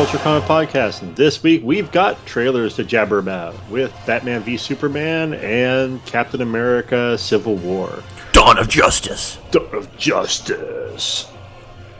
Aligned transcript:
Counterculture 0.00 0.22
Comic 0.22 0.44
Podcast, 0.44 1.02
and 1.02 1.14
this 1.14 1.42
week 1.42 1.60
we've 1.62 1.92
got 1.92 2.24
trailers 2.24 2.74
to 2.76 2.84
jabber 2.84 3.18
about 3.18 3.54
with 3.68 3.94
Batman 4.06 4.40
v 4.40 4.56
Superman 4.56 5.34
and 5.34 6.02
Captain 6.06 6.40
America: 6.40 7.18
Civil 7.18 7.56
War. 7.56 8.02
Dawn 8.32 8.56
of 8.56 8.66
Justice. 8.66 9.38
Dawn 9.50 9.74
of 9.74 9.94
Justice. 9.98 11.30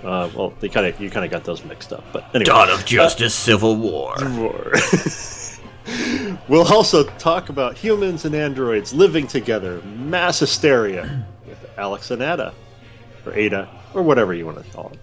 Uh, 0.03 0.31
well, 0.35 0.55
they 0.61 0.71
kind 0.71 0.87
of 0.87 0.99
you 0.99 1.11
kind 1.11 1.27
of 1.27 1.31
got 1.31 1.45
those 1.45 1.63
mixed 1.63 1.93
up, 1.93 2.03
but 2.11 2.25
anyway. 2.35 2.47
Dawn 2.47 2.71
of 2.71 2.87
Justice, 2.87 3.35
Civil 3.35 3.77
War. 3.77 4.15
War. 4.31 4.73
we'll 6.49 6.73
also 6.73 7.05
talk 7.19 7.51
about 7.51 7.77
humans 7.77 8.25
and 8.25 8.35
androids 8.35 8.95
living 8.95 9.27
together, 9.27 9.83
mass 9.83 10.39
hysteria, 10.39 11.27
with 11.47 11.59
Alex 11.77 12.11
and 12.11 12.23
Ada, 12.23 12.55
or 13.27 13.35
Ada, 13.35 13.69
or 13.93 14.01
whatever 14.01 14.33
you 14.33 14.47
want 14.47 14.57
to 14.57 14.73
call 14.73 14.91
it. 14.91 14.99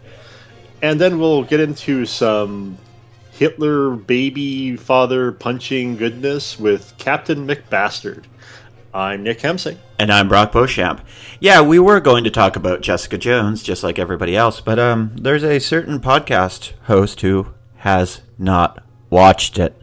And 0.81 0.99
then 0.99 1.19
we'll 1.19 1.43
get 1.43 1.59
into 1.59 2.05
some 2.05 2.77
Hitler 3.37 3.91
baby 3.91 4.75
father 4.75 5.31
punching 5.31 5.97
goodness 5.97 6.59
with 6.59 6.95
Captain 6.97 7.45
Macbastard. 7.47 8.25
I'm 8.95 9.21
Nick 9.21 9.41
Hemsing. 9.41 9.77
And 9.99 10.11
I'm 10.11 10.27
Brock 10.27 10.51
Beauchamp. 10.51 11.01
Yeah, 11.39 11.61
we 11.61 11.77
were 11.77 11.99
going 11.99 12.23
to 12.23 12.31
talk 12.31 12.55
about 12.55 12.81
Jessica 12.81 13.15
Jones, 13.15 13.61
just 13.61 13.83
like 13.83 13.99
everybody 13.99 14.35
else, 14.35 14.59
but 14.59 14.79
um, 14.79 15.11
there's 15.15 15.43
a 15.43 15.59
certain 15.59 15.99
podcast 15.99 16.73
host 16.85 17.21
who 17.21 17.53
has 17.77 18.21
not 18.39 18.83
watched 19.11 19.59
it. 19.59 19.79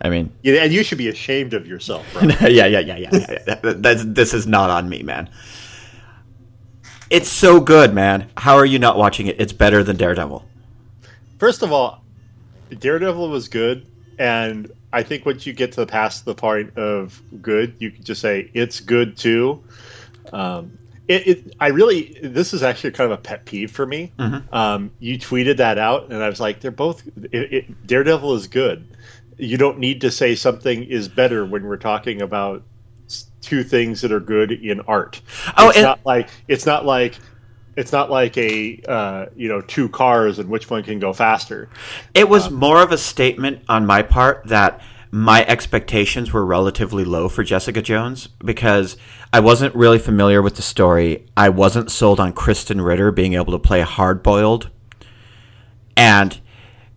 I 0.00 0.08
mean, 0.08 0.32
yeah, 0.44 0.62
and 0.62 0.72
you 0.72 0.84
should 0.84 0.98
be 0.98 1.08
ashamed 1.08 1.54
of 1.54 1.66
yourself. 1.66 2.06
yeah, 2.22 2.66
yeah, 2.66 2.78
yeah, 2.78 2.96
yeah. 2.98 3.08
yeah. 3.12 3.54
That's, 3.62 4.04
this 4.04 4.32
is 4.32 4.46
not 4.46 4.70
on 4.70 4.88
me, 4.88 5.02
man. 5.02 5.28
It's 7.10 7.28
so 7.28 7.58
good, 7.58 7.92
man. 7.92 8.30
How 8.36 8.54
are 8.54 8.66
you 8.66 8.78
not 8.78 8.96
watching 8.96 9.26
it? 9.26 9.40
It's 9.40 9.52
better 9.52 9.82
than 9.82 9.96
Daredevil. 9.96 10.44
First 11.38 11.62
of 11.62 11.72
all, 11.72 12.02
Daredevil 12.78 13.28
was 13.28 13.48
good, 13.48 13.86
and 14.18 14.70
I 14.92 15.02
think 15.02 15.26
once 15.26 15.46
you 15.46 15.52
get 15.52 15.72
to 15.72 15.80
the 15.80 15.86
past 15.86 16.24
the 16.24 16.34
point 16.34 16.76
of 16.76 17.20
good, 17.42 17.74
you 17.78 17.90
can 17.90 18.02
just 18.02 18.20
say 18.20 18.50
it's 18.54 18.80
good 18.80 19.16
too. 19.16 19.62
Um, 20.32 20.78
it, 21.08 21.26
it, 21.28 21.56
I 21.60 21.68
really, 21.68 22.18
this 22.22 22.52
is 22.52 22.62
actually 22.62 22.90
kind 22.92 23.12
of 23.12 23.18
a 23.18 23.22
pet 23.22 23.44
peeve 23.44 23.70
for 23.70 23.86
me. 23.86 24.12
Mm-hmm. 24.18 24.54
Um, 24.54 24.90
you 24.98 25.18
tweeted 25.18 25.58
that 25.58 25.78
out, 25.78 26.10
and 26.10 26.22
I 26.22 26.28
was 26.28 26.40
like, 26.40 26.60
they're 26.60 26.70
both. 26.70 27.02
It, 27.30 27.86
Daredevil 27.86 28.34
is 28.34 28.46
good. 28.46 28.88
You 29.36 29.56
don't 29.56 29.78
need 29.78 30.00
to 30.00 30.10
say 30.10 30.34
something 30.34 30.82
is 30.84 31.08
better 31.08 31.44
when 31.44 31.64
we're 31.66 31.76
talking 31.76 32.22
about 32.22 32.62
two 33.40 33.62
things 33.62 34.00
that 34.00 34.10
are 34.10 34.20
good 34.20 34.50
in 34.50 34.80
art. 34.82 35.20
Oh, 35.56 35.68
it's 35.68 35.78
and- 35.78 35.84
not 35.84 36.00
like 36.04 36.30
it's 36.48 36.66
not 36.66 36.84
like 36.84 37.14
it's 37.76 37.92
not 37.92 38.10
like 38.10 38.36
a 38.36 38.80
uh, 38.88 39.26
you 39.36 39.48
know 39.48 39.60
two 39.60 39.88
cars 39.88 40.38
and 40.38 40.48
which 40.48 40.70
one 40.70 40.82
can 40.82 40.98
go 40.98 41.12
faster. 41.12 41.68
It 42.14 42.28
was 42.28 42.48
um, 42.48 42.54
more 42.54 42.82
of 42.82 42.92
a 42.92 42.98
statement 42.98 43.62
on 43.68 43.86
my 43.86 44.02
part 44.02 44.46
that 44.46 44.80
my 45.10 45.44
expectations 45.46 46.32
were 46.32 46.44
relatively 46.44 47.04
low 47.04 47.28
for 47.28 47.44
Jessica 47.44 47.80
Jones 47.80 48.28
because 48.44 48.96
I 49.32 49.40
wasn't 49.40 49.74
really 49.74 49.98
familiar 49.98 50.42
with 50.42 50.56
the 50.56 50.62
story. 50.62 51.26
I 51.36 51.48
wasn't 51.48 51.90
sold 51.90 52.20
on 52.20 52.32
Krysten 52.32 52.84
Ritter 52.84 53.12
being 53.12 53.34
able 53.34 53.52
to 53.52 53.58
play 53.58 53.82
hard 53.82 54.22
boiled, 54.22 54.70
and 55.96 56.40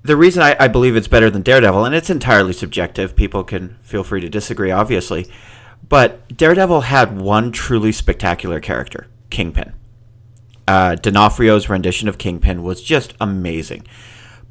the 0.02 0.16
reason 0.16 0.42
I, 0.42 0.56
I 0.60 0.68
believe 0.68 0.96
it's 0.96 1.08
better 1.08 1.30
than 1.30 1.42
Daredevil, 1.42 1.86
and 1.86 1.94
it's 1.94 2.10
entirely 2.10 2.54
subjective. 2.54 3.16
People 3.16 3.44
can 3.44 3.78
feel 3.82 4.04
free 4.04 4.22
to 4.22 4.30
disagree, 4.30 4.72
obviously 4.72 5.30
but 5.88 6.36
Daredevil 6.36 6.82
had 6.82 7.20
one 7.20 7.52
truly 7.52 7.92
spectacular 7.92 8.60
character, 8.60 9.08
Kingpin. 9.30 9.74
Uh, 10.70 10.94
D'Onofrio's 10.94 11.68
rendition 11.68 12.08
of 12.08 12.20
Kingpin 12.20 12.62
was 12.62 12.84
just 12.84 13.16
amazing. 13.20 13.88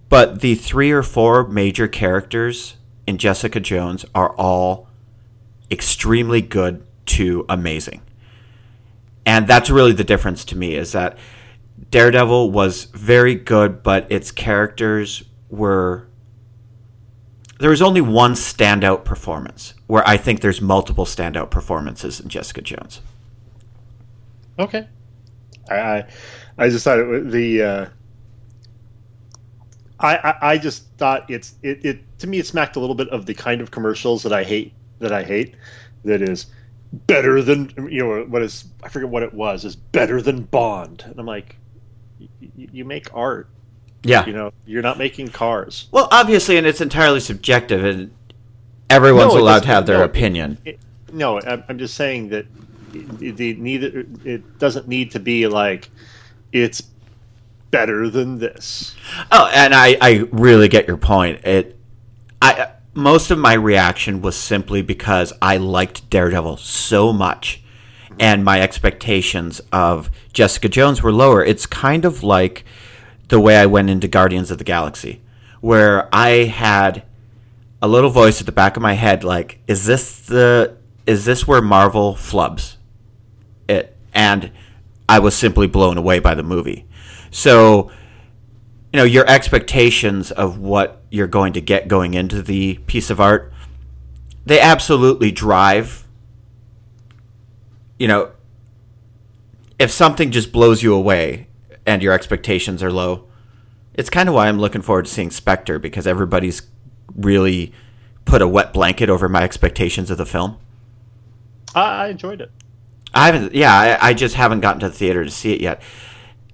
But 0.08 0.40
the 0.40 0.56
three 0.56 0.90
or 0.90 1.04
four 1.04 1.46
major 1.46 1.86
characters 1.86 2.76
in 3.06 3.18
Jessica 3.18 3.60
Jones 3.60 4.04
are 4.16 4.34
all 4.34 4.88
extremely 5.70 6.42
good 6.42 6.84
to 7.06 7.46
amazing. 7.48 8.02
And 9.24 9.46
that's 9.46 9.70
really 9.70 9.92
the 9.92 10.02
difference 10.02 10.44
to 10.46 10.58
me 10.58 10.74
is 10.74 10.90
that 10.90 11.16
Daredevil 11.92 12.50
was 12.50 12.86
very 12.86 13.36
good, 13.36 13.84
but 13.84 14.10
its 14.10 14.32
characters 14.32 15.22
were 15.48 16.08
there 17.60 17.70
was 17.70 17.80
only 17.80 18.00
one 18.00 18.32
standout 18.32 19.04
performance 19.04 19.74
where 19.86 20.02
I 20.04 20.16
think 20.16 20.40
there's 20.40 20.60
multiple 20.60 21.04
standout 21.04 21.50
performances 21.50 22.18
in 22.18 22.28
Jessica 22.28 22.60
Jones. 22.60 23.02
Okay, 24.58 24.88
I 25.70 26.06
I, 26.56 26.68
just 26.68 26.84
thought 26.84 26.98
it 26.98 27.06
was 27.06 27.32
the. 27.32 27.62
Uh, 27.62 27.86
I, 30.00 30.16
I, 30.16 30.38
I 30.52 30.58
just 30.58 30.86
thought 30.96 31.28
it's 31.30 31.54
it, 31.62 31.84
it 31.84 32.18
to 32.20 32.26
me 32.26 32.38
it 32.38 32.46
smacked 32.46 32.76
a 32.76 32.80
little 32.80 32.94
bit 32.94 33.08
of 33.08 33.26
the 33.26 33.34
kind 33.34 33.60
of 33.60 33.70
commercials 33.70 34.22
that 34.22 34.32
I 34.32 34.44
hate 34.44 34.72
that 35.00 35.12
I 35.12 35.24
hate 35.24 35.56
that 36.04 36.22
is 36.22 36.46
better 36.92 37.42
than 37.42 37.72
you 37.90 38.04
know 38.04 38.24
what 38.24 38.42
is 38.42 38.66
I 38.82 38.88
forget 38.88 39.08
what 39.08 39.22
it 39.22 39.34
was 39.34 39.64
is 39.64 39.74
better 39.74 40.22
than 40.22 40.42
Bond 40.42 41.02
and 41.04 41.18
I'm 41.18 41.26
like 41.26 41.56
you 42.56 42.84
make 42.84 43.12
art 43.12 43.48
yeah. 44.02 44.24
You 44.26 44.32
know, 44.32 44.52
you're 44.66 44.82
not 44.82 44.98
making 44.98 45.28
cars. 45.28 45.88
Well, 45.90 46.08
obviously, 46.10 46.56
and 46.56 46.66
it's 46.66 46.80
entirely 46.80 47.20
subjective, 47.20 47.84
and 47.84 48.14
everyone's 48.88 49.34
no, 49.34 49.40
allowed 49.40 49.64
to 49.64 49.68
have 49.68 49.86
their 49.86 49.98
no, 49.98 50.04
opinion. 50.04 50.58
It, 50.64 50.78
it, 51.08 51.12
no, 51.12 51.40
I'm 51.40 51.78
just 51.78 51.94
saying 51.94 52.28
that 52.28 52.46
it, 52.94 53.40
it, 53.40 53.58
neither 53.58 54.06
it 54.24 54.58
doesn't 54.58 54.88
need 54.88 55.10
to 55.12 55.20
be 55.20 55.46
like 55.46 55.90
it's 56.52 56.82
better 57.70 58.08
than 58.08 58.38
this. 58.38 58.96
Oh, 59.30 59.50
and 59.54 59.74
I, 59.74 59.96
I 60.00 60.28
really 60.32 60.68
get 60.68 60.86
your 60.86 60.96
point. 60.96 61.44
It, 61.44 61.76
I 62.40 62.70
most 62.94 63.30
of 63.30 63.38
my 63.38 63.52
reaction 63.52 64.22
was 64.22 64.36
simply 64.36 64.82
because 64.82 65.32
I 65.40 65.56
liked 65.56 66.10
Daredevil 66.10 66.56
so 66.56 67.12
much, 67.12 67.62
and 68.18 68.44
my 68.44 68.60
expectations 68.60 69.60
of 69.72 70.10
Jessica 70.32 70.68
Jones 70.68 71.02
were 71.02 71.12
lower. 71.12 71.44
It's 71.44 71.66
kind 71.66 72.04
of 72.04 72.22
like 72.22 72.64
the 73.28 73.40
way 73.40 73.56
I 73.56 73.66
went 73.66 73.90
into 73.90 74.08
Guardians 74.08 74.50
of 74.50 74.58
the 74.58 74.64
Galaxy, 74.64 75.20
where 75.60 76.08
I 76.12 76.44
had 76.44 77.04
a 77.80 77.86
little 77.86 78.10
voice 78.10 78.40
at 78.40 78.46
the 78.46 78.52
back 78.52 78.76
of 78.76 78.82
my 78.82 78.94
head 78.94 79.22
like, 79.22 79.60
is 79.68 79.86
this 79.86 80.20
the 80.26 80.76
is 81.06 81.24
this 81.24 81.46
where 81.46 81.62
Marvel 81.62 82.14
flubs? 82.14 82.77
And 84.18 84.50
I 85.08 85.18
was 85.20 85.34
simply 85.34 85.66
blown 85.66 85.96
away 85.96 86.18
by 86.18 86.34
the 86.34 86.42
movie. 86.42 86.86
So, 87.30 87.90
you 88.92 88.98
know, 88.98 89.04
your 89.04 89.26
expectations 89.26 90.30
of 90.30 90.58
what 90.58 91.02
you're 91.10 91.26
going 91.26 91.54
to 91.54 91.60
get 91.60 91.88
going 91.88 92.12
into 92.12 92.42
the 92.42 92.74
piece 92.86 93.08
of 93.08 93.20
art, 93.20 93.52
they 94.44 94.60
absolutely 94.60 95.30
drive. 95.30 96.06
You 97.98 98.08
know, 98.08 98.32
if 99.78 99.90
something 99.90 100.30
just 100.30 100.52
blows 100.52 100.82
you 100.82 100.92
away, 100.94 101.48
and 101.88 102.02
your 102.02 102.12
expectations 102.12 102.82
are 102.82 102.92
low. 102.92 103.24
It's 103.94 104.10
kind 104.10 104.28
of 104.28 104.34
why 104.34 104.48
I'm 104.48 104.58
looking 104.58 104.82
forward 104.82 105.06
to 105.06 105.10
seeing 105.10 105.30
Spectre 105.30 105.78
because 105.78 106.06
everybody's 106.06 106.62
really 107.16 107.72
put 108.26 108.42
a 108.42 108.46
wet 108.46 108.74
blanket 108.74 109.08
over 109.08 109.26
my 109.26 109.42
expectations 109.42 110.10
of 110.10 110.18
the 110.18 110.26
film. 110.26 110.58
I 111.74 112.08
enjoyed 112.08 112.42
it. 112.42 112.52
I 113.18 113.26
haven't, 113.26 113.54
yeah, 113.54 113.98
I, 114.00 114.08
I 114.10 114.14
just 114.14 114.36
haven't 114.36 114.60
gotten 114.60 114.80
to 114.80 114.88
the 114.88 114.94
theater 114.94 115.24
to 115.24 115.30
see 115.30 115.52
it 115.52 115.60
yet. 115.60 115.82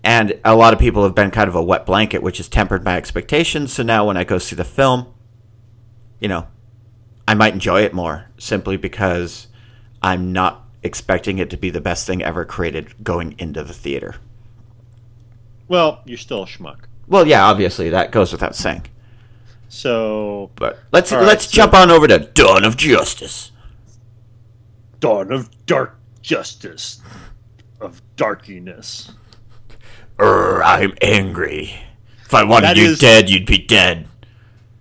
And 0.02 0.40
a 0.44 0.54
lot 0.54 0.72
of 0.72 0.78
people 0.78 1.02
have 1.02 1.14
been 1.14 1.30
kind 1.30 1.48
of 1.48 1.54
a 1.54 1.62
wet 1.62 1.84
blanket, 1.84 2.22
which 2.22 2.38
has 2.38 2.48
tempered 2.48 2.84
my 2.84 2.96
expectations. 2.96 3.72
So 3.72 3.82
now 3.82 4.06
when 4.06 4.16
I 4.16 4.24
go 4.24 4.38
see 4.38 4.56
the 4.56 4.64
film, 4.64 5.12
you 6.20 6.28
know, 6.28 6.46
I 7.28 7.34
might 7.34 7.52
enjoy 7.52 7.82
it 7.82 7.92
more 7.92 8.30
simply 8.38 8.78
because 8.78 9.48
I'm 10.02 10.32
not 10.32 10.64
expecting 10.82 11.38
it 11.38 11.50
to 11.50 11.56
be 11.58 11.68
the 11.68 11.80
best 11.82 12.06
thing 12.06 12.22
ever 12.22 12.46
created 12.46 13.04
going 13.04 13.34
into 13.38 13.62
the 13.62 13.74
theater. 13.74 14.16
Well, 15.68 16.00
you're 16.06 16.18
still 16.18 16.44
a 16.44 16.46
schmuck. 16.46 16.84
Well, 17.06 17.26
yeah, 17.26 17.44
obviously 17.44 17.90
that 17.90 18.10
goes 18.10 18.32
without 18.32 18.56
saying. 18.56 18.86
So, 19.68 20.50
but 20.56 20.78
let's 20.92 21.12
right, 21.12 21.24
let's 21.24 21.44
so 21.44 21.50
jump 21.50 21.74
on 21.74 21.90
over 21.90 22.06
to 22.08 22.18
Dawn 22.18 22.64
of 22.64 22.76
Justice. 22.76 23.52
Dawn 25.00 25.30
of 25.30 25.66
Dark 25.66 25.98
Justice, 26.24 27.02
of 27.80 28.00
darkiness. 28.16 29.12
I'm 30.18 30.94
angry. 31.02 31.74
If 32.24 32.32
I 32.32 32.44
wanted 32.44 32.68
that 32.68 32.76
you 32.78 32.86
is, 32.86 32.98
dead, 32.98 33.28
you'd 33.28 33.44
be 33.44 33.58
dead. 33.58 34.08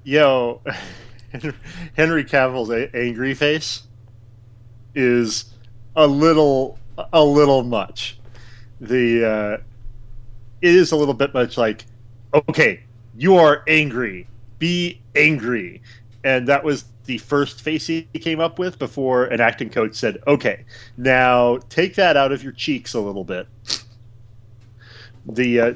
Yo, 0.05 0.61
Henry 1.97 2.23
Cavill's 2.23 2.69
a- 2.69 2.95
angry 2.95 3.33
face 3.33 3.83
is 4.95 5.53
a 5.97 6.07
little 6.07 6.79
a 7.11 7.23
little 7.23 7.63
much. 7.63 8.17
The 8.79 9.25
uh, 9.25 9.63
it 10.61 10.73
is 10.73 10.93
a 10.93 10.95
little 10.95 11.13
bit 11.13 11.33
much 11.33 11.57
like, 11.57 11.85
okay, 12.33 12.83
you 13.17 13.35
are 13.35 13.63
angry, 13.67 14.27
be 14.59 15.01
angry, 15.13 15.81
and 16.23 16.47
that 16.47 16.63
was 16.63 16.85
the 17.05 17.17
first 17.17 17.61
face 17.61 17.87
he 17.87 18.03
came 18.13 18.39
up 18.39 18.59
with 18.59 18.79
before 18.79 19.25
an 19.25 19.41
acting 19.41 19.69
coach 19.69 19.95
said, 19.95 20.17
okay, 20.27 20.65
now 20.97 21.57
take 21.69 21.95
that 21.95 22.17
out 22.17 22.31
of 22.31 22.43
your 22.43 22.53
cheeks 22.53 22.93
a 22.93 22.99
little 22.99 23.23
bit. 23.23 23.47
The 25.25 25.59
uh, 25.59 25.73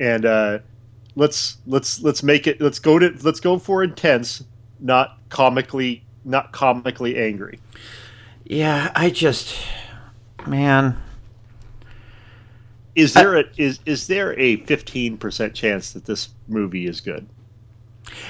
and 0.00 0.24
uh, 0.24 0.58
let's 1.16 1.58
let's 1.66 2.02
let's 2.02 2.22
make 2.22 2.46
it. 2.46 2.60
Let's 2.60 2.78
go 2.78 2.98
to 2.98 3.16
let's 3.22 3.40
go 3.40 3.58
for 3.58 3.82
intense, 3.82 4.44
not 4.80 5.18
comically 5.28 6.04
not 6.24 6.52
comically 6.52 7.18
angry. 7.18 7.58
Yeah, 8.44 8.92
I 8.94 9.10
just, 9.10 9.56
man. 10.46 10.96
Is 12.94 13.14
there 13.14 13.36
a 13.36 13.44
is 13.56 13.80
is 13.86 14.06
there 14.06 14.38
a 14.38 14.56
fifteen 14.64 15.16
percent 15.16 15.54
chance 15.54 15.92
that 15.92 16.04
this 16.04 16.30
movie 16.48 16.86
is 16.86 17.00
good? 17.00 17.28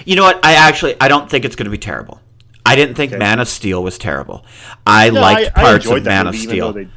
You 0.04 0.16
know 0.16 0.22
what? 0.24 0.44
I 0.44 0.54
actually 0.54 0.96
I 1.00 1.08
don't 1.08 1.28
think 1.30 1.44
it's 1.44 1.56
going 1.56 1.64
to 1.66 1.70
be 1.70 1.78
terrible. 1.78 2.20
I 2.64 2.76
didn't 2.76 2.96
think 2.96 3.12
Okay. 3.12 3.18
Man 3.18 3.40
of 3.40 3.48
Steel 3.48 3.82
was 3.82 3.96
terrible. 3.98 4.44
I 4.86 5.10
No, 5.10 5.20
liked 5.20 5.50
I- 5.56 5.60
I 5.60 5.64
parts 5.64 5.84
enjoyed 5.86 5.98
of 5.98 6.04
Man 6.06 6.26
of 6.26 6.34
movie, 6.34 6.46
Steel. 6.46 6.72
they- 6.72 6.88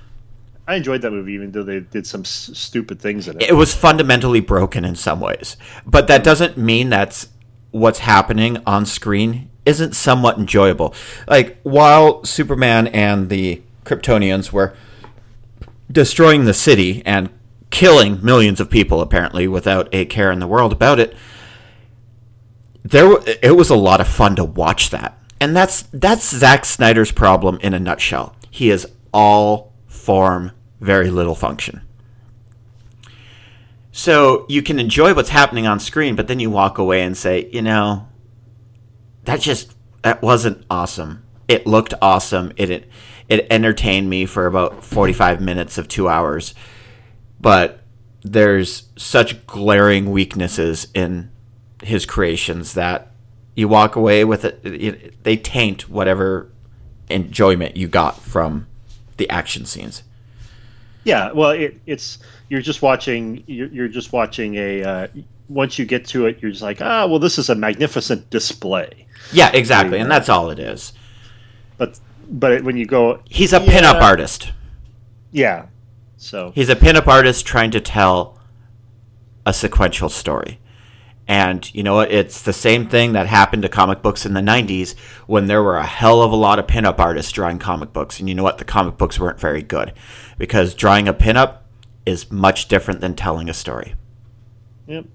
I 0.68 0.76
enjoyed 0.76 1.02
that 1.02 1.12
movie, 1.12 1.34
even 1.34 1.52
though 1.52 1.64
they 1.64 1.80
did 1.80 2.06
some 2.08 2.22
s- 2.22 2.50
stupid 2.54 3.00
things 3.02 3.28
in 3.28 3.38
it. 3.42 3.50
It 3.50 3.54
was 3.56 3.74
fundamentally 3.74 4.40
broken 4.42 4.86
in 4.86 4.96
some 4.96 5.20
ways, 5.20 5.58
but 5.86 6.08
that 6.08 6.24
doesn't 6.24 6.58
mean 6.58 6.90
that's 6.90 7.28
what's 7.72 8.00
happening 8.00 8.58
on 8.66 8.86
screen 8.86 9.50
isn't 9.66 9.96
somewhat 9.96 10.38
enjoyable. 10.38 10.94
Like 11.28 11.58
while 11.64 12.24
Superman 12.26 12.88
and 12.88 13.30
the 13.30 13.62
Kryptonians 13.86 14.52
were 14.52 14.74
destroying 15.92 16.46
the 16.46 16.54
city 16.54 17.02
and 17.06 17.30
killing 17.70 18.20
millions 18.24 18.60
of 18.60 18.70
people 18.70 19.02
apparently 19.02 19.48
without 19.48 19.88
a 19.94 20.06
care 20.06 20.32
in 20.32 20.40
the 20.40 20.48
world 20.48 20.74
about 20.74 21.00
it 21.00 21.16
there 22.84 23.12
it 23.42 23.56
was 23.56 23.70
a 23.70 23.76
lot 23.76 24.02
of 24.02 24.08
fun 24.08 24.36
to 24.36 24.44
watch 24.44 24.90
that. 24.90 25.18
And 25.40 25.56
that's 25.56 25.84
that's 25.94 26.30
Zack 26.30 26.66
Snyder's 26.66 27.12
problem 27.12 27.58
in 27.62 27.74
a 27.74 27.80
nutshell. 27.80 28.36
He 28.50 28.70
is 28.70 28.88
all 29.14 29.74
form 29.88 30.52
very 30.80 31.10
little 31.10 31.36
function. 31.36 31.82
So 33.92 34.46
you 34.48 34.62
can 34.62 34.80
enjoy 34.80 35.14
what's 35.14 35.30
happening 35.30 35.68
on 35.68 35.80
screen 35.80 36.16
but 36.16 36.28
then 36.28 36.40
you 36.40 36.50
walk 36.50 36.78
away 36.78 37.02
and 37.02 37.18
say 37.18 37.50
you 37.52 37.62
know 37.62 38.08
that 39.26 39.42
just 39.42 39.74
that 40.02 40.22
wasn't 40.22 40.66
awesome. 40.70 41.24
It 41.48 41.68
looked 41.68 41.94
awesome. 42.02 42.54
It 42.56 42.70
it, 42.70 42.90
it 43.30 43.48
entertained 43.50 44.10
me 44.10 44.26
for 44.26 44.46
about 44.46 44.84
45 44.84 45.40
minutes 45.42 45.78
of 45.78 45.88
2 45.88 46.10
hours. 46.10 46.54
But 47.40 47.84
there's 48.24 48.90
such 48.96 49.46
glaring 49.48 50.12
weaknesses 50.12 50.88
in 50.94 51.32
his 51.82 52.06
creations 52.06 52.74
that 52.74 53.12
you 53.56 53.68
walk 53.68 53.96
away 53.96 54.24
with 54.24 54.46
it, 54.46 54.60
it 54.64 55.24
they 55.24 55.36
taint 55.38 55.90
whatever 55.90 56.50
enjoyment 57.10 57.76
you 57.76 57.88
got 57.88 58.18
from 58.22 58.68
the 59.18 59.30
action 59.30 59.66
scenes 59.66 60.04
Yeah, 61.04 61.32
well, 61.32 61.52
it, 61.52 61.80
it's 61.86 62.20
you're 62.50 62.62
just 62.62 62.82
watching. 62.82 63.44
You're, 63.48 63.68
you're 63.70 63.88
just 63.88 64.14
watching 64.14 64.56
a. 64.56 64.84
Uh, 64.84 65.08
once 65.50 65.78
you 65.80 65.86
get 65.86 66.06
to 66.06 66.28
it, 66.28 66.38
you're 66.42 66.52
just 66.52 66.64
like, 66.64 66.82
ah, 66.82 67.06
well, 67.08 67.20
this 67.20 67.38
is 67.38 67.50
a 67.50 67.56
magnificent 67.56 68.30
display. 68.30 69.06
yeah 69.34 69.52
exactly 69.54 70.00
and 70.00 70.10
that's 70.10 70.30
all 70.30 70.50
it 70.50 70.60
is 70.60 70.94
But 71.78 72.00
but 72.30 72.64
when 72.64 72.78
you 72.78 72.86
go, 72.86 73.20
he's 73.30 73.52
a 73.54 73.60
Yeah. 73.62 73.72
pinup 73.82 74.02
artist 74.02 74.52
yeah, 75.34 75.66
so 76.18 76.52
He's 76.56 76.70
a 76.70 76.76
pinup 76.76 77.08
artist 77.08 77.46
trying 77.46 77.72
to 77.72 77.80
tell 77.82 78.38
a 79.46 79.54
sequential 79.54 80.10
story. 80.10 80.60
And 81.28 81.74
you 81.74 81.84
know 81.84 81.96
what? 81.96 82.12
It's 82.12 82.42
the 82.42 82.54
same 82.54 82.90
thing 82.90 83.14
that 83.14 83.28
happened 83.28 83.64
to 83.64 83.70
comic 83.70 84.02
books 84.02 84.26
in 84.26 84.34
the 84.34 84.42
90s 84.42 84.98
when 85.28 85.48
there 85.48 85.64
were 85.64 85.78
a 85.78 85.86
hell 85.86 86.22
of 86.22 86.32
a 86.32 86.36
lot 86.36 86.60
of 86.60 86.68
pinup 86.68 87.00
artists 87.00 87.32
drawing 87.32 87.60
comic 87.60 87.94
books. 87.94 88.20
And 88.20 88.28
you 88.28 88.36
know 88.36 88.44
what? 88.44 88.58
The 88.58 88.66
comic 88.66 88.98
books 88.98 89.20
weren't 89.20 89.40
very 89.40 89.62
good 89.62 89.94
because 90.38 90.74
drawing 90.74 91.08
a 91.08 91.14
pinup 91.14 91.60
is 92.06 92.32
much 92.32 92.68
different 92.68 93.02
than 93.02 93.16
telling 93.16 93.50
a 93.50 93.54
story. 93.54 93.96
Yep. 94.88 95.06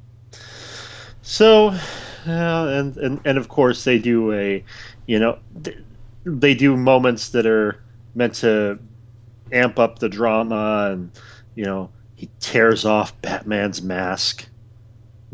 So, 1.22 1.68
uh, 1.68 1.78
and, 2.26 2.96
and 2.96 3.20
and 3.24 3.36
of 3.36 3.48
course 3.48 3.84
they 3.84 3.98
do 3.98 4.32
a, 4.32 4.64
you 5.06 5.18
know, 5.18 5.38
they 6.24 6.54
do 6.54 6.76
moments 6.76 7.30
that 7.30 7.46
are 7.46 7.82
meant 8.14 8.34
to 8.36 8.78
amp 9.52 9.78
up 9.78 9.98
the 9.98 10.08
drama, 10.08 10.90
and 10.92 11.10
you 11.54 11.64
know 11.64 11.90
he 12.14 12.30
tears 12.40 12.84
off 12.84 13.20
Batman's 13.22 13.82
mask. 13.82 14.48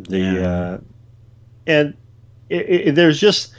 The 0.08 0.18
Yeah. 0.18 0.48
uh, 0.48 0.78
and 1.66 1.94
it, 2.48 2.88
it, 2.88 2.94
there's 2.94 3.20
just 3.20 3.52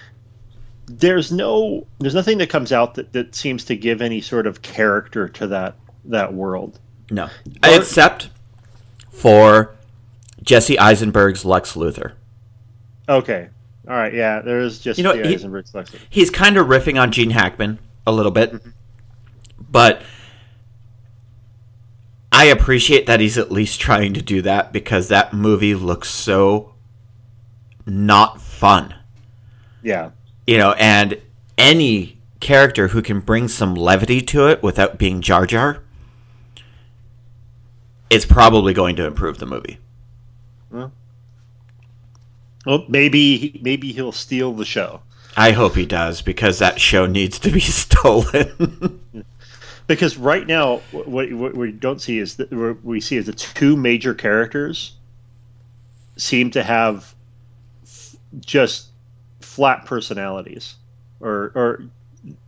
there's 0.87 1.31
no 1.31 1.87
there's 1.99 2.13
nothing 2.15 2.37
that 2.39 2.49
comes 2.49 2.71
out 2.71 2.95
that, 2.95 3.13
that 3.13 3.33
seems 3.35 3.63
to 3.65 3.75
give 3.75 4.01
any 4.01 4.19
sort 4.21 4.45
of 4.47 4.61
character 4.61 5.27
to 5.29 5.47
that 5.47 5.75
that 6.05 6.33
world. 6.33 6.79
No. 7.09 7.29
Except 7.63 8.29
for 9.09 9.75
Jesse 10.41 10.77
Eisenberg's 10.77 11.45
Lex 11.45 11.73
Luthor. 11.75 12.13
Okay. 13.07 13.47
All 13.87 13.93
right. 13.95 14.13
Yeah. 14.13 14.41
There's 14.41 14.79
just 14.79 14.97
You 14.97 15.03
know, 15.03 15.13
he- 15.13 15.33
Eisenberg 15.35 15.67
selection. 15.67 15.99
he's 16.09 16.29
kind 16.29 16.57
of 16.57 16.67
riffing 16.67 16.99
on 17.01 17.11
Gene 17.11 17.29
Hackman 17.31 17.79
a 18.05 18.11
little 18.11 18.31
bit, 18.31 18.61
but 19.71 20.01
I 22.33 22.45
appreciate 22.45 23.05
that 23.05 23.19
he's 23.19 23.37
at 23.37 23.51
least 23.51 23.79
trying 23.79 24.13
to 24.15 24.21
do 24.21 24.41
that 24.41 24.73
because 24.73 25.07
that 25.07 25.33
movie 25.33 25.75
looks 25.75 26.09
so 26.09 26.73
not 27.85 28.41
fun, 28.41 28.95
Yeah. 29.83 30.09
you 30.47 30.57
know, 30.57 30.71
and 30.73 31.21
any 31.59 32.17
character 32.39 32.87
who 32.89 33.01
can 33.03 33.19
bring 33.19 33.47
some 33.47 33.75
levity 33.75 34.19
to 34.21 34.47
it 34.47 34.63
without 34.63 34.97
being 34.97 35.21
Jar 35.21 35.45
Jar 35.45 35.83
is 38.09 38.25
probably 38.25 38.73
going 38.73 38.95
to 38.95 39.05
improve 39.05 39.37
the 39.37 39.45
movie. 39.45 39.77
Well, 42.65 42.85
maybe 42.87 43.59
maybe 43.61 43.91
he'll 43.91 44.13
steal 44.13 44.53
the 44.53 44.63
show 44.65 45.01
I 45.35 45.51
hope 45.51 45.75
he 45.75 45.85
does 45.85 46.21
because 46.21 46.59
that 46.59 46.79
show 46.79 47.05
needs 47.05 47.37
to 47.39 47.49
be 47.51 47.59
stolen. 47.59 49.01
because 49.87 50.17
right 50.17 50.45
now 50.47 50.77
what, 50.91 51.31
what 51.33 51.55
we 51.55 51.71
don't 51.71 52.01
see 52.01 52.19
is 52.19 52.35
that 52.37 52.51
what 52.51 52.83
we 52.83 52.99
see 52.99 53.17
is 53.17 53.25
the 53.25 53.33
two 53.33 53.75
major 53.75 54.13
characters 54.13 54.93
seem 56.15 56.51
to 56.51 56.63
have 56.63 57.13
f- 57.83 58.15
just 58.39 58.87
flat 59.41 59.85
personalities 59.85 60.75
or 61.19 61.51
or 61.55 61.83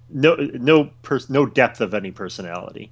no 0.09 0.35
no 0.35 0.91
pers- 1.01 1.29
no 1.29 1.45
depth 1.45 1.81
of 1.81 1.93
any 1.93 2.11
personality. 2.11 2.91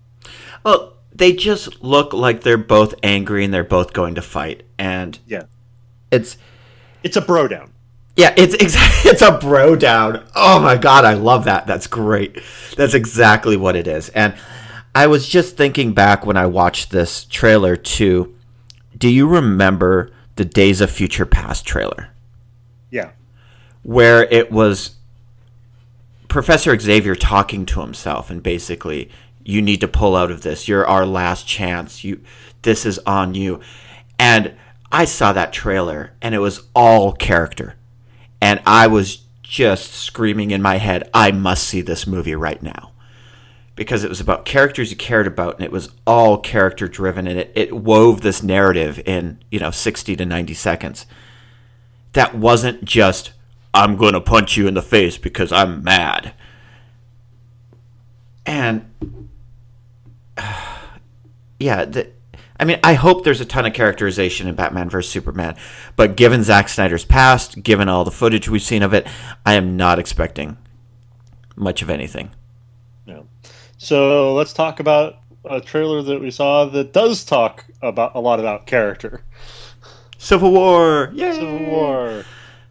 Well, 0.63 0.93
they 1.15 1.33
just 1.33 1.83
look 1.83 2.11
like 2.13 2.41
they're 2.41 2.57
both 2.57 2.95
angry 3.03 3.45
and 3.45 3.53
they're 3.53 3.63
both 3.63 3.93
going 3.93 4.15
to 4.15 4.21
fight, 4.21 4.63
and 4.77 5.19
Yeah. 5.27 5.43
it's 6.11 6.37
It's 7.03 7.15
a 7.17 7.21
bro 7.21 7.47
down. 7.47 7.71
Yeah, 8.15 8.33
it's 8.37 8.53
ex- 8.55 8.75
it's 9.05 9.21
a 9.21 9.31
bro 9.37 9.75
down. 9.75 10.23
Oh 10.35 10.59
my 10.59 10.77
god, 10.77 11.05
I 11.05 11.13
love 11.13 11.45
that. 11.45 11.65
That's 11.67 11.87
great. 11.87 12.39
That's 12.77 12.93
exactly 12.93 13.57
what 13.57 13.75
it 13.75 13.87
is. 13.87 14.09
And 14.09 14.35
I 14.95 15.07
was 15.07 15.27
just 15.27 15.57
thinking 15.57 15.93
back 15.93 16.25
when 16.25 16.37
I 16.37 16.45
watched 16.45 16.91
this 16.91 17.25
trailer 17.25 17.75
too. 17.75 18.35
Do 18.97 19.09
you 19.09 19.27
remember 19.27 20.11
the 20.35 20.45
Days 20.45 20.81
of 20.81 20.91
Future 20.91 21.25
Past 21.25 21.65
trailer? 21.65 22.09
Yeah. 22.91 23.11
where 23.81 24.23
it 24.25 24.51
was 24.51 24.97
Professor 26.27 26.77
Xavier 26.79 27.15
talking 27.15 27.65
to 27.67 27.81
himself 27.81 28.29
and 28.29 28.41
basically 28.41 29.09
you 29.43 29.61
need 29.61 29.81
to 29.81 29.87
pull 29.87 30.15
out 30.15 30.31
of 30.31 30.41
this. 30.41 30.67
You're 30.67 30.85
our 30.87 31.05
last 31.05 31.47
chance. 31.47 32.03
You 32.03 32.21
this 32.61 32.85
is 32.85 32.99
on 32.99 33.33
you. 33.35 33.59
And 34.19 34.53
I 34.91 35.05
saw 35.05 35.33
that 35.33 35.51
trailer 35.53 36.13
and 36.21 36.33
it 36.35 36.39
was 36.39 36.67
all 36.75 37.11
character. 37.13 37.75
And 38.43 38.61
I 38.65 38.87
was 38.87 39.23
just 39.41 39.93
screaming 39.93 40.51
in 40.51 40.61
my 40.61 40.75
head, 40.75 41.09
I 41.13 41.31
must 41.31 41.63
see 41.63 41.79
this 41.79 42.05
movie 42.05 42.35
right 42.35 42.61
now. 42.61 42.91
Because 43.73 44.03
it 44.03 44.09
was 44.09 44.19
about 44.19 44.43
characters 44.43 44.91
you 44.91 44.97
cared 44.97 45.27
about 45.27 45.55
and 45.55 45.63
it 45.63 45.71
was 45.71 45.91
all 46.05 46.39
character 46.39 46.89
driven 46.89 47.25
and 47.25 47.39
it, 47.39 47.53
it 47.55 47.71
wove 47.71 48.19
this 48.19 48.43
narrative 48.43 49.01
in, 49.05 49.41
you 49.49 49.61
know, 49.61 49.71
60 49.71 50.17
to 50.17 50.25
90 50.25 50.53
seconds 50.55 51.05
that 52.11 52.35
wasn't 52.35 52.83
just 52.83 53.31
I'm 53.73 53.95
going 53.95 54.11
to 54.11 54.19
punch 54.19 54.57
you 54.57 54.67
in 54.67 54.73
the 54.73 54.81
face 54.81 55.17
because 55.17 55.53
I'm 55.53 55.81
mad. 55.81 56.33
And 58.45 59.29
yeah, 61.61 61.85
the, 61.85 62.09
I 62.59 62.65
mean, 62.65 62.79
I 62.83 62.93
hope 62.93 63.23
there's 63.23 63.41
a 63.41 63.45
ton 63.45 63.65
of 63.65 63.73
characterization 63.73 64.47
in 64.47 64.55
Batman 64.55 64.89
vs 64.89 65.11
Superman, 65.11 65.55
but 65.95 66.15
given 66.15 66.43
Zack 66.43 66.69
Snyder's 66.69 67.05
past, 67.05 67.63
given 67.63 67.89
all 67.89 68.03
the 68.03 68.11
footage 68.11 68.47
we've 68.47 68.61
seen 68.61 68.83
of 68.83 68.93
it, 68.93 69.07
I 69.45 69.55
am 69.55 69.75
not 69.75 69.99
expecting 69.99 70.57
much 71.55 71.81
of 71.81 71.89
anything. 71.89 72.31
No. 73.05 73.27
So 73.77 74.33
let's 74.33 74.53
talk 74.53 74.79
about 74.79 75.19
a 75.45 75.59
trailer 75.59 76.01
that 76.03 76.21
we 76.21 76.31
saw 76.31 76.65
that 76.65 76.93
does 76.93 77.25
talk 77.25 77.65
about 77.81 78.15
a 78.15 78.19
lot 78.19 78.39
about 78.39 78.65
character. 78.65 79.23
Civil 80.17 80.53
War, 80.53 81.11
yay! 81.13 81.33
Civil 81.33 81.65
War. 81.65 82.25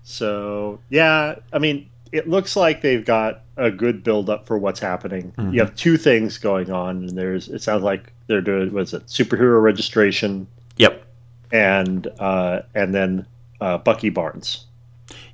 So 0.04 0.80
yeah, 0.88 1.36
I 1.52 1.58
mean, 1.58 1.90
it 2.12 2.28
looks 2.28 2.54
like 2.56 2.82
they've 2.82 3.04
got 3.04 3.42
a 3.56 3.70
good 3.70 4.04
build 4.04 4.28
up 4.30 4.46
for 4.46 4.58
what's 4.58 4.80
happening. 4.80 5.32
You 5.50 5.60
have 5.60 5.74
two 5.74 5.96
things 5.96 6.38
going 6.38 6.70
on, 6.70 6.98
and 7.08 7.10
there's 7.18 7.48
it 7.48 7.62
sounds 7.62 7.82
like 7.82 8.12
they're 8.26 8.40
doing 8.40 8.72
what's 8.72 8.92
it 8.94 9.06
superhero 9.06 9.62
registration 9.62 10.46
Yep. 10.76 11.04
and 11.50 12.06
uh, 12.18 12.60
and 12.74 12.94
then 12.94 13.26
uh, 13.60 13.78
Bucky 13.78 14.10
Barnes. 14.10 14.66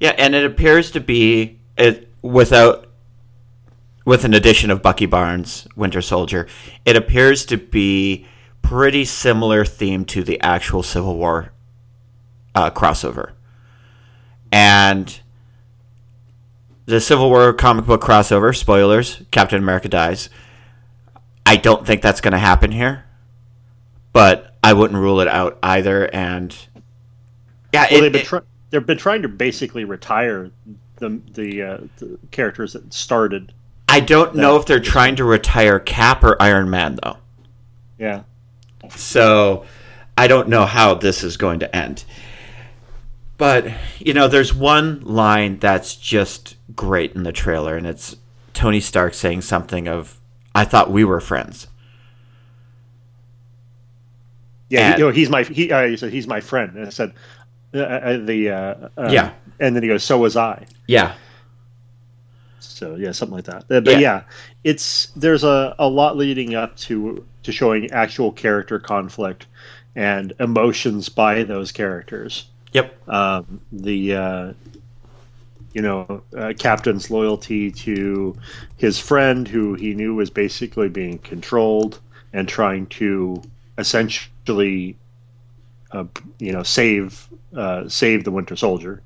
Yeah, 0.01 0.15
and 0.19 0.35
it 0.35 0.45
appears 0.45 0.91
to 0.93 1.01
be 1.01 1.59
it 1.77 2.09
without 2.23 2.87
with 4.05 4.25
an 4.25 4.33
addition 4.35 4.71
of 4.71 4.81
Bucky 4.83 5.07
Barnes, 5.07 5.69
Winter 5.77 6.01
Soldier. 6.01 6.47
It 6.85 6.97
appears 6.97 7.45
to 7.47 7.57
be 7.57 8.27
pretty 8.63 9.05
similar 9.05 9.65
theme 9.65 10.05
to 10.07 10.23
the 10.23 10.41
actual 10.41 10.83
Civil 10.83 11.17
War 11.17 11.53
uh, 12.55 12.71
crossover, 12.71 13.33
and 14.51 15.21
the 16.89 17.01
Civil 17.01 17.29
War 17.29 17.53
comic 17.53 17.85
book 17.87 18.01
crossover. 18.03 18.57
Spoilers: 18.57 19.23
Captain 19.31 19.59
America 19.63 19.89
dies. 19.89 20.31
I 21.47 21.57
don't 21.57 21.87
think 21.87 22.03
that's 22.03 22.21
going 22.21 22.33
to 22.33 22.39
happen 22.39 22.73
here, 22.73 23.05
but 24.13 24.57
I 24.65 24.73
wouldn't 24.73 24.99
rule 25.01 25.21
it 25.21 25.29
out 25.29 25.59
either. 25.63 26.05
And 26.15 26.55
yeah, 27.73 27.87
Well, 27.91 27.99
it- 27.99 28.01
they've 28.03 28.13
been 28.13 28.25
try- 28.25 28.41
they've 28.71 28.87
been 28.87 28.99
trying 28.99 29.23
to 29.23 29.29
basically 29.29 29.85
retire 29.85 30.51
the 30.97 31.21
the, 31.33 31.63
uh, 31.63 31.79
the 31.99 32.19
characters 32.31 32.73
that 32.73 32.93
started. 32.93 33.53
I 33.89 34.01
don't 34.01 34.35
know 34.35 34.57
if 34.57 34.67
they're 34.67 34.81
trying 34.81 35.17
to 35.17 35.25
retire 35.25 35.79
Cap 35.79 36.23
or 36.25 36.41
Iron 36.43 36.69
Man 36.69 36.99
though. 37.03 37.17
Yeah, 37.99 38.23
So 38.95 39.65
I 40.17 40.27
don't 40.29 40.49
know 40.49 40.67
how 40.67 40.95
this 40.95 41.25
is 41.25 41.37
going 41.37 41.61
to 41.61 41.75
end. 41.77 42.05
But, 43.39 43.67
you 43.99 44.13
know, 44.15 44.29
there's 44.29 44.55
one 44.55 45.01
line 45.01 45.59
that's 45.59 45.95
just 45.97 46.57
great 46.79 47.15
in 47.15 47.25
the 47.25 47.33
trailer, 47.33 47.77
and 47.77 47.87
it's 47.87 48.17
Tony 48.55 48.81
Stark 48.81 49.13
saying 49.13 49.43
something 49.43 49.89
of, 49.89 50.19
I 50.55 50.65
thought 50.65 50.91
we 50.91 51.05
were 51.05 51.21
friends. 51.21 51.67
yeah. 54.71 54.91
And- 54.93 54.99
you 54.99 55.05
know, 55.07 55.11
he's 55.13 55.29
my 55.29 55.43
he. 55.43 55.71
Uh, 55.71 55.87
he 55.89 55.97
said 55.97 56.13
he's 56.13 56.27
my 56.27 56.41
friend, 56.41 56.77
and 56.77 56.87
I 56.87 56.91
said 56.91 57.13
uh, 57.75 57.79
uh, 57.79 58.17
the 58.19 58.51
uh, 58.51 58.75
uh, 58.97 59.09
Yeah. 59.11 59.33
and 59.61 59.75
then 59.77 59.83
he 59.83 59.89
goes, 59.89 60.05
"So 60.05 60.19
was 60.19 60.37
I." 60.37 60.67
Yeah. 60.87 61.15
So 62.61 62.97
yeah, 62.97 63.13
something 63.13 63.37
like 63.37 63.45
that. 63.47 63.65
Uh, 63.71 63.81
But 63.81 63.95
Yeah. 63.95 63.99
yeah, 63.99 64.23
it's 64.65 65.07
there's 65.17 65.43
a, 65.45 65.75
a 65.79 65.89
lot 65.89 66.17
leading 66.17 66.55
up 66.55 66.77
to 66.79 67.25
to 67.43 67.53
showing 67.53 67.91
actual 67.91 68.31
character 68.33 68.79
conflict 68.79 69.47
and 69.97 70.33
emotions 70.39 71.09
by 71.09 71.43
those 71.45 71.73
characters. 71.73 72.47
Yep. 72.73 73.09
Um, 73.09 73.61
the 73.73 74.15
uh, 74.15 74.53
you 75.73 75.83
know 75.83 76.23
uh, 76.37 76.53
captain's 76.59 77.11
loyalty 77.11 77.71
to 77.71 78.35
his 78.77 78.99
friend, 78.99 79.47
who 79.47 79.75
he 79.75 79.95
knew 79.95 80.15
was 80.15 80.31
basically 80.31 80.89
being 80.89 81.19
controlled 81.19 82.01
and 82.33 82.49
trying 82.49 82.87
to 82.87 83.41
essentially 83.79 84.97
uh, 85.93 86.05
you 86.39 86.53
know 86.53 86.63
save 86.63 87.29
uh, 87.57 87.89
save 87.89 88.25
the 88.25 88.31
Winter 88.31 88.57
Soldier, 88.57 89.03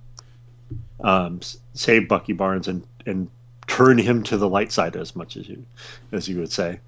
um, 1.01 1.41
save 1.75 2.09
Bucky 2.09 2.33
Barnes 2.33 2.69
and 2.69 2.87
and 3.07 3.29
turn 3.69 3.97
him 3.99 4.23
to 4.25 4.37
the 4.37 4.49
light 4.49 4.71
side 4.73 4.97
as 4.97 5.15
much 5.17 5.37
as 5.37 5.49
you 5.49 5.65
as 6.13 6.29
you 6.29 6.39
would 6.39 6.53
say. 6.53 6.81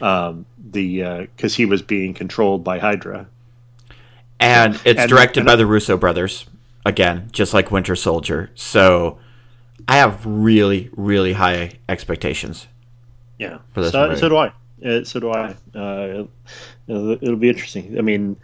Um, 0.00 0.46
the 0.70 1.26
because 1.36 1.54
he 1.54 1.64
was 1.66 1.82
being 1.82 2.14
controlled 2.14 2.62
by 2.62 2.78
Hydra. 2.78 3.26
And 4.38 4.74
it's 4.84 5.00
And- 5.00 5.08
directed 5.08 5.40
and- 5.40 5.46
by 5.46 5.56
the 5.56 5.64
Russo 5.66 5.96
brothers, 5.96 6.44
again, 6.86 7.28
just 7.32 7.52
like 7.52 7.70
Winter 7.70 7.96
Soldier. 7.96 8.50
So 8.54 9.18
I 9.88 9.96
have 9.96 10.24
really, 10.24 10.88
really 10.96 11.34
high 11.34 11.72
expectations. 11.88 12.68
Yeah, 13.38 13.58
For 13.74 13.82
this 13.82 13.92
so, 13.92 14.08
movie. 14.08 14.20
so 14.20 14.28
do 14.30 14.36
I. 14.36 14.52
Uh, 14.84 15.04
so 15.04 15.20
do 15.20 15.30
I. 15.30 15.56
Uh, 15.74 16.26
it'll, 16.86 17.12
it'll 17.12 17.36
be 17.36 17.48
interesting. 17.50 17.98
I 17.98 18.02
mean, 18.02 18.36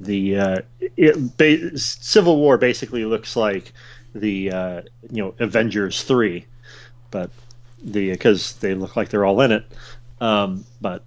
the 0.00 0.38
uh, 0.38 0.58
it, 0.96 1.36
ba- 1.36 1.78
Civil 1.78 2.38
War 2.38 2.58
basically 2.58 3.04
looks 3.04 3.36
like 3.36 3.72
the 4.14 4.50
uh, 4.50 4.82
you 5.10 5.22
know 5.22 5.34
Avengers 5.38 6.02
three, 6.02 6.46
but 7.10 7.30
the 7.82 8.10
because 8.10 8.54
they 8.56 8.74
look 8.74 8.96
like 8.96 9.10
they're 9.10 9.26
all 9.26 9.40
in 9.42 9.52
it. 9.52 9.64
Um, 10.20 10.64
but 10.80 11.04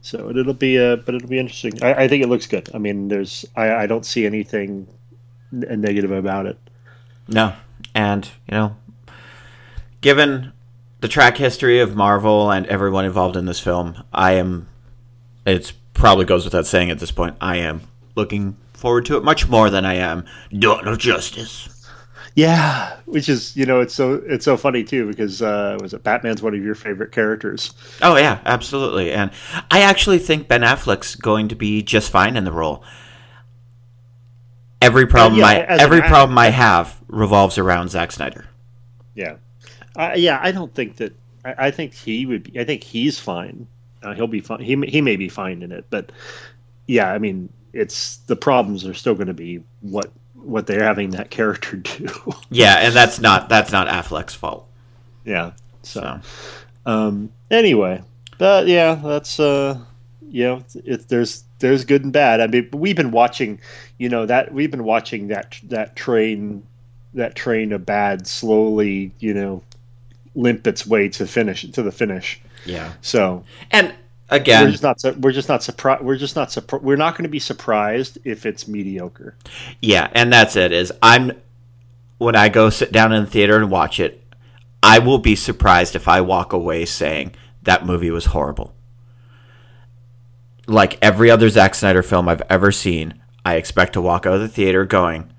so 0.00 0.30
it'll 0.30 0.54
be 0.54 0.78
uh, 0.78 0.96
but 0.96 1.14
it'll 1.14 1.28
be 1.28 1.38
interesting. 1.38 1.82
I, 1.82 2.04
I 2.04 2.08
think 2.08 2.22
it 2.22 2.28
looks 2.28 2.46
good. 2.46 2.70
I 2.72 2.78
mean, 2.78 3.08
there's 3.08 3.44
I, 3.56 3.74
I 3.74 3.86
don't 3.86 4.06
see 4.06 4.24
anything 4.24 4.86
n- 5.52 5.80
negative 5.80 6.10
about 6.10 6.46
it. 6.46 6.58
No. 7.28 7.54
And, 7.94 8.28
you 8.46 8.52
know, 8.52 8.76
given 10.00 10.52
the 11.00 11.08
track 11.08 11.36
history 11.36 11.80
of 11.80 11.96
Marvel 11.96 12.50
and 12.50 12.66
everyone 12.66 13.04
involved 13.04 13.36
in 13.36 13.46
this 13.46 13.60
film, 13.60 14.02
I 14.12 14.32
am, 14.32 14.68
it 15.44 15.72
probably 15.94 16.24
goes 16.24 16.44
without 16.44 16.66
saying 16.66 16.90
at 16.90 16.98
this 16.98 17.10
point, 17.10 17.36
I 17.40 17.56
am 17.56 17.82
looking 18.14 18.56
forward 18.72 19.06
to 19.06 19.16
it 19.16 19.24
much 19.24 19.48
more 19.48 19.70
than 19.70 19.84
I 19.84 19.94
am 19.94 20.24
Dawn 20.56 20.86
of 20.86 20.98
Justice. 20.98 21.72
Yeah, 22.36 22.98
which 23.06 23.30
is 23.30 23.56
you 23.56 23.64
know 23.64 23.80
it's 23.80 23.94
so 23.94 24.22
it's 24.26 24.44
so 24.44 24.58
funny 24.58 24.84
too 24.84 25.08
because 25.08 25.40
uh, 25.40 25.78
was 25.80 25.94
it 25.94 26.02
Batman's 26.02 26.42
one 26.42 26.54
of 26.54 26.62
your 26.62 26.74
favorite 26.74 27.10
characters? 27.10 27.72
Oh, 28.02 28.16
yeah, 28.16 28.40
absolutely. 28.44 29.10
And 29.10 29.30
I 29.70 29.80
actually 29.80 30.18
think 30.18 30.46
Ben 30.46 30.60
Affleck's 30.60 31.14
going 31.14 31.48
to 31.48 31.56
be 31.56 31.82
just 31.82 32.10
fine 32.10 32.36
in 32.36 32.44
the 32.44 32.52
role. 32.52 32.84
Every 34.82 35.06
problem 35.06 35.40
yeah, 35.40 35.46
I 35.46 35.54
every 35.78 35.98
an 35.98 36.04
problem 36.04 36.36
I 36.38 36.50
have 36.50 37.00
revolves 37.08 37.58
around 37.58 37.90
Zack 37.90 38.12
Snyder. 38.12 38.44
Yeah, 39.14 39.36
uh, 39.96 40.12
yeah. 40.16 40.38
I 40.42 40.52
don't 40.52 40.74
think 40.74 40.96
that. 40.96 41.14
I, 41.44 41.54
I 41.66 41.70
think 41.70 41.94
he 41.94 42.26
would. 42.26 42.52
be 42.52 42.60
I 42.60 42.64
think 42.64 42.82
he's 42.84 43.18
fine. 43.18 43.66
Uh, 44.02 44.14
he'll 44.14 44.26
be 44.26 44.40
fine. 44.40 44.60
He 44.60 44.76
may- 44.76 44.90
he 44.90 45.00
may 45.00 45.16
be 45.16 45.28
fine 45.28 45.62
in 45.62 45.72
it, 45.72 45.86
but 45.90 46.12
yeah, 46.86 47.10
I 47.12 47.18
mean, 47.18 47.48
it's 47.72 48.18
the 48.28 48.36
problems 48.36 48.86
are 48.86 48.94
still 48.94 49.14
going 49.14 49.26
to 49.28 49.34
be 49.34 49.62
what 49.80 50.12
what 50.34 50.66
they're 50.66 50.84
having 50.84 51.10
that 51.10 51.30
character 51.30 51.76
do. 51.98 52.08
Yeah, 52.50 52.76
and 52.76 52.94
that's 52.94 53.18
not 53.18 53.48
that's 53.48 53.72
not 53.72 53.88
Affleck's 53.88 54.34
fault. 54.34 54.68
yeah. 55.24 55.52
So, 55.82 56.00
So 56.00 56.20
um, 56.90 57.30
anyway, 57.50 58.02
but 58.38 58.66
yeah, 58.66 58.94
that's 58.96 59.40
uh, 59.40 59.78
yeah, 60.28 60.60
it, 60.84 61.08
there's 61.08 61.44
there's 61.60 61.84
good 61.84 62.04
and 62.04 62.12
bad. 62.12 62.40
I 62.40 62.46
mean, 62.48 62.70
we've 62.72 62.96
been 62.96 63.12
watching, 63.12 63.60
you 63.98 64.08
know, 64.08 64.26
that 64.26 64.52
we've 64.52 64.70
been 64.70 64.84
watching 64.84 65.28
that 65.28 65.58
that 65.64 65.96
train 65.96 66.64
that 67.14 67.34
train 67.36 67.72
of 67.72 67.86
bad 67.86 68.26
slowly, 68.26 69.14
you 69.20 69.34
know, 69.34 69.64
limp 70.34 70.66
its 70.66 70.86
way 70.86 71.08
to 71.10 71.26
finish 71.26 71.70
to 71.70 71.82
the 71.82 71.92
finish. 71.92 72.42
yeah, 72.64 72.94
So 73.00 73.44
and 73.70 73.94
we're 74.52 74.70
again, 74.70 74.70
just 74.70 74.82
not 74.82 75.02
we're 75.18 75.32
just 75.32 75.48
not 75.48 75.62
surprised. 75.62 76.04
We're 76.04 76.16
just 76.18 76.36
not 76.36 76.52
surprised. 76.52 76.84
We're 76.84 76.96
not 76.96 77.14
going 77.16 77.24
to 77.24 77.30
be 77.30 77.40
surprised 77.40 78.18
if 78.24 78.46
it's 78.46 78.68
mediocre. 78.68 79.38
Yeah, 79.82 80.10
and 80.14 80.32
that's 80.32 80.56
it. 80.56 80.72
Is 80.72 80.92
I'm 81.02 81.32
when 82.18 82.36
I 82.36 82.50
go 82.50 82.70
sit 82.70 82.92
down 82.92 83.12
in 83.12 83.24
the 83.24 83.30
theater 83.30 83.56
and 83.58 83.70
watch 83.70 84.00
it, 84.00 84.24
I 84.82 85.00
will 85.00 85.18
be 85.18 85.36
surprised 85.36 85.96
if 85.96 86.08
I 86.08 86.22
walk 86.22 86.54
away 86.54 86.86
saying 86.86 87.34
that 87.62 87.86
movie 87.86 88.12
was 88.12 88.26
horrible. 88.26 88.75
Like 90.66 90.98
every 91.00 91.30
other 91.30 91.48
Zack 91.48 91.74
Snyder 91.74 92.02
film 92.02 92.28
I've 92.28 92.42
ever 92.50 92.72
seen, 92.72 93.22
I 93.44 93.54
expect 93.54 93.92
to 93.94 94.00
walk 94.00 94.26
out 94.26 94.34
of 94.34 94.40
the 94.40 94.48
theater 94.48 94.84
going, 94.84 95.32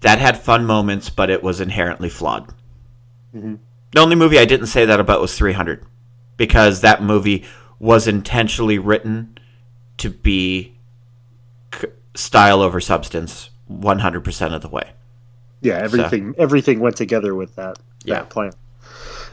"That 0.00 0.18
had 0.20 0.38
fun 0.38 0.64
moments, 0.64 1.10
but 1.10 1.30
it 1.30 1.42
was 1.42 1.60
inherently 1.60 2.08
flawed." 2.08 2.52
The 3.32 3.58
only 4.00 4.16
movie 4.16 4.38
I 4.38 4.44
didn't 4.44 4.66
say 4.68 4.84
that 4.86 5.00
about 5.00 5.20
was 5.20 5.36
300, 5.36 5.84
because 6.36 6.80
that 6.80 7.02
movie 7.02 7.44
was 7.78 8.06
intentionally 8.06 8.78
written 8.78 9.36
to 9.98 10.08
be 10.10 10.74
c- 11.74 11.88
style 12.14 12.62
over 12.62 12.80
substance 12.80 13.50
100% 13.70 14.54
of 14.54 14.62
the 14.62 14.68
way. 14.68 14.92
Yeah, 15.60 15.74
everything 15.78 16.34
everything 16.38 16.80
went 16.80 16.96
together 16.96 17.34
with 17.34 17.56
that 17.56 17.78
Yeah. 18.04 18.14
that 18.16 18.30
plan. 18.30 18.52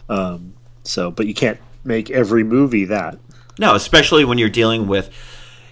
Um, 0.09 0.53
so, 0.83 1.11
but 1.11 1.27
you 1.27 1.33
can't 1.33 1.59
make 1.85 2.09
every 2.09 2.43
movie 2.43 2.85
that. 2.85 3.17
No, 3.59 3.75
especially 3.75 4.25
when 4.25 4.37
you're 4.37 4.49
dealing 4.49 4.87
with, 4.87 5.09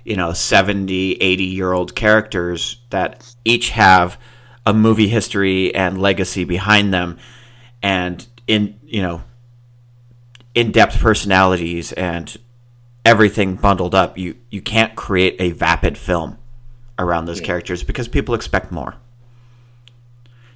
you 0.04 0.16
know, 0.16 0.34
70, 0.34 1.14
80 1.14 1.44
year 1.44 1.72
old 1.72 1.96
characters 1.96 2.78
that 2.90 3.36
each 3.44 3.70
have 3.70 4.20
a 4.66 4.74
movie 4.74 5.08
history 5.08 5.74
and 5.74 6.02
legacy 6.02 6.44
behind 6.44 6.94
them 6.94 7.18
and 7.82 8.28
in, 8.48 8.80
you 8.86 9.02
know, 9.02 9.24
in-depth 10.54 11.00
personalities 11.00 11.92
and 11.94 12.38
everything 13.06 13.56
bundled 13.56 13.96
up. 13.96 14.18
You 14.18 14.36
you 14.50 14.62
can't 14.62 14.96
create 14.96 15.36
a 15.40 15.52
vapid 15.52 15.98
film 15.98 16.38
around 17.00 17.26
those 17.26 17.42
characters 17.42 17.84
because 17.84 18.08
people 18.08 18.36
expect 18.36 18.72
more. 18.72 18.96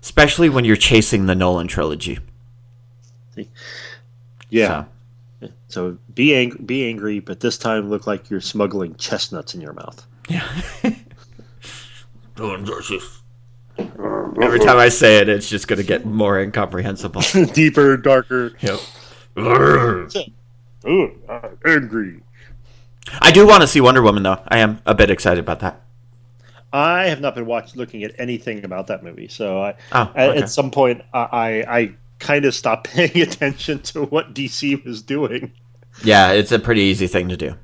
Especially 0.02 0.50
when 0.50 0.66
you're 0.66 0.76
chasing 0.76 1.26
the 1.26 1.34
Nolan 1.34 1.68
trilogy. 1.68 2.20
Yeah. 4.50 4.68
So, 4.68 4.86
So 5.68 5.98
be 6.14 6.36
angry, 6.36 6.60
be 6.64 6.88
angry, 6.88 7.20
but 7.20 7.40
this 7.40 7.58
time 7.58 7.90
look 7.90 8.08
like 8.08 8.30
you're 8.30 8.42
smuggling 8.42 8.96
chestnuts 8.96 9.56
in 9.56 9.62
your 9.62 9.74
mouth. 9.74 10.06
Yeah. 10.30 10.48
Every 14.42 14.60
time 14.60 14.78
I 14.78 14.90
say 14.90 15.20
it, 15.20 15.30
it's 15.30 15.50
just 15.50 15.68
going 15.68 15.78
to 15.78 15.86
get 15.86 16.06
more 16.06 16.40
incomprehensible. 16.40 17.22
Deeper, 17.54 17.98
darker. 17.98 18.54
Yep. 18.60 18.80
Ooh, 20.88 21.12
angry. 21.66 22.22
I 23.22 23.32
do 23.32 23.46
want 23.48 23.62
to 23.62 23.68
see 23.68 23.82
Wonder 23.82 24.02
Woman 24.02 24.24
though. 24.24 24.42
I 24.48 24.60
am 24.60 24.82
a 24.86 24.94
bit 24.96 25.10
excited 25.10 25.40
about 25.40 25.60
that. 25.62 25.82
I 26.74 27.08
have 27.08 27.22
not 27.22 27.36
been 27.36 27.46
watching, 27.46 27.80
looking 27.80 28.04
at 28.04 28.12
anything 28.18 28.66
about 28.66 28.88
that 28.88 29.04
movie. 29.04 29.28
So 29.30 29.62
I, 29.62 29.76
Oh, 29.94 30.12
at, 30.16 30.30
okay. 30.30 30.42
at 30.42 30.50
some 30.50 30.72
point, 30.72 31.02
I, 31.14 31.64
I 31.68 31.96
kind 32.26 32.44
of 32.46 32.56
stopped 32.56 32.88
paying 32.92 33.22
attention 33.22 33.80
to 33.80 34.04
what 34.06 34.34
DC 34.34 34.84
was 34.84 35.02
doing. 35.04 35.52
Yeah, 36.04 36.32
it's 36.32 36.52
a 36.52 36.60
pretty 36.60 36.82
easy 36.82 37.08
thing 37.08 37.30
to 37.30 37.38
do. 37.38 37.56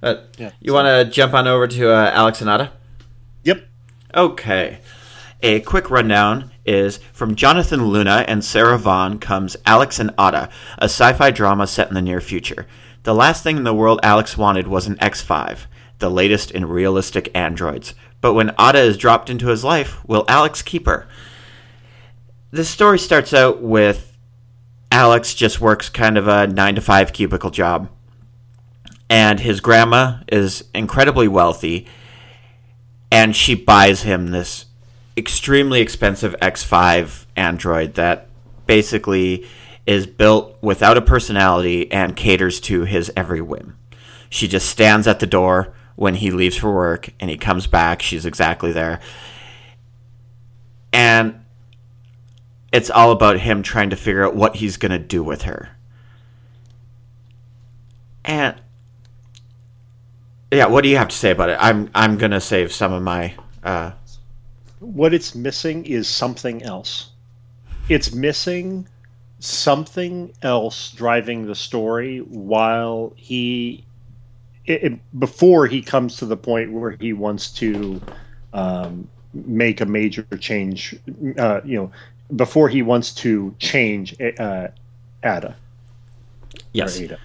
But 0.00 0.34
Yeah. 0.38 0.50
you 0.60 0.72
want 0.72 0.86
to 0.86 1.10
jump 1.10 1.34
on 1.34 1.48
over 1.48 1.66
to 1.66 1.90
uh, 1.92 2.10
Alex 2.14 2.40
and 2.40 2.50
Ada? 2.50 2.72
Yep. 3.44 3.66
Okay. 4.14 4.80
A 5.42 5.60
quick 5.60 5.90
rundown 5.90 6.50
is 6.66 6.98
from 7.12 7.34
Jonathan 7.34 7.86
Luna 7.86 8.24
and 8.28 8.44
Sarah 8.44 8.78
Vaughn 8.78 9.18
comes 9.18 9.56
Alex 9.64 9.98
and 9.98 10.10
Ada, 10.18 10.48
a 10.78 10.84
sci 10.84 11.12
fi 11.14 11.30
drama 11.30 11.66
set 11.66 11.88
in 11.88 11.94
the 11.94 12.02
near 12.02 12.20
future. 12.20 12.66
The 13.04 13.14
last 13.14 13.42
thing 13.42 13.56
in 13.56 13.64
the 13.64 13.74
world 13.74 14.00
Alex 14.02 14.36
wanted 14.36 14.66
was 14.68 14.86
an 14.86 14.96
X5, 14.96 15.60
the 16.00 16.10
latest 16.10 16.50
in 16.50 16.66
realistic 16.66 17.30
androids. 17.34 17.94
But 18.20 18.34
when 18.34 18.50
Ada 18.60 18.80
is 18.80 18.96
dropped 18.96 19.30
into 19.30 19.46
his 19.48 19.64
life, 19.64 20.06
will 20.06 20.24
Alex 20.28 20.60
keep 20.62 20.86
her? 20.86 21.06
This 22.50 22.70
story 22.70 22.98
starts 22.98 23.34
out 23.34 23.60
with 23.60 24.16
Alex 24.90 25.34
just 25.34 25.60
works 25.60 25.90
kind 25.90 26.16
of 26.16 26.26
a 26.26 26.46
9 26.46 26.76
to 26.76 26.80
5 26.80 27.12
cubicle 27.12 27.50
job. 27.50 27.90
And 29.10 29.40
his 29.40 29.60
grandma 29.60 30.20
is 30.28 30.64
incredibly 30.74 31.28
wealthy 31.28 31.86
and 33.12 33.36
she 33.36 33.54
buys 33.54 34.02
him 34.02 34.28
this 34.28 34.66
extremely 35.16 35.80
expensive 35.80 36.34
X5 36.40 37.26
android 37.36 37.94
that 37.94 38.28
basically 38.66 39.46
is 39.86 40.06
built 40.06 40.56
without 40.62 40.96
a 40.96 41.02
personality 41.02 41.90
and 41.92 42.16
caters 42.16 42.60
to 42.60 42.84
his 42.84 43.10
every 43.14 43.42
whim. 43.42 43.76
She 44.30 44.48
just 44.48 44.70
stands 44.70 45.06
at 45.06 45.20
the 45.20 45.26
door 45.26 45.74
when 45.96 46.14
he 46.14 46.30
leaves 46.30 46.56
for 46.56 46.72
work 46.72 47.10
and 47.20 47.30
he 47.30 47.36
comes 47.36 47.66
back, 47.66 48.00
she's 48.00 48.24
exactly 48.24 48.72
there. 48.72 49.00
And 50.92 51.44
it's 52.72 52.90
all 52.90 53.12
about 53.12 53.40
him 53.40 53.62
trying 53.62 53.90
to 53.90 53.96
figure 53.96 54.24
out 54.24 54.36
what 54.36 54.56
he's 54.56 54.76
going 54.76 54.92
to 54.92 54.98
do 54.98 55.22
with 55.22 55.42
her. 55.42 55.70
And 58.24 58.60
yeah, 60.50 60.66
what 60.66 60.82
do 60.82 60.88
you 60.88 60.96
have 60.96 61.08
to 61.08 61.16
say 61.16 61.30
about 61.30 61.50
it? 61.50 61.58
I'm 61.60 61.90
I'm 61.94 62.16
gonna 62.18 62.40
save 62.40 62.72
some 62.72 62.92
of 62.92 63.02
my. 63.02 63.34
Uh, 63.62 63.92
What 64.80 65.12
it's 65.14 65.34
missing 65.34 65.84
is 65.86 66.08
something 66.08 66.62
else. 66.62 67.10
It's 67.88 68.12
missing 68.12 68.86
something 69.40 70.32
else 70.42 70.90
driving 70.92 71.46
the 71.46 71.54
story 71.54 72.18
while 72.20 73.12
he 73.16 73.84
it, 74.66 74.84
it- 74.84 75.18
before 75.18 75.66
he 75.66 75.80
comes 75.82 76.16
to 76.18 76.26
the 76.26 76.36
point 76.36 76.72
where 76.72 76.92
he 76.92 77.12
wants 77.12 77.50
to 77.52 78.00
um, 78.52 79.08
make 79.34 79.80
a 79.80 79.86
major 79.86 80.22
change. 80.38 80.96
Uh, 81.38 81.60
you 81.64 81.76
know, 81.76 81.90
before 82.34 82.68
he 82.68 82.82
wants 82.82 83.12
to 83.14 83.54
change 83.58 84.14
uh, 84.20 84.68
Ada. 85.24 85.56
yes, 86.72 87.00
Ada. 87.00 87.18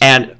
and 0.00 0.36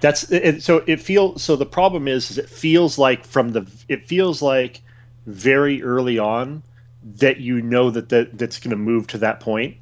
That's 0.00 0.30
it, 0.30 0.62
so 0.62 0.82
it 0.86 1.00
feels 1.00 1.42
so 1.42 1.56
the 1.56 1.66
problem 1.66 2.08
is, 2.08 2.30
is 2.30 2.38
it 2.38 2.48
feels 2.48 2.98
like 2.98 3.24
from 3.24 3.50
the 3.52 3.66
it 3.88 4.06
feels 4.06 4.42
like 4.42 4.80
very 5.26 5.82
early 5.82 6.18
on 6.18 6.62
that 7.16 7.38
you 7.38 7.60
know 7.62 7.90
that, 7.90 8.08
that 8.10 8.38
that's 8.38 8.58
going 8.58 8.70
to 8.70 8.76
move 8.76 9.06
to 9.08 9.18
that 9.18 9.40
point. 9.40 9.76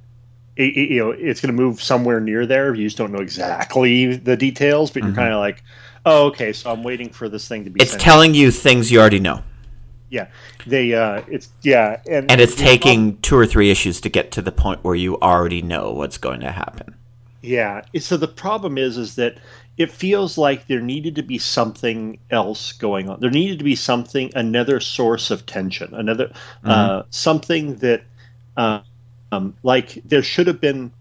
It, 0.57 0.77
it- 0.77 0.91
you 0.91 0.99
know, 1.01 1.11
it's 1.11 1.41
going 1.41 1.55
to 1.55 1.63
move 1.63 1.83
somewhere 1.83 2.21
near 2.21 2.47
there. 2.47 2.75
You 2.75 2.85
just 2.87 2.97
don't 2.99 3.13
know 3.13 3.21
exactly 3.21 4.17
the 4.17 4.37
details, 4.37 4.91
but 4.91 5.03
you're 5.05 5.15
kind 5.15 5.33
of 5.33 5.39
like, 5.41 5.63
oh, 6.05 6.27
okay. 6.27 6.53
So 6.53 6.71
I'm 6.71 6.83
waiting 6.83 7.09
for 7.11 7.29
this 7.29 7.47
thing 7.49 7.65
to 7.65 7.71
be. 7.71 7.81
Mm-hmm. 7.81 7.95
it's 7.95 8.03
telling 8.03 8.35
you 8.35 8.51
things 8.51 8.91
you 8.91 9.01
already 9.01 9.21
know, 9.21 9.43
yeah, 10.11 10.27
they 10.67 10.93
uh, 10.93 11.23
it's 11.29 11.49
yeah, 11.63 12.01
and 12.09 12.31
and 12.31 12.41
it's 12.41 12.55
taking 12.57 13.19
two 13.21 13.37
or 13.37 13.47
three 13.47 13.71
issues 13.71 14.01
to 14.03 14.09
get 14.09 14.33
to 14.33 14.43
the 14.43 14.53
point 14.53 14.83
where 14.85 14.97
you 14.97 15.19
already 15.21 15.63
know 15.63 15.93
what's 15.93 16.19
going 16.19 16.41
to 16.41 16.51
happen. 16.51 16.95
Yeah. 17.43 17.83
So 17.99 18.17
the 18.17 18.29
problem 18.29 18.77
is, 18.77 18.99
is 18.99 19.15
that 19.15 19.39
it 19.79 19.91
feels 19.91 20.37
like 20.37 20.67
there 20.67 20.81
needed 20.81 21.15
to 21.15 21.23
be 21.23 21.39
something 21.39 22.19
else 22.31 22.73
going 22.73 23.09
on. 23.09 23.21
There 23.21 23.31
needed 23.31 23.59
to 23.61 23.65
be 23.65 23.77
something, 23.77 24.31
another 24.35 24.81
source 24.81 25.31
of 25.31 25.47
tension, 25.47 25.95
another 25.95 26.33
uh, 26.65 27.05
something 27.11 27.77
that, 27.77 28.03
uh, 28.57 28.81
um, 29.33 29.57
like 29.63 30.03
there 30.05 30.23
should 30.23 30.49
have 30.49 30.61
been. 30.61 30.93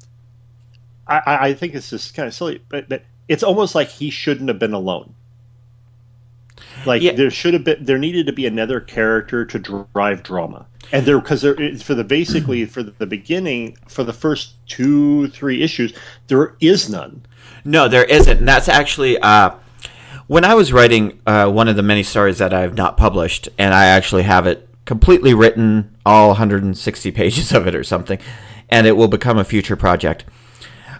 I, 1.08 1.22
I 1.26 1.48
I 1.48 1.54
think 1.56 1.74
this 1.74 1.92
is 1.92 2.12
kind 2.12 2.28
of 2.28 2.34
silly, 2.34 2.62
but, 2.70 2.88
but 2.88 3.04
it's 3.28 3.44
almost 3.44 3.76
like 3.76 3.90
he 3.90 4.10
shouldn't 4.10 4.48
have 4.48 4.60
been 4.60 4.74
alone. 4.74 5.14
Like 6.90 7.04
Yeah. 7.04 7.12
there 7.12 7.30
should 7.30 7.54
have 7.54 7.64
been, 7.64 7.86
there 7.86 8.00
needed 8.00 8.26
to 8.26 8.34
be 8.34 8.48
another 8.48 8.80
character 8.80 9.46
to 9.46 9.60
drive 9.94 10.24
drama, 10.24 10.66
and 10.92 11.06
there 11.06 11.20
because 11.20 11.44
there 11.44 11.54
is 11.54 11.84
for 11.84 11.94
the 11.94 12.04
basically 12.04 12.66
for 12.66 12.82
the 12.82 13.06
beginning 13.06 13.78
for 13.88 14.04
the 14.04 14.12
first 14.12 14.54
two 14.68 15.28
three 15.28 15.62
issues 15.62 15.94
there 16.30 16.56
is 16.60 16.90
none. 16.90 17.22
No, 17.64 17.88
there 17.88 18.06
isn't. 18.06 18.40
And 18.40 18.48
that's 18.48 18.68
actually 18.68 19.20
uh, 19.20 19.52
when 20.26 20.44
I 20.44 20.56
was 20.56 20.74
writing 20.74 21.20
uh, 21.28 21.48
one 21.52 21.68
of 21.68 21.76
the 21.76 21.84
many 21.84 22.02
stories 22.02 22.40
that 22.40 22.56
I've 22.56 22.76
not 22.76 22.98
published, 22.98 23.50
and 23.60 23.72
I 23.72 23.86
actually 23.86 24.24
have 24.24 24.48
it 24.48 24.68
completely 24.86 25.36
written, 25.36 25.96
all 26.08 26.30
160 26.30 27.12
pages 27.12 27.52
of 27.52 27.68
it 27.68 27.76
or 27.76 27.84
something, 27.84 28.18
and 28.68 28.88
it 28.88 28.98
will 28.98 29.08
become 29.08 29.38
a 29.38 29.44
future 29.44 29.76
project. 29.76 30.26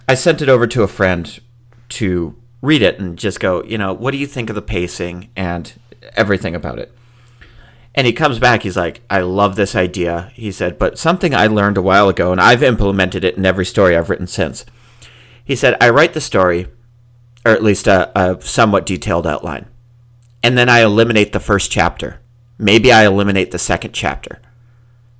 I 0.08 0.14
sent 0.14 0.40
it 0.40 0.48
over 0.48 0.68
to 0.68 0.84
a 0.84 0.88
friend 0.88 1.40
to 1.88 2.39
read 2.62 2.82
it 2.82 2.98
and 2.98 3.18
just 3.18 3.40
go, 3.40 3.62
you 3.64 3.78
know, 3.78 3.92
what 3.92 4.10
do 4.10 4.18
you 4.18 4.26
think 4.26 4.50
of 4.50 4.54
the 4.54 4.62
pacing 4.62 5.30
and 5.36 5.72
everything 6.14 6.54
about 6.54 6.78
it? 6.78 6.94
And 7.94 8.06
he 8.06 8.12
comes 8.12 8.38
back, 8.38 8.62
he's 8.62 8.76
like, 8.76 9.00
I 9.10 9.20
love 9.20 9.56
this 9.56 9.74
idea. 9.74 10.30
He 10.34 10.52
said, 10.52 10.78
but 10.78 10.98
something 10.98 11.34
I 11.34 11.48
learned 11.48 11.76
a 11.76 11.82
while 11.82 12.08
ago, 12.08 12.30
and 12.30 12.40
I've 12.40 12.62
implemented 12.62 13.24
it 13.24 13.36
in 13.36 13.44
every 13.44 13.66
story 13.66 13.96
I've 13.96 14.10
written 14.10 14.28
since. 14.28 14.64
He 15.44 15.56
said, 15.56 15.76
I 15.80 15.90
write 15.90 16.12
the 16.12 16.20
story, 16.20 16.68
or 17.44 17.52
at 17.52 17.64
least 17.64 17.88
a, 17.88 18.16
a 18.16 18.40
somewhat 18.40 18.86
detailed 18.86 19.26
outline, 19.26 19.66
and 20.42 20.56
then 20.56 20.68
I 20.68 20.80
eliminate 20.82 21.32
the 21.32 21.40
first 21.40 21.72
chapter. 21.72 22.20
Maybe 22.58 22.92
I 22.92 23.06
eliminate 23.06 23.50
the 23.50 23.58
second 23.58 23.92
chapter. 23.92 24.40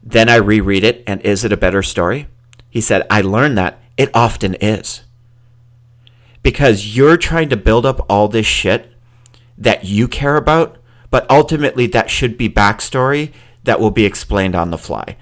Then 0.03 0.29
I 0.29 0.37
reread 0.37 0.85
it, 0.85 1.03
and 1.07 1.21
is 1.23 1.45
it 1.45 1.53
a 1.53 1.57
better 1.57 1.83
story? 1.83 2.29
He 2.69 2.81
said, 2.81 3.07
I 3.11 3.21
learned 3.21 3.59
that 3.59 3.81
it 3.97 4.11
often 4.15 4.55
is. 4.55 5.03
Because 6.43 6.97
you're 6.97 7.17
trying 7.17 7.49
to 7.51 7.57
build 7.57 7.85
up 7.85 8.05
all 8.09 8.29
this 8.29 8.47
shit 8.47 8.93
that 9.59 9.85
you 9.85 10.09
care 10.09 10.37
about, 10.37 10.79
but 11.11 11.31
ultimately 11.31 11.87
that 11.89 12.11
should 12.11 12.39
be 12.39 12.49
backstory 12.49 13.33
that 13.65 13.81
will 13.81 13.91
be 13.91 14.07
explained 14.07 14.55
on 14.55 14.71
the 14.71 14.79
fly. 14.79 15.17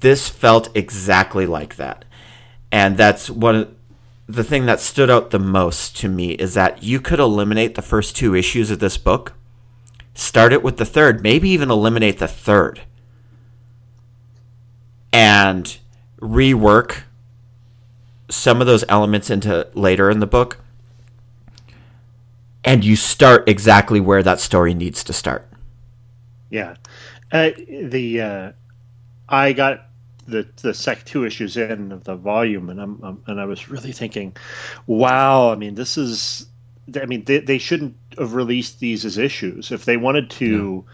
This 0.00 0.28
felt 0.28 0.74
exactly 0.76 1.46
like 1.46 1.76
that. 1.76 2.04
And 2.70 2.96
that's 2.96 3.30
one 3.30 3.74
the 4.26 4.44
thing 4.44 4.66
that 4.66 4.80
stood 4.80 5.10
out 5.10 5.30
the 5.30 5.38
most 5.38 5.96
to 5.98 6.08
me 6.08 6.32
is 6.32 6.54
that 6.54 6.82
you 6.82 7.00
could 7.00 7.20
eliminate 7.20 7.74
the 7.74 7.82
first 7.82 8.16
two 8.16 8.34
issues 8.34 8.70
of 8.70 8.78
this 8.78 8.96
book, 8.96 9.34
start 10.14 10.52
it 10.52 10.62
with 10.62 10.78
the 10.78 10.84
third, 10.84 11.22
maybe 11.22 11.50
even 11.50 11.70
eliminate 11.70 12.18
the 12.18 12.28
third, 12.28 12.82
and 15.12 15.78
rework 16.20 17.03
some 18.28 18.60
of 18.60 18.66
those 18.66 18.84
elements 18.88 19.30
into 19.30 19.68
later 19.74 20.10
in 20.10 20.20
the 20.20 20.26
book. 20.26 20.58
And 22.64 22.84
you 22.84 22.96
start 22.96 23.48
exactly 23.48 24.00
where 24.00 24.22
that 24.22 24.40
story 24.40 24.72
needs 24.72 25.04
to 25.04 25.12
start. 25.12 25.46
Yeah, 26.48 26.76
uh, 27.30 27.50
the 27.68 28.20
uh, 28.20 28.52
I 29.28 29.52
got 29.52 29.88
the 30.26 30.46
the 30.62 30.72
sec 30.72 31.04
two 31.04 31.24
issues 31.24 31.56
in 31.56 31.92
of 31.92 32.04
the 32.04 32.16
volume, 32.16 32.70
and 32.70 32.80
I'm, 32.80 33.00
i 33.02 33.30
and 33.30 33.40
I 33.40 33.44
was 33.44 33.68
really 33.68 33.92
thinking, 33.92 34.36
wow. 34.86 35.50
I 35.50 35.56
mean, 35.56 35.74
this 35.74 35.98
is. 35.98 36.46
I 37.00 37.06
mean, 37.06 37.24
they, 37.24 37.38
they 37.38 37.58
shouldn't 37.58 37.96
have 38.18 38.34
released 38.34 38.78
these 38.78 39.04
as 39.06 39.16
issues 39.18 39.72
if 39.72 39.84
they 39.84 39.96
wanted 39.96 40.30
to. 40.30 40.84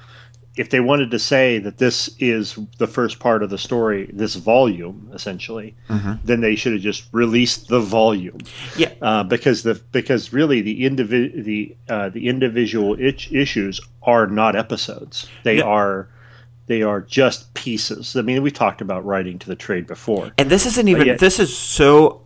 If 0.57 0.71
they 0.71 0.81
wanted 0.81 1.13
to 1.13 1.19
say 1.19 1.59
that 1.61 1.79
this 1.79 2.11
is 2.19 2.59
the 2.79 2.89
first 2.89 3.21
part 3.21 3.43
of 3.45 3.51
the 3.51 3.57
story, 3.59 4.11
this 4.13 4.35
volume 4.35 5.11
essentially, 5.15 5.77
then 6.25 6.41
they 6.41 6.57
should 6.57 6.73
have 6.73 6.83
just 6.83 7.05
released 7.13 7.69
the 7.69 7.81
volume 7.81 8.39
Yeah. 8.77 8.93
uh, 9.01 9.23
because 9.23 9.63
the 9.63 9.81
because 9.93 10.33
really 10.33 10.61
the 10.61 10.83
indivi- 10.83 11.45
the 11.45 11.77
uh, 11.89 12.09
the 12.09 12.29
individual 12.29 12.97
itch- 12.99 13.33
issues 13.33 13.81
are 14.03 14.27
not 14.27 14.57
episodes. 14.57 15.29
They 15.45 15.59
Yeah. 15.59 15.65
are 15.65 16.09
they 16.67 16.83
are 16.83 17.01
just 17.01 17.53
pieces. 17.55 18.15
I 18.17 18.23
mean, 18.23 18.43
we 18.43 18.51
talked 18.51 18.81
about 18.81 19.05
writing 19.05 19.39
to 19.41 19.47
the 19.49 19.57
trade 19.57 19.87
before. 19.87 20.33
And 20.39 20.51
this 20.51 20.67
isn't 20.67 20.89
even. 20.89 21.07
yet- 21.07 21.19
this 21.21 21.39
is 21.39 21.57
so 21.57 22.23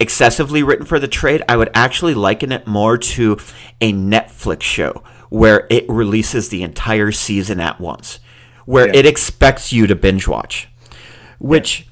excessively 0.00 0.62
written 0.62 0.84
for 0.86 0.98
the 0.98 1.08
trade. 1.08 1.42
I 1.48 1.56
would 1.56 1.70
actually 1.74 2.14
liken 2.14 2.52
it 2.52 2.66
more 2.66 2.98
to 2.98 3.38
a 3.80 3.92
Netflix 3.92 4.62
show 4.62 5.02
where 5.30 5.66
it 5.70 5.88
releases 5.88 6.48
the 6.48 6.62
entire 6.62 7.12
season 7.12 7.60
at 7.60 7.80
once, 7.80 8.18
where 8.66 8.86
Yeah. 8.86 9.00
it 9.00 9.06
expects 9.06 9.72
you 9.72 9.86
to 9.86 9.94
binge 9.94 10.26
watch, 10.28 10.68
which 11.38 11.86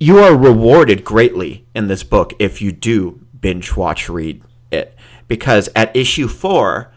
you 0.00 0.18
are 0.18 0.36
rewarded 0.36 1.04
greatly 1.04 1.64
in 1.74 1.88
this 1.88 2.02
book 2.02 2.32
if 2.38 2.60
you 2.60 2.72
do 2.72 3.20
binge 3.40 3.76
watch 3.76 4.08
read 4.08 4.42
it, 4.70 4.94
because 5.28 5.68
at 5.74 5.94
issue 5.96 6.28
four. 6.28 6.90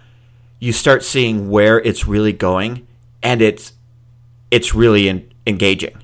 you 0.60 0.74
start 0.74 1.04
seeing 1.04 1.50
where 1.52 1.80
it's 1.82 2.08
really 2.08 2.34
going, 2.34 2.88
and 3.22 3.44
it's 3.44 3.74
it's 4.50 4.74
really 4.74 5.08
in, 5.08 5.32
engaging. 5.46 5.96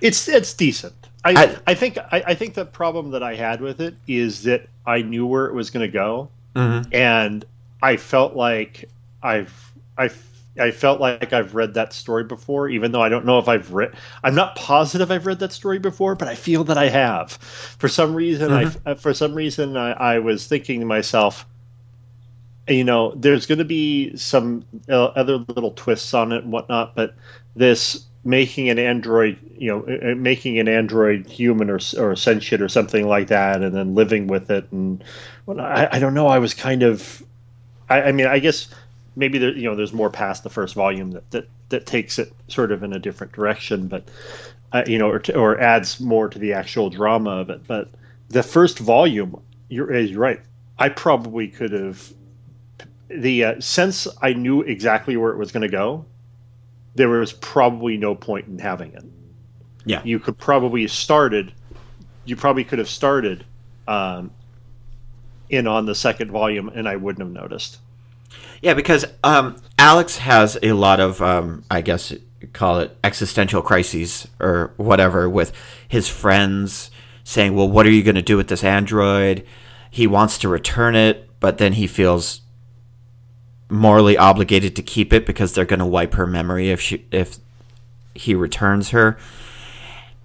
It's 0.00 0.28
it's 0.28 0.54
decent. 0.54 0.94
I, 1.24 1.32
I, 1.32 1.56
I 1.66 1.74
think 1.74 1.98
I, 1.98 2.22
I, 2.28 2.34
think 2.34 2.54
the 2.54 2.64
problem 2.64 3.10
that 3.10 3.22
I 3.22 3.34
had 3.34 3.60
with 3.60 3.80
it 3.82 3.96
is 4.06 4.44
that 4.44 4.66
I 4.86 5.02
knew 5.02 5.26
where 5.26 5.44
it 5.46 5.52
was 5.52 5.68
going 5.68 5.86
to 5.86 5.92
go, 5.92 6.30
mm-hmm. 6.54 6.88
and 6.94 7.44
I 7.82 7.96
felt 7.98 8.34
like 8.34 8.88
I've 9.22 9.72
I 9.96 10.10
I 10.58 10.70
felt 10.70 11.00
like 11.00 11.32
I've 11.32 11.54
read 11.54 11.74
that 11.74 11.92
story 11.92 12.24
before, 12.24 12.68
even 12.68 12.92
though 12.92 13.02
I 13.02 13.08
don't 13.08 13.24
know 13.24 13.38
if 13.38 13.48
I've 13.48 13.72
read. 13.72 13.94
I'm 14.24 14.34
not 14.34 14.56
positive 14.56 15.10
I've 15.10 15.26
read 15.26 15.38
that 15.40 15.52
story 15.52 15.78
before, 15.78 16.14
but 16.14 16.28
I 16.28 16.34
feel 16.34 16.64
that 16.64 16.78
I 16.78 16.88
have. 16.88 17.32
For 17.32 17.88
some 17.88 18.14
reason, 18.14 18.50
mm-hmm. 18.50 18.88
I 18.88 18.94
for 18.94 19.14
some 19.14 19.34
reason 19.34 19.76
I, 19.76 19.92
I 19.92 20.18
was 20.18 20.46
thinking 20.46 20.80
to 20.80 20.86
myself, 20.86 21.46
you 22.66 22.84
know, 22.84 23.12
there's 23.14 23.46
going 23.46 23.58
to 23.58 23.64
be 23.64 24.16
some 24.16 24.64
uh, 24.88 25.06
other 25.06 25.38
little 25.38 25.72
twists 25.72 26.12
on 26.12 26.32
it 26.32 26.44
and 26.44 26.52
whatnot, 26.52 26.94
but 26.94 27.14
this 27.54 28.04
making 28.24 28.68
an 28.68 28.78
android, 28.78 29.38
you 29.56 29.68
know, 29.68 29.84
uh, 29.88 30.12
uh, 30.12 30.14
making 30.14 30.58
an 30.58 30.68
android 30.68 31.26
human 31.26 31.70
or 31.70 31.78
or 31.96 32.16
sentient 32.16 32.62
or 32.62 32.68
something 32.68 33.06
like 33.06 33.28
that, 33.28 33.62
and 33.62 33.74
then 33.74 33.94
living 33.94 34.26
with 34.26 34.50
it, 34.50 34.70
and 34.72 35.02
well, 35.46 35.60
I, 35.60 35.88
I 35.92 35.98
don't 35.98 36.14
know. 36.14 36.26
I 36.26 36.38
was 36.38 36.52
kind 36.52 36.82
of, 36.82 37.22
I, 37.88 38.02
I 38.02 38.12
mean, 38.12 38.26
I 38.26 38.38
guess 38.38 38.68
maybe 39.18 39.36
there, 39.36 39.54
you 39.54 39.64
know, 39.64 39.74
there's 39.74 39.92
more 39.92 40.08
past 40.08 40.44
the 40.44 40.48
first 40.48 40.74
volume 40.74 41.10
that 41.10 41.30
that, 41.32 41.48
that 41.68 41.86
takes 41.86 42.18
it 42.18 42.32
sort 42.46 42.72
of 42.72 42.82
in 42.82 42.92
a 42.94 42.98
different 42.98 43.32
direction, 43.32 43.88
but 43.88 44.08
uh, 44.72 44.84
you 44.86 44.98
know, 44.98 45.10
or 45.10 45.20
or 45.34 45.60
adds 45.60 46.00
more 46.00 46.28
to 46.28 46.38
the 46.38 46.52
actual 46.52 46.88
drama 46.88 47.30
of 47.30 47.50
it. 47.50 47.66
But 47.66 47.90
the 48.28 48.42
first 48.42 48.78
volume, 48.78 49.42
you're, 49.68 49.94
you're 49.94 50.20
right. 50.20 50.40
I 50.78 50.88
probably 50.88 51.48
could 51.48 51.72
have 51.72 52.12
the 53.08 53.44
uh, 53.44 53.60
since 53.60 54.06
I 54.22 54.32
knew 54.32 54.62
exactly 54.62 55.16
where 55.16 55.32
it 55.32 55.36
was 55.36 55.50
going 55.50 55.62
to 55.62 55.68
go, 55.68 56.04
there 56.94 57.08
was 57.08 57.32
probably 57.32 57.96
no 57.96 58.14
point 58.14 58.46
in 58.46 58.58
having 58.58 58.92
it. 58.92 59.04
Yeah, 59.84 60.00
you 60.04 60.20
could 60.20 60.38
probably 60.38 60.86
started. 60.86 61.52
You 62.24 62.36
probably 62.36 62.62
could 62.62 62.78
have 62.78 62.88
started 62.88 63.44
um, 63.88 64.30
in 65.50 65.66
on 65.66 65.86
the 65.86 65.94
second 65.94 66.30
volume, 66.30 66.68
and 66.68 66.88
I 66.88 66.96
wouldn't 66.96 67.26
have 67.26 67.32
noticed. 67.32 67.78
Yeah, 68.60 68.74
because 68.74 69.04
um, 69.22 69.56
Alex 69.78 70.18
has 70.18 70.58
a 70.62 70.72
lot 70.72 71.00
of, 71.00 71.22
um, 71.22 71.64
I 71.70 71.80
guess, 71.80 72.12
call 72.52 72.80
it 72.80 72.96
existential 73.04 73.62
crises 73.62 74.28
or 74.40 74.72
whatever, 74.76 75.28
with 75.28 75.52
his 75.86 76.08
friends 76.08 76.90
saying, 77.24 77.54
"Well, 77.54 77.68
what 77.68 77.86
are 77.86 77.90
you 77.90 78.02
going 78.02 78.14
to 78.14 78.22
do 78.22 78.36
with 78.36 78.48
this 78.48 78.64
android?" 78.64 79.46
He 79.90 80.06
wants 80.06 80.38
to 80.38 80.48
return 80.48 80.94
it, 80.94 81.30
but 81.40 81.58
then 81.58 81.74
he 81.74 81.86
feels 81.86 82.42
morally 83.70 84.16
obligated 84.16 84.74
to 84.76 84.82
keep 84.82 85.12
it 85.12 85.26
because 85.26 85.52
they're 85.52 85.64
going 85.64 85.78
to 85.78 85.86
wipe 85.86 86.14
her 86.14 86.26
memory 86.26 86.70
if 86.70 86.80
she 86.80 87.06
if 87.10 87.38
he 88.14 88.34
returns 88.34 88.90
her. 88.90 89.18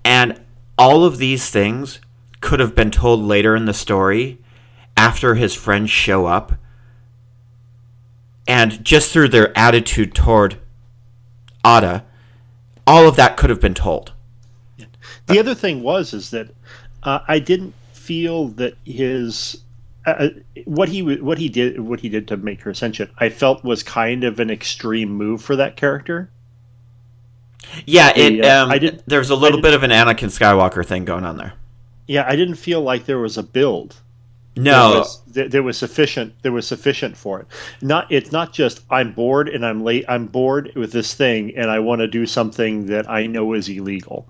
And 0.04 0.42
all 0.78 1.06
of 1.06 1.18
these 1.18 1.50
things 1.50 2.00
could 2.42 2.60
have 2.60 2.76
been 2.76 2.92
told 2.92 3.22
later 3.22 3.56
in 3.56 3.66
the 3.66 3.74
story 3.74 4.40
after 4.98 5.36
his 5.36 5.54
friends 5.54 5.90
show 5.90 6.26
up. 6.26 6.54
And 8.48 8.84
just 8.84 9.12
through 9.12 9.30
their 9.30 9.58
attitude 9.58 10.14
toward 10.14 10.60
Ada, 11.66 12.04
all 12.86 13.08
of 13.08 13.16
that 13.16 13.38
could 13.38 13.50
have 13.50 13.62
been 13.62 13.74
told. 13.74 14.14
The 15.28 15.40
other 15.40 15.56
thing 15.56 15.84
was 15.84 16.14
is 16.14 16.32
that 16.32 16.50
uh, 17.04 17.20
I 17.28 17.40
didn't 17.40 17.74
feel 17.94 18.50
that 18.50 18.76
his 18.84 19.62
uh, 20.06 20.10
uh, 20.10 20.30
what 20.66 20.90
he 20.90 21.02
what 21.02 21.38
he 21.38 21.48
did 21.48 21.80
what 21.80 22.02
he 22.02 22.10
did 22.10 22.28
to 22.28 22.38
make 22.38 22.62
her 22.62 22.74
sentient, 22.74 23.12
I 23.18 23.30
felt 23.30 23.64
was 23.64 23.84
kind 23.84 24.24
of 24.24 24.40
an 24.40 24.50
extreme 24.50 25.12
move 25.12 25.42
for 25.42 25.56
that 25.56 25.78
character. 25.78 26.30
Yeah, 27.86 28.12
it. 28.16 28.42
The, 28.42 28.44
uh, 28.44 28.64
um, 28.66 28.72
I 28.72 28.78
did. 28.78 29.04
There's 29.06 29.30
a 29.30 29.36
little 29.36 29.62
bit 29.62 29.74
of 29.74 29.84
an 29.84 29.92
Anakin 29.92 30.30
Skywalker 30.30 30.86
thing 30.86 31.06
going 31.06 31.24
on 31.24 31.38
there. 31.38 31.54
Yeah, 32.08 32.26
I 32.28 32.36
didn't 32.36 32.56
feel 32.56 32.82
like 32.82 33.06
there 33.06 33.20
was 33.20 33.38
a 33.38 33.44
build. 33.44 33.96
No, 34.56 34.90
there 34.90 35.00
was, 35.00 35.22
there, 35.28 35.50
there 35.50 35.64
was 35.64 35.78
sufficient. 35.78 36.36
There 36.44 36.52
was 36.52 36.68
sufficient 36.68 37.18
for 37.18 37.42
it. 37.42 37.48
Not. 37.82 38.12
It's 38.12 38.32
not 38.32 38.54
just 38.54 38.82
I'm 38.90 39.14
bored 39.14 39.50
and 39.50 39.66
I'm 39.66 39.84
late. 39.84 40.06
I'm 40.08 40.28
bored 40.28 40.72
with 40.76 40.92
this 40.92 41.14
thing 41.14 41.56
and 41.56 41.72
I 41.72 41.80
want 41.80 42.00
to 42.02 42.08
do 42.08 42.26
something 42.26 42.86
that 42.88 43.10
I 43.10 43.26
know 43.26 43.54
is 43.54 43.68
illegal. 43.68 44.28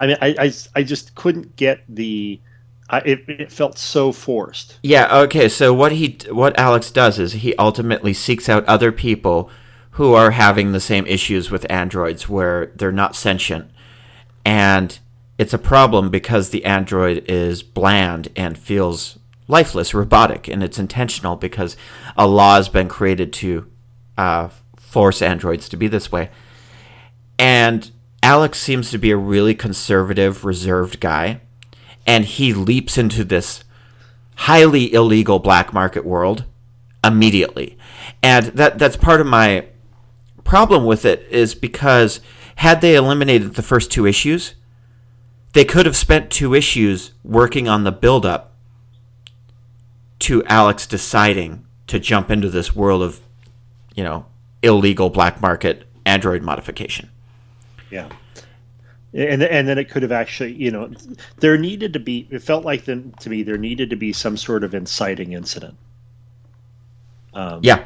I 0.00 0.06
mean, 0.06 0.16
I, 0.22 0.34
I, 0.38 0.52
I 0.74 0.82
just 0.82 1.14
couldn't 1.14 1.56
get 1.56 1.80
the 1.88 2.40
I, 2.88 2.98
it, 3.00 3.24
it 3.28 3.52
felt 3.52 3.78
so 3.78 4.12
forced. 4.12 4.78
Yeah. 4.82 5.14
Okay. 5.20 5.48
So 5.48 5.74
what 5.74 5.92
he 5.92 6.18
what 6.30 6.58
Alex 6.58 6.90
does 6.90 7.18
is 7.18 7.34
he 7.34 7.54
ultimately 7.56 8.14
seeks 8.14 8.48
out 8.48 8.64
other 8.64 8.92
people 8.92 9.50
who 9.92 10.14
are 10.14 10.32
having 10.32 10.72
the 10.72 10.80
same 10.80 11.06
issues 11.06 11.50
with 11.50 11.70
androids 11.70 12.28
where 12.28 12.66
they're 12.76 12.92
not 12.92 13.16
sentient, 13.16 13.70
and 14.44 14.98
it's 15.38 15.54
a 15.54 15.58
problem 15.58 16.10
because 16.10 16.50
the 16.50 16.64
android 16.64 17.24
is 17.28 17.62
bland 17.62 18.28
and 18.36 18.58
feels 18.58 19.18
lifeless, 19.48 19.94
robotic, 19.94 20.48
and 20.48 20.62
it's 20.62 20.78
intentional 20.78 21.36
because 21.36 21.76
a 22.16 22.26
law 22.26 22.56
has 22.56 22.68
been 22.68 22.88
created 22.88 23.32
to 23.32 23.70
uh, 24.18 24.48
force 24.76 25.22
androids 25.22 25.68
to 25.68 25.76
be 25.76 25.88
this 25.88 26.10
way. 26.10 26.30
And 27.38 27.90
Alex 28.22 28.58
seems 28.58 28.90
to 28.90 28.98
be 28.98 29.10
a 29.10 29.16
really 29.16 29.54
conservative, 29.54 30.44
reserved 30.44 31.00
guy 31.00 31.40
and 32.06 32.24
he 32.24 32.54
leaps 32.54 32.96
into 32.96 33.24
this 33.24 33.64
highly 34.36 34.92
illegal 34.92 35.38
black 35.38 35.72
market 35.72 36.04
world 36.04 36.44
immediately. 37.02 37.76
And 38.22 38.46
that 38.46 38.78
that's 38.78 38.96
part 38.96 39.20
of 39.20 39.26
my 39.26 39.66
problem 40.44 40.84
with 40.84 41.04
it 41.04 41.26
is 41.30 41.54
because 41.54 42.20
had 42.56 42.80
they 42.80 42.94
eliminated 42.94 43.54
the 43.54 43.62
first 43.62 43.90
two 43.90 44.06
issues, 44.06 44.54
they 45.52 45.64
could 45.64 45.86
have 45.86 45.96
spent 45.96 46.30
two 46.30 46.54
issues 46.54 47.12
working 47.24 47.66
on 47.66 47.84
the 47.84 47.92
build-up 47.92 48.54
to 50.26 50.42
Alex 50.46 50.88
deciding 50.88 51.64
to 51.86 52.00
jump 52.00 52.32
into 52.32 52.50
this 52.50 52.74
world 52.74 53.00
of, 53.00 53.20
you 53.94 54.02
know, 54.02 54.26
illegal 54.60 55.08
black 55.08 55.40
market 55.40 55.86
android 56.04 56.42
modification. 56.42 57.10
Yeah. 57.92 58.08
And 59.14 59.40
and 59.40 59.68
then 59.68 59.78
it 59.78 59.88
could 59.88 60.02
have 60.02 60.10
actually 60.10 60.54
you 60.54 60.72
know 60.72 60.92
there 61.36 61.56
needed 61.56 61.92
to 61.92 62.00
be 62.00 62.26
it 62.28 62.40
felt 62.40 62.64
like 62.64 62.86
to 62.86 63.30
me 63.30 63.44
there 63.44 63.56
needed 63.56 63.88
to 63.90 63.96
be 63.96 64.12
some 64.12 64.36
sort 64.36 64.64
of 64.64 64.74
inciting 64.74 65.32
incident. 65.32 65.76
Um, 67.32 67.60
yeah. 67.62 67.84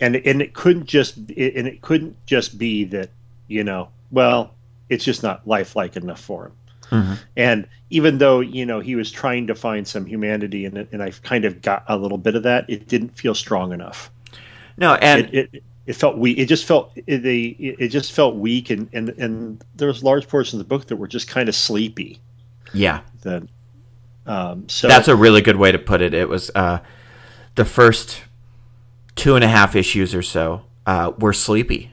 And 0.00 0.14
and 0.14 0.40
it 0.40 0.54
couldn't 0.54 0.86
just 0.86 1.18
it, 1.30 1.56
and 1.56 1.66
it 1.66 1.82
couldn't 1.82 2.14
just 2.26 2.58
be 2.58 2.84
that 2.84 3.10
you 3.48 3.64
know 3.64 3.88
well 4.12 4.54
it's 4.88 5.04
just 5.04 5.24
not 5.24 5.48
lifelike 5.48 5.96
enough 5.96 6.20
for 6.20 6.46
him 6.46 6.52
mm-hmm. 6.92 7.14
and 7.36 7.66
even 7.90 8.18
though 8.18 8.40
you 8.40 8.64
know 8.64 8.78
he 8.78 8.94
was 8.94 9.10
trying 9.10 9.46
to 9.46 9.54
find 9.54 9.88
some 9.88 10.06
humanity 10.06 10.64
in 10.64 10.76
it 10.76 10.88
and 10.92 11.02
i 11.02 11.10
kind 11.22 11.44
of 11.44 11.60
got 11.62 11.84
a 11.88 11.96
little 11.96 12.18
bit 12.18 12.36
of 12.36 12.42
that 12.42 12.68
it 12.68 12.86
didn't 12.86 13.16
feel 13.16 13.34
strong 13.34 13.72
enough 13.72 14.10
no 14.76 14.94
and 14.94 15.26
it, 15.34 15.50
it, 15.52 15.62
it 15.86 15.94
felt 15.94 16.16
weak. 16.16 16.38
It 16.38 16.46
just 16.46 16.64
felt 16.64 16.92
it, 16.94 17.26
it 17.26 17.88
just 17.88 18.12
felt 18.12 18.36
weak, 18.36 18.70
and 18.70 18.88
and 18.92 19.08
and 19.10 19.64
there 19.74 19.88
was 19.88 20.04
large 20.04 20.28
portions 20.28 20.54
of 20.54 20.58
the 20.58 20.64
book 20.64 20.86
that 20.86 20.96
were 20.96 21.08
just 21.08 21.28
kind 21.28 21.48
of 21.48 21.54
sleepy. 21.54 22.20
Yeah. 22.72 23.00
That. 23.22 23.48
Um, 24.24 24.68
so 24.68 24.86
that's 24.86 25.08
a 25.08 25.16
really 25.16 25.40
good 25.40 25.56
way 25.56 25.72
to 25.72 25.78
put 25.78 26.00
it. 26.00 26.14
It 26.14 26.28
was 26.28 26.50
uh, 26.54 26.78
the 27.56 27.64
first 27.64 28.22
two 29.16 29.34
and 29.34 29.42
a 29.42 29.48
half 29.48 29.74
issues 29.74 30.14
or 30.14 30.22
so 30.22 30.62
uh, 30.86 31.12
were 31.18 31.32
sleepy, 31.32 31.90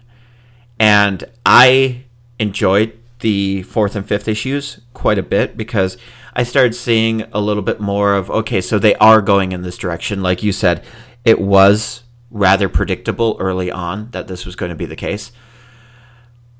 and 0.77 1.23
I 1.43 2.03
enjoyed 2.37 2.98
the 3.19 3.63
fourth 3.63 3.95
and 3.95 4.07
fifth 4.07 4.27
issues 4.27 4.79
quite 4.93 5.17
a 5.17 5.23
bit 5.23 5.57
because 5.57 5.97
I 6.33 6.43
started 6.43 6.73
seeing 6.73 7.23
a 7.33 7.39
little 7.39 7.63
bit 7.63 7.79
more 7.79 8.13
of 8.13 8.29
okay, 8.31 8.61
so 8.61 8.79
they 8.79 8.95
are 8.95 9.21
going 9.21 9.51
in 9.51 9.61
this 9.61 9.77
direction. 9.77 10.21
Like 10.21 10.43
you 10.43 10.51
said, 10.51 10.83
it 11.25 11.39
was 11.39 12.03
rather 12.31 12.69
predictable 12.69 13.35
early 13.39 13.71
on 13.71 14.11
that 14.11 14.27
this 14.27 14.45
was 14.45 14.55
going 14.55 14.69
to 14.69 14.75
be 14.75 14.85
the 14.85 14.95
case. 14.95 15.31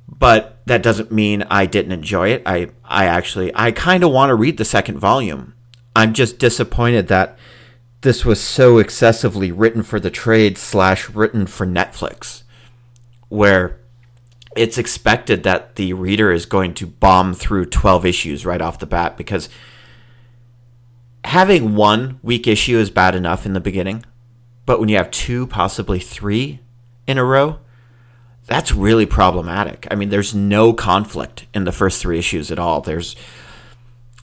But 0.08 0.60
that 0.66 0.84
doesn't 0.84 1.12
mean 1.12 1.44
I 1.44 1.66
didn't 1.66 1.92
enjoy 1.92 2.30
it. 2.30 2.44
I, 2.46 2.70
I 2.84 3.06
actually, 3.06 3.52
I 3.56 3.72
kind 3.72 4.04
of 4.04 4.12
want 4.12 4.32
to 4.32 4.36
read 4.36 4.58
the 4.58 4.66
second 4.66 4.98
volume. 4.98 5.54
I'm 5.96 6.14
just 6.14 6.40
disappointed 6.40 7.08
that 7.08 7.38
this 8.02 8.26
was 8.26 8.42
so 8.42 8.80
excessively 8.80 9.52
written 9.52 9.84
for 9.84 10.00
the 10.00 10.10
trade 10.10 10.58
slash 10.58 11.10
written 11.10 11.46
for 11.46 11.66
Netflix, 11.66 12.44
where 13.28 13.79
it's 14.60 14.78
expected 14.78 15.44
that 15.44 15.78
the 15.78 15.94
reader 15.94 16.34
is 16.34 16.46
going 16.46 16.74
to 16.74 16.86
bomb 16.86 17.34
through 17.34 17.66
12 17.66 18.06
issues 18.06 18.46
right 18.46 18.60
off 18.60 18.78
the 18.78 18.86
bat 18.86 19.16
because 19.16 19.48
having 21.24 21.76
one 21.76 22.20
weak 22.22 22.46
issue 22.46 22.78
is 22.78 22.90
bad 22.90 23.16
enough 23.16 23.46
in 23.46 23.54
the 23.54 23.62
beginning. 23.62 24.04
But 24.66 24.82
when 24.82 24.90
you 24.90 24.98
have 24.98 25.12
two, 25.12 25.48
possibly 25.48 25.98
three 25.98 26.60
in 27.08 27.18
a 27.18 27.24
row, 27.24 27.60
that's 28.48 28.74
really 28.74 29.06
problematic. 29.06 29.88
I 29.90 29.96
mean, 29.96 30.10
there's 30.10 30.36
no 30.36 30.74
conflict 30.74 31.46
in 31.54 31.64
the 31.64 31.72
first 31.72 32.02
three 32.02 32.20
issues 32.20 32.52
at 32.52 32.60
all. 32.60 32.82
There's 32.82 33.16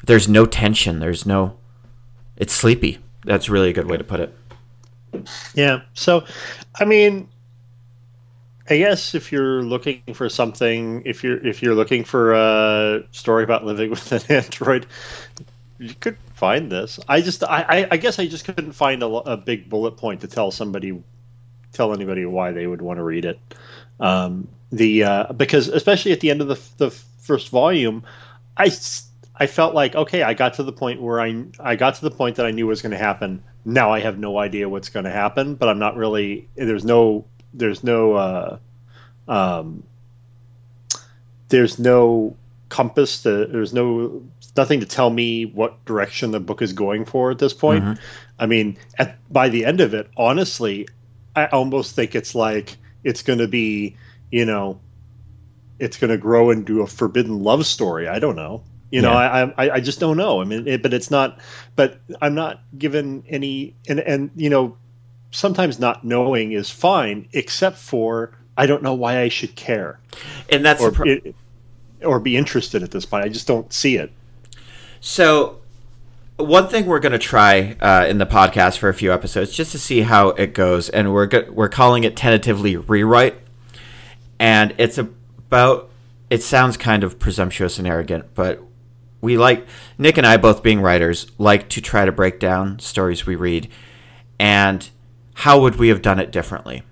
there's 0.05 0.29
no 0.29 0.45
tension. 0.45 0.99
There's 0.99 1.25
no 1.25 1.57
it's 2.37 2.53
sleepy. 2.53 2.99
That's 3.25 3.49
really 3.49 3.71
a 3.71 3.73
good 3.73 3.89
way 3.89 3.97
to 3.97 4.05
put 4.05 4.21
it. 4.21 4.37
Yeah. 5.55 5.81
So, 5.95 6.27
I 6.79 6.85
mean, 6.85 7.27
I 8.69 8.79
guess 8.79 9.15
if 9.15 9.31
you're 9.31 9.63
looking 9.63 10.03
for 10.13 10.29
something, 10.29 11.03
if 11.05 11.23
you're 11.23 11.45
if 11.47 11.63
you're 11.63 11.75
looking 11.75 12.03
for 12.05 12.35
a 12.35 13.05
story 13.13 13.45
about 13.45 13.65
living 13.65 13.91
with 13.97 14.11
an 14.13 14.23
android, 14.29 14.87
you 15.79 15.95
could 15.95 16.17
find 16.35 16.71
this. 16.71 16.99
I 17.09 17.21
just, 17.21 17.43
I, 17.45 17.87
I, 17.91 17.97
guess 17.97 18.19
I 18.19 18.27
just 18.27 18.45
couldn't 18.45 18.73
find 18.73 19.03
a, 19.03 19.07
a, 19.07 19.37
big 19.37 19.69
bullet 19.69 19.93
point 19.93 20.21
to 20.23 20.29
tell 20.29 20.51
somebody, 20.51 21.03
tell 21.73 21.93
anybody 21.93 22.25
why 22.27 22.53
they 22.53 22.67
would 22.67 22.83
want 22.83 22.99
to 22.99 23.03
read 23.03 23.25
it. 23.25 23.39
Um, 24.01 24.49
the 24.73 25.05
uh, 25.05 25.33
because 25.33 25.69
especially 25.69 26.13
at 26.13 26.21
the 26.21 26.31
end 26.31 26.41
of 26.41 26.49
the 26.49 26.61
the 26.79 26.91
first 26.91 27.51
volume, 27.51 28.03
I 28.57 28.71
I 29.37 29.47
felt 29.47 29.75
like 29.75 29.95
okay, 29.95 30.23
I 30.23 30.35
got 30.35 30.55
to 30.55 30.63
the 30.63 30.73
point 30.73 31.01
where 31.01 31.21
I 31.21 31.45
I 31.61 31.77
got 31.77 31.95
to 31.97 32.03
the 32.03 32.11
point 32.11 32.37
that 32.37 32.47
I 32.47 32.51
knew 32.51 32.67
was 32.67 32.83
going 32.83 32.93
to 32.93 32.99
happen. 32.99 33.43
Now 33.65 33.93
I 33.93 34.01
have 34.01 34.19
no 34.19 34.39
idea 34.39 34.69
what's 34.69 34.89
going 34.89 35.05
to 35.05 35.11
happen, 35.11 35.55
but 35.55 35.69
I'm 35.69 35.79
not 35.79 35.97
really. 35.97 36.49
There's 36.57 36.85
no 36.85 37.25
there's 37.57 37.83
no 37.83 38.15
uh, 38.15 38.59
um, 39.29 39.83
there's 41.49 41.79
no 41.79 42.37
compass. 42.69 43.23
To, 43.23 43.47
there's 43.47 43.73
no 43.73 44.23
nothing 44.57 44.81
to 44.81 44.87
tell 44.87 45.11
me 45.11 45.47
what 45.47 45.85
direction 45.85 46.31
the 46.31 46.41
book 46.41 46.63
is 46.63 46.73
going 46.73 47.05
for 47.05 47.31
at 47.31 47.39
this 47.39 47.53
point. 47.53 47.85
Mm-hmm. 47.85 48.03
I 48.39 48.47
mean, 48.47 48.77
at, 48.99 49.19
by 49.33 49.49
the 49.49 49.65
end 49.65 49.81
of 49.81 49.95
it, 49.95 50.09
honestly, 50.17 50.89
I 51.35 51.47
almost 51.47 51.95
think 51.95 52.15
it's 52.15 52.35
like 52.35 52.77
it's 53.05 53.23
going 53.23 53.39
to 53.39 53.49
be, 53.49 53.97
you 54.31 54.45
know, 54.45 54.81
it's 55.79 55.97
going 55.99 56.11
to 56.11 56.19
grow 56.19 56.51
into 56.51 56.81
a 56.83 56.87
forbidden 56.87 57.43
love 57.43 57.67
story. 57.67 58.09
I 58.09 58.19
don't 58.19 58.37
know. 58.37 58.63
You 58.91 59.03
know, 59.03 59.13
yeah. 59.13 59.53
I, 59.57 59.67
I 59.67 59.75
I 59.75 59.81
just 59.81 59.99
don't 59.99 60.17
know. 60.17 60.41
I 60.41 60.45
mean, 60.45 60.67
it, 60.69 60.83
but 60.83 60.95
it's 60.95 61.11
not. 61.11 61.41
But 61.75 61.99
I'm 62.23 62.35
not 62.35 62.61
given 62.79 63.25
any. 63.29 63.75
And 63.89 63.99
and 64.01 64.31
you 64.37 64.49
know, 64.49 64.77
sometimes 65.31 65.79
not 65.79 66.05
knowing 66.05 66.53
is 66.53 66.71
fine, 66.71 67.29
except 67.33 67.79
for 67.79 68.33
I 68.57 68.67
don't 68.67 68.83
know 68.83 68.95
why 68.95 69.21
I 69.21 69.29
should 69.29 69.55
care. 69.55 70.01
And 70.49 70.65
that's 70.65 70.83
or, 70.83 70.93
it, 71.07 71.35
or 72.03 72.21
be 72.21 72.37
interested 72.37 72.83
at 72.83 72.91
this 72.91 73.05
point. 73.05 73.25
I 73.25 73.29
just 73.29 73.47
don't 73.47 73.73
see 73.73 73.97
it. 73.97 74.13
So, 75.01 75.61
one 76.37 76.69
thing 76.69 76.87
we're 76.87 77.01
going 77.01 77.13
to 77.13 77.19
try 77.19 77.77
uh, 77.81 78.07
in 78.09 78.19
the 78.19 78.27
podcast 78.27 78.79
for 78.79 78.89
a 78.89 78.95
few 78.95 79.13
episodes, 79.13 79.53
just 79.53 79.73
to 79.73 79.79
see 79.79 80.03
how 80.03 80.31
it 80.31 80.55
goes, 80.55 80.89
and 80.89 81.13
we're 81.13 81.27
go- 81.27 81.51
we're 81.51 81.69
calling 81.69 82.05
it 82.05 82.17
tentatively 82.17 82.77
rewrite, 82.77 83.37
and 84.39 84.75
it's 84.79 84.99
about. 84.99 85.91
It 86.29 86.43
sounds 86.43 86.77
kind 86.77 87.05
of 87.05 87.21
presumptuous 87.21 87.79
and 87.79 87.87
arrogant, 87.87 88.35
but 88.35 88.61
we 89.21 89.39
like 89.39 89.65
Nick 89.97 90.19
and 90.19 90.27
I 90.27 90.37
both 90.39 90.63
being 90.63 90.81
writers 90.81 91.31
like 91.39 91.69
to 91.71 91.81
try 91.81 92.05
to 92.05 92.11
break 92.11 92.41
down 92.41 92.81
stories 92.81 93.27
we 93.27 93.37
read, 93.37 93.69
and 94.39 94.89
how 95.41 95.61
would 95.61 95.77
we 95.77 95.89
have 95.89 96.01
done 96.01 96.19
it 96.19 96.33
differently? 96.33 96.83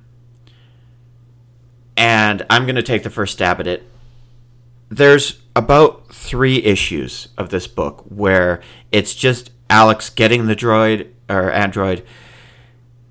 And 1.96 2.44
I'm 2.50 2.64
going 2.64 2.74
to 2.74 2.82
take 2.82 3.02
the 3.02 3.08
first 3.08 3.32
stab 3.32 3.58
at 3.58 3.66
it. 3.66 3.88
There's 4.90 5.40
about 5.56 6.14
three 6.14 6.62
issues 6.62 7.28
of 7.38 7.48
this 7.48 7.66
book 7.66 8.04
where 8.06 8.60
it's 8.92 9.14
just 9.14 9.50
Alex 9.70 10.10
getting 10.10 10.46
the 10.46 10.54
droid 10.54 11.08
or 11.26 11.50
android, 11.50 12.04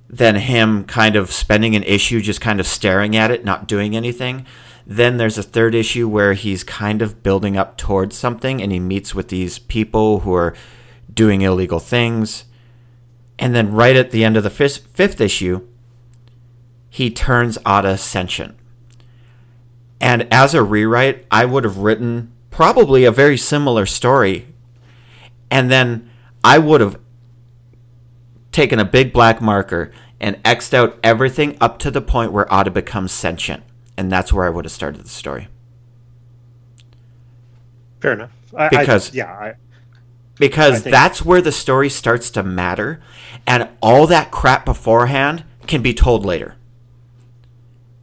then 0.08 0.36
him 0.36 0.84
kind 0.84 1.16
of 1.16 1.32
spending 1.32 1.76
an 1.76 1.84
issue 1.84 2.22
just 2.22 2.40
kind 2.40 2.60
of 2.60 2.68
staring 2.68 3.16
at 3.16 3.32
it, 3.32 3.44
not 3.44 3.68
doing 3.68 3.96
anything. 3.96 4.46
Then 4.86 5.18
there's 5.18 5.40
a 5.40 5.44
third 5.44 5.74
issue 5.74 6.08
where 6.08 6.34
he's 6.34 6.64
kind 6.64 7.02
of 7.02 7.24
building 7.24 7.58
up 7.58 7.76
towards 7.76 8.16
something 8.16 8.62
and 8.62 8.72
he 8.72 8.80
meets 8.80 9.16
with 9.16 9.30
these 9.30 9.58
people 9.58 10.20
who 10.20 10.34
are 10.36 10.54
doing 11.12 11.42
illegal 11.42 11.80
things. 11.80 12.46
And 13.44 13.54
then 13.54 13.74
right 13.74 13.98
at 13.98 14.12
the 14.12 14.24
end 14.24 14.38
of 14.38 14.44
the 14.44 14.50
fifth, 14.50 14.88
fifth 14.94 15.20
issue, 15.20 15.68
he 16.90 17.10
turns 17.10 17.58
Ada 17.68 17.98
sentient. 17.98 18.56
And 20.00 20.34
as 20.34 20.54
a 20.54 20.64
rewrite, 20.64 21.26
I 21.30 21.44
would 21.44 21.66
have 21.66 21.80
written 21.80 22.32
probably 22.52 23.04
a 23.04 23.12
very 23.12 23.36
similar 23.36 23.86
story. 23.86 24.48
And 25.52 25.70
then 25.70 26.10
I 26.42 26.58
would 26.58 26.80
have 26.80 26.98
taken 28.54 28.80
a 28.80 28.86
big 28.86 29.12
black 29.12 29.42
marker 29.42 29.92
and 30.22 30.40
X'd 30.46 30.74
out 30.74 30.98
everything 31.04 31.58
up 31.60 31.80
to 31.80 31.92
the 31.92 32.02
point 32.02 32.32
where 32.32 32.48
Ada 32.50 32.72
becomes 32.72 33.12
sentient. 33.12 33.64
And 33.98 34.10
that's 34.10 34.32
where 34.32 34.46
I 34.46 34.50
would 34.52 34.64
have 34.64 34.72
started 34.72 35.04
the 35.04 35.10
story. 35.10 35.50
Fair 38.00 38.14
enough. 38.14 38.32
I, 38.56 38.70
because 38.70 39.12
I, 39.12 39.16
yeah, 39.18 39.34
I, 39.34 39.56
because 40.38 40.84
that's 40.84 41.24
where 41.24 41.42
the 41.42 41.52
story 41.52 41.90
starts 41.90 42.30
to 42.32 42.44
matter, 42.44 43.02
and 43.46 43.70
all 43.82 44.08
that 44.08 44.32
crap 44.32 44.66
beforehand 44.66 45.44
can 45.68 45.82
be 45.82 45.94
told 45.94 46.26
later 46.26 46.56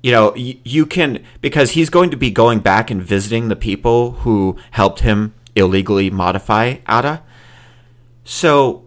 you 0.02 0.12
know, 0.12 0.34
you 0.34 0.86
can 0.86 1.22
because 1.40 1.72
he's 1.72 1.90
going 1.90 2.10
to 2.10 2.16
be 2.16 2.30
going 2.30 2.60
back 2.60 2.90
and 2.90 3.02
visiting 3.02 3.48
the 3.48 3.56
people 3.56 4.12
who 4.12 4.56
helped 4.70 5.00
him 5.00 5.34
illegally 5.54 6.10
modify 6.10 6.76
Ada. 6.88 7.22
So 8.24 8.84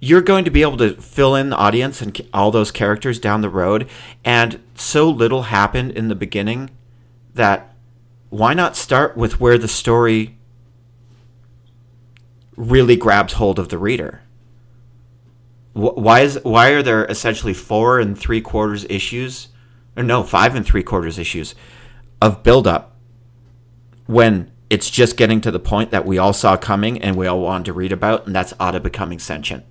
you're 0.00 0.22
going 0.22 0.44
to 0.44 0.50
be 0.50 0.62
able 0.62 0.76
to 0.76 0.94
fill 1.00 1.34
in 1.34 1.50
the 1.50 1.56
audience 1.56 2.00
and 2.00 2.20
all 2.32 2.50
those 2.50 2.70
characters 2.70 3.18
down 3.18 3.40
the 3.40 3.48
road 3.48 3.88
and 4.24 4.60
so 4.74 5.08
little 5.08 5.44
happened 5.44 5.90
in 5.92 6.08
the 6.08 6.14
beginning 6.14 6.70
that 7.34 7.74
why 8.28 8.54
not 8.54 8.76
start 8.76 9.16
with 9.16 9.40
where 9.40 9.58
the 9.58 9.68
story 9.68 10.36
really 12.56 12.96
grabs 12.96 13.34
hold 13.34 13.58
of 13.58 13.70
the 13.70 13.78
reader? 13.78 14.22
Why 15.76 16.20
is 16.20 16.40
why 16.42 16.70
are 16.70 16.82
there 16.82 17.04
essentially 17.04 17.52
four 17.52 18.00
and 18.00 18.18
three 18.18 18.40
quarters 18.40 18.86
issues 18.88 19.48
or 19.94 20.02
no, 20.02 20.22
five 20.22 20.54
and 20.54 20.64
three 20.64 20.82
quarters 20.82 21.18
issues 21.18 21.54
of 22.22 22.42
buildup 22.42 22.96
when 24.06 24.50
it's 24.70 24.88
just 24.88 25.18
getting 25.18 25.40
to 25.42 25.50
the 25.50 25.58
point 25.58 25.90
that 25.90 26.06
we 26.06 26.16
all 26.16 26.32
saw 26.32 26.56
coming 26.56 27.00
and 27.02 27.14
we 27.14 27.26
all 27.26 27.40
wanted 27.40 27.66
to 27.66 27.72
read 27.74 27.92
about, 27.92 28.26
and 28.26 28.34
that's 28.34 28.54
Ada 28.58 28.80
becoming 28.80 29.18
sentient. 29.18 29.64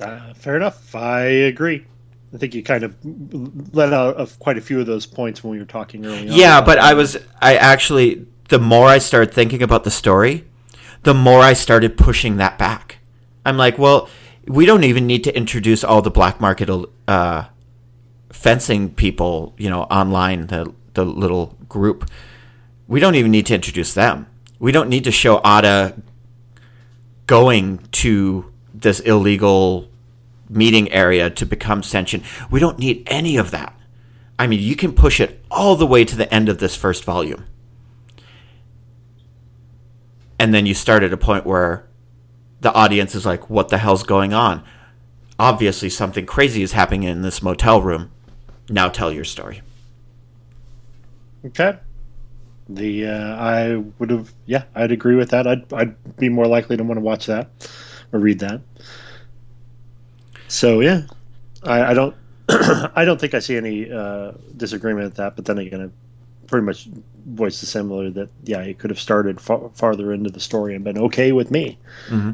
Uh, 0.00 0.34
fair 0.34 0.56
enough. 0.56 0.92
I 0.94 1.20
agree. 1.20 1.86
I 2.34 2.36
think 2.36 2.54
you 2.54 2.64
kind 2.64 2.82
of 2.82 2.96
let 3.74 3.92
out 3.92 4.16
of 4.16 4.38
quite 4.40 4.58
a 4.58 4.60
few 4.60 4.80
of 4.80 4.86
those 4.86 5.06
points 5.06 5.44
when 5.44 5.52
we 5.52 5.58
were 5.60 5.64
talking 5.64 6.04
earlier. 6.04 6.26
Yeah, 6.26 6.60
but 6.60 6.78
I 6.78 6.94
was 6.94 7.16
I 7.40 7.56
actually 7.56 8.26
the 8.48 8.58
more 8.58 8.86
I 8.86 8.98
started 8.98 9.32
thinking 9.32 9.62
about 9.62 9.84
the 9.84 9.90
story, 9.90 10.44
the 11.02 11.14
more 11.14 11.40
I 11.40 11.52
started 11.52 11.96
pushing 11.96 12.36
that 12.36 12.58
back. 12.58 12.98
I'm 13.44 13.56
like, 13.56 13.78
well, 13.78 14.08
we 14.46 14.66
don't 14.66 14.84
even 14.84 15.06
need 15.06 15.24
to 15.24 15.36
introduce 15.36 15.84
all 15.84 16.02
the 16.02 16.10
black 16.10 16.40
market 16.40 16.70
uh, 17.08 17.44
fencing 18.30 18.94
people, 18.94 19.54
you 19.56 19.70
know, 19.70 19.82
online, 19.84 20.48
the 20.48 20.72
the 20.94 21.04
little 21.04 21.56
group. 21.68 22.10
We 22.88 23.00
don't 23.00 23.14
even 23.14 23.30
need 23.30 23.46
to 23.46 23.54
introduce 23.54 23.94
them. 23.94 24.26
We 24.58 24.72
don't 24.72 24.88
need 24.88 25.04
to 25.04 25.12
show 25.12 25.38
Ada 25.38 25.96
going 27.26 27.78
to 27.92 28.52
this 28.74 29.00
illegal 29.00 29.88
meeting 30.48 30.90
area 30.90 31.30
to 31.30 31.46
become 31.46 31.82
sentient. 31.82 32.24
We 32.50 32.58
don't 32.58 32.78
need 32.78 33.04
any 33.06 33.36
of 33.36 33.52
that. 33.52 33.78
I 34.38 34.46
mean, 34.46 34.60
you 34.60 34.74
can 34.74 34.92
push 34.92 35.20
it 35.20 35.44
all 35.50 35.76
the 35.76 35.86
way 35.86 36.04
to 36.04 36.16
the 36.16 36.32
end 36.34 36.48
of 36.48 36.58
this 36.58 36.74
first 36.74 37.04
volume. 37.04 37.44
And 40.40 40.54
then 40.54 40.64
you 40.64 40.72
start 40.72 41.02
at 41.02 41.12
a 41.12 41.18
point 41.18 41.44
where 41.44 41.86
the 42.62 42.72
audience 42.72 43.14
is 43.14 43.26
like, 43.26 43.50
what 43.50 43.68
the 43.68 43.76
hell's 43.76 44.02
going 44.02 44.32
on? 44.32 44.64
Obviously, 45.38 45.90
something 45.90 46.24
crazy 46.24 46.62
is 46.62 46.72
happening 46.72 47.02
in 47.02 47.20
this 47.20 47.42
motel 47.42 47.82
room. 47.82 48.10
Now 48.70 48.88
tell 48.88 49.12
your 49.12 49.24
story. 49.24 49.60
Okay. 51.44 51.76
The 52.70 53.06
uh, 53.06 53.36
I 53.36 53.84
would 53.98 54.08
have 54.08 54.32
yeah 54.46 54.64
I'd 54.74 54.92
agree 54.92 55.14
with 55.14 55.28
that. 55.28 55.46
I'd 55.46 55.70
I'd 55.74 56.16
be 56.16 56.30
more 56.30 56.46
likely 56.46 56.78
to 56.78 56.84
want 56.84 56.96
to 56.96 57.02
watch 57.02 57.26
that 57.26 57.50
or 58.10 58.18
read 58.18 58.38
that. 58.38 58.62
So 60.48 60.80
yeah, 60.80 61.02
I, 61.64 61.90
I 61.90 61.94
don't 61.94 62.16
I 62.48 63.04
don't 63.04 63.20
think 63.20 63.34
I 63.34 63.40
see 63.40 63.58
any 63.58 63.92
uh, 63.92 64.32
disagreement 64.56 65.04
with 65.04 65.16
that. 65.16 65.36
But 65.36 65.44
then 65.44 65.58
again, 65.58 65.82
I 65.82 66.46
pretty 66.46 66.64
much 66.64 66.88
voiced 67.26 67.60
the 67.60 67.66
similar 67.66 68.10
that 68.10 68.28
yeah 68.44 68.60
it 68.60 68.78
could 68.78 68.90
have 68.90 69.00
started 69.00 69.40
far, 69.40 69.70
farther 69.74 70.12
into 70.12 70.30
the 70.30 70.40
story 70.40 70.74
and 70.74 70.84
been 70.84 70.98
okay 70.98 71.32
with 71.32 71.50
me. 71.50 71.78
Mm-hmm. 72.08 72.32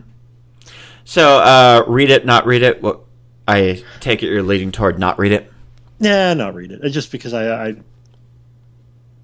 So, 1.05 1.39
uh, 1.39 1.85
read 1.87 2.11
it, 2.11 2.27
not 2.27 2.47
read 2.47 2.63
it. 2.63 2.83
What 2.83 3.01
I 3.47 3.85
take 4.01 4.23
it 4.23 4.27
you're 4.27 4.43
leading 4.43 4.73
toward 4.73 4.99
not 4.99 5.19
read 5.19 5.33
it. 5.33 5.53
Yeah, 6.01 6.35
not 6.35 6.55
read 6.55 6.73
it. 6.73 6.89
Just 6.91 7.13
because 7.13 7.33
I, 7.33 7.69
I, 7.69 7.77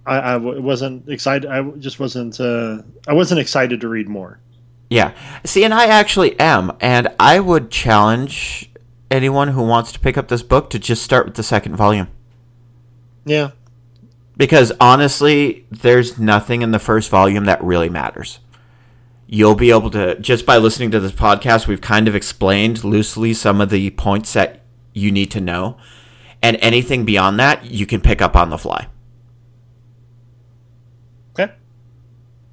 I, 0.06 0.16
I 0.16 0.36
wasn't 0.36 1.08
excited. 1.08 1.50
I 1.50 1.62
just 1.72 1.98
wasn't. 1.98 2.40
Uh, 2.40 2.82
I 3.06 3.14
wasn't 3.14 3.40
excited 3.40 3.80
to 3.80 3.88
read 3.88 4.08
more. 4.08 4.38
Yeah. 4.90 5.12
See, 5.44 5.64
and 5.64 5.74
I 5.74 5.86
actually 5.86 6.38
am, 6.38 6.72
and 6.80 7.08
I 7.18 7.40
would 7.40 7.70
challenge 7.70 8.70
anyone 9.10 9.48
who 9.48 9.62
wants 9.62 9.92
to 9.92 10.00
pick 10.00 10.16
up 10.16 10.28
this 10.28 10.42
book 10.42 10.70
to 10.70 10.78
just 10.78 11.02
start 11.02 11.26
with 11.26 11.34
the 11.34 11.42
second 11.42 11.76
volume. 11.76 12.08
Yeah. 13.24 13.50
Because 14.36 14.72
honestly, 14.80 15.66
there's 15.70 16.18
nothing 16.18 16.62
in 16.62 16.70
the 16.70 16.78
first 16.78 17.10
volume 17.10 17.44
that 17.44 17.62
really 17.62 17.88
matters 17.88 18.40
you'll 19.32 19.54
be 19.54 19.70
able 19.70 19.88
to 19.88 20.14
just 20.20 20.44
by 20.44 20.58
listening 20.58 20.90
to 20.90 21.00
this 21.00 21.10
podcast 21.10 21.66
we've 21.66 21.80
kind 21.80 22.06
of 22.06 22.14
explained 22.14 22.84
loosely 22.84 23.32
some 23.32 23.62
of 23.62 23.70
the 23.70 23.88
points 23.92 24.34
that 24.34 24.60
you 24.92 25.10
need 25.10 25.30
to 25.30 25.40
know. 25.40 25.78
And 26.42 26.58
anything 26.60 27.06
beyond 27.06 27.38
that, 27.40 27.64
you 27.64 27.86
can 27.86 28.02
pick 28.02 28.20
up 28.20 28.36
on 28.36 28.50
the 28.50 28.58
fly. 28.58 28.88
Okay. 31.30 31.52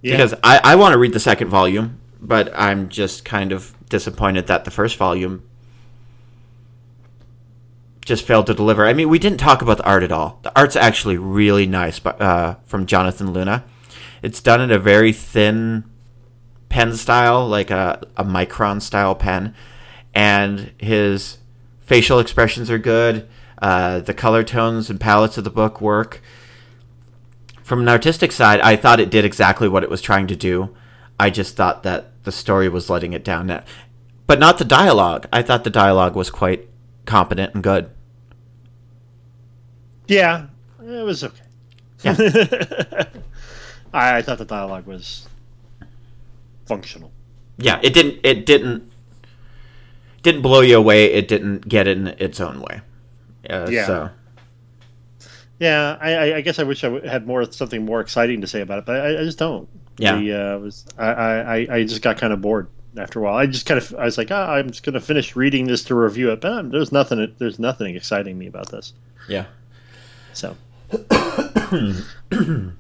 Yeah. 0.02 0.14
Because 0.14 0.36
I, 0.42 0.62
I 0.64 0.76
want 0.76 0.94
to 0.94 0.98
read 0.98 1.12
the 1.12 1.20
second 1.20 1.50
volume, 1.50 2.00
but 2.22 2.50
I'm 2.56 2.88
just 2.88 3.26
kind 3.26 3.52
of 3.52 3.76
disappointed 3.90 4.48
that 4.48 4.64
the 4.64 4.72
first 4.72 4.96
volume 4.96 5.44
just 8.10 8.26
failed 8.26 8.48
to 8.48 8.54
deliver. 8.54 8.86
I 8.86 8.94
mean, 8.94 9.08
we 9.08 9.20
didn't 9.20 9.40
talk 9.40 9.62
about 9.62 9.78
the 9.78 9.86
art 9.86 10.04
at 10.04 10.12
all. 10.12 10.40
The 10.42 10.52
art's 10.60 10.76
actually 10.76 11.18
really 11.18 11.68
nice 11.68 12.04
uh, 12.04 12.56
from 12.66 12.88
Jonathan 12.88 13.32
Luna. 13.32 13.64
It's 14.22 14.42
done 14.42 14.60
in 14.60 14.72
a 14.72 14.80
very 14.80 15.14
thin 15.14 15.86
pen 16.68 16.96
style, 16.96 17.48
like 17.48 17.70
a, 17.70 18.02
a 18.18 18.26
micron 18.26 18.82
style 18.82 19.14
pen, 19.16 19.56
and 20.14 20.74
his 20.80 21.38
facial 21.82 22.20
expressions 22.20 22.70
are 22.72 22.80
good. 22.80 23.30
Uh, 23.62 24.00
the 24.00 24.14
color 24.14 24.44
tones 24.44 24.90
and 24.90 25.00
palettes 25.00 25.38
of 25.38 25.44
the 25.44 25.50
book 25.52 25.80
work. 25.80 26.22
From 27.64 27.82
an 27.82 27.88
artistic 27.88 28.32
side, 28.32 28.60
I 28.62 28.76
thought 28.76 29.00
it 29.00 29.12
did 29.12 29.24
exactly 29.24 29.70
what 29.70 29.84
it 29.84 29.90
was 29.90 30.02
trying 30.02 30.26
to 30.28 30.36
do. 30.36 30.76
I 31.20 31.30
just 31.30 31.56
thought 31.56 31.84
that 31.84 32.24
the 32.24 32.32
story 32.32 32.70
was 32.70 32.90
letting 32.90 33.14
it 33.14 33.24
down. 33.24 33.64
But 34.26 34.40
not 34.40 34.58
the 34.58 34.66
dialogue. 34.66 35.28
I 35.32 35.44
thought 35.44 35.64
the 35.64 35.70
dialogue 35.70 36.16
was 36.16 36.32
quite 36.32 36.68
competent 37.06 37.54
and 37.54 37.62
good. 37.62 37.92
Yeah, 40.10 40.48
it 40.84 41.06
was 41.06 41.24
okay. 41.24 41.44
Yeah. 42.02 42.16
I, 43.94 44.18
I 44.18 44.22
thought 44.22 44.40
the 44.40 44.46
dialogue 44.46 44.88
was 44.88 45.28
functional. 46.66 47.12
Yeah, 47.58 47.80
it 47.84 47.94
didn't. 47.94 48.20
It 48.24 48.46
didn't. 48.46 48.92
Didn't 50.24 50.42
blow 50.42 50.62
you 50.62 50.78
away. 50.78 51.06
It 51.14 51.28
didn't 51.28 51.68
get 51.68 51.88
in 51.88 52.08
its 52.20 52.40
own 52.40 52.60
way. 52.60 52.82
Uh, 53.50 53.68
yeah. 53.70 53.86
So. 53.86 54.10
Yeah, 55.60 55.98
I, 56.00 56.36
I, 56.36 56.42
guess 56.42 56.58
I 56.58 56.64
wish 56.64 56.86
I 56.86 57.06
had 57.06 57.28
more 57.28 57.44
something 57.52 57.84
more 57.84 58.00
exciting 58.00 58.40
to 58.42 58.48
say 58.48 58.62
about 58.62 58.80
it, 58.80 58.86
but 58.86 59.02
I, 59.02 59.20
I 59.20 59.24
just 59.24 59.38
don't. 59.38 59.68
Yeah, 59.98 60.16
I, 60.16 60.30
uh, 60.30 60.60
was 60.60 60.86
I, 60.98 61.12
I, 61.12 61.68
I 61.70 61.84
just 61.84 62.02
got 62.02 62.18
kind 62.18 62.32
of 62.32 62.42
bored 62.42 62.70
after 62.98 63.20
a 63.20 63.24
while. 63.24 63.36
I 63.36 63.46
just 63.46 63.66
kind 63.66 63.78
of 63.78 63.94
I 63.96 64.06
was 64.06 64.18
like, 64.18 64.32
oh, 64.32 64.36
I'm 64.36 64.70
just 64.70 64.84
going 64.84 64.94
to 64.94 65.02
finish 65.02 65.36
reading 65.36 65.68
this 65.68 65.84
to 65.86 65.96
review 65.96 66.32
it, 66.32 66.40
but 66.40 66.72
there's 66.72 66.94
nothing 66.94 67.36
there's 67.38 67.60
nothing 67.60 67.96
exciting 67.96 68.38
me 68.38 68.48
about 68.48 68.72
this. 68.72 68.94
Yeah. 69.28 69.46
So. 70.40 70.56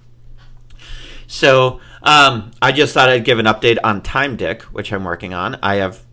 so 1.27 1.79
um, 2.01 2.51
I 2.61 2.71
just 2.71 2.93
thought 2.93 3.09
I'd 3.09 3.25
give 3.25 3.37
an 3.37 3.45
update 3.45 3.77
on 3.83 4.01
Time 4.01 4.37
Dick, 4.37 4.61
which 4.63 4.93
I'm 4.93 5.03
working 5.03 5.33
on. 5.33 5.59
I 5.61 5.75
have, 5.75 6.05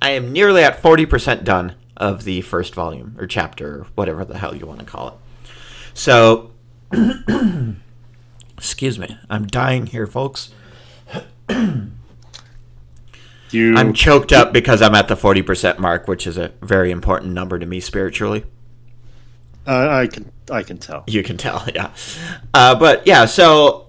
I 0.00 0.10
am 0.10 0.32
nearly 0.32 0.62
at 0.62 0.80
forty 0.80 1.04
percent 1.04 1.42
done 1.42 1.74
of 1.96 2.22
the 2.24 2.42
first 2.42 2.74
volume 2.74 3.16
or 3.18 3.26
chapter, 3.26 3.80
or 3.80 3.86
whatever 3.96 4.24
the 4.24 4.38
hell 4.38 4.54
you 4.54 4.66
want 4.66 4.78
to 4.78 4.86
call 4.86 5.08
it. 5.08 5.14
So, 5.94 6.52
excuse 8.56 9.00
me, 9.00 9.18
I'm 9.28 9.48
dying 9.48 9.86
here, 9.86 10.06
folks. 10.06 10.52
you, 11.48 11.90
I'm 13.76 13.92
choked 13.92 14.32
up 14.32 14.52
because 14.52 14.80
I'm 14.80 14.94
at 14.94 15.08
the 15.08 15.16
forty 15.16 15.42
percent 15.42 15.80
mark, 15.80 16.06
which 16.06 16.24
is 16.24 16.38
a 16.38 16.52
very 16.62 16.92
important 16.92 17.32
number 17.32 17.58
to 17.58 17.66
me 17.66 17.80
spiritually. 17.80 18.44
Uh, 19.66 19.88
I 19.88 20.06
can 20.06 20.30
I 20.50 20.62
can 20.62 20.78
tell. 20.78 21.04
You 21.06 21.22
can 21.22 21.36
tell, 21.36 21.66
yeah. 21.74 21.92
Uh, 22.54 22.74
but 22.74 23.06
yeah, 23.06 23.24
so 23.26 23.88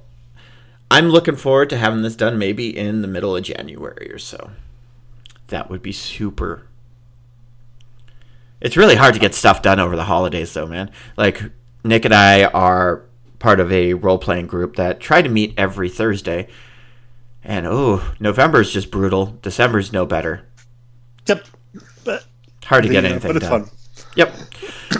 I'm 0.89 1.09
looking 1.09 1.35
forward 1.35 1.69
to 1.69 1.77
having 1.77 2.01
this 2.01 2.15
done 2.15 2.37
maybe 2.37 2.75
in 2.75 3.01
the 3.01 3.07
middle 3.07 3.35
of 3.35 3.43
January 3.43 4.11
or 4.11 4.19
so. 4.19 4.51
That 5.47 5.69
would 5.69 5.81
be 5.81 5.91
super. 5.91 6.67
It's 8.59 8.75
really 8.75 8.95
hard 8.95 9.13
to 9.13 9.19
get 9.19 9.35
stuff 9.35 9.61
done 9.61 9.79
over 9.79 9.95
the 9.95 10.05
holidays, 10.05 10.53
though, 10.53 10.65
man. 10.65 10.91
Like 11.15 11.41
Nick 11.83 12.05
and 12.05 12.13
I 12.13 12.45
are 12.45 13.03
part 13.39 13.59
of 13.59 13.71
a 13.71 13.93
role 13.93 14.17
playing 14.17 14.47
group 14.47 14.77
that 14.77 14.99
try 14.99 15.21
to 15.21 15.29
meet 15.29 15.53
every 15.57 15.89
Thursday. 15.89 16.47
And 17.43 17.65
oh, 17.67 18.13
November's 18.19 18.73
just 18.73 18.89
brutal. 18.91 19.37
December's 19.41 19.93
no 19.93 20.05
better. 20.05 20.47
Yep. 21.27 21.45
But 22.03 22.25
hard 22.65 22.83
to 22.83 22.89
get 22.89 23.05
anything 23.05 23.29
but 23.29 23.37
it's 23.37 23.47
done. 23.47 23.65
Fun. 23.65 23.76
Yep. 24.17 24.33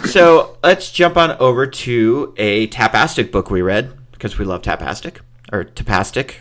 so 0.06 0.56
let's 0.62 0.92
jump 0.92 1.16
on 1.16 1.32
over 1.32 1.66
to 1.66 2.34
a 2.36 2.68
Tapastic 2.68 3.30
book 3.32 3.50
we 3.50 3.60
read 3.60 3.92
because 4.12 4.38
we 4.38 4.44
love 4.44 4.62
Tapastic 4.62 5.18
or 5.52 5.64
Tapastic. 5.64 6.36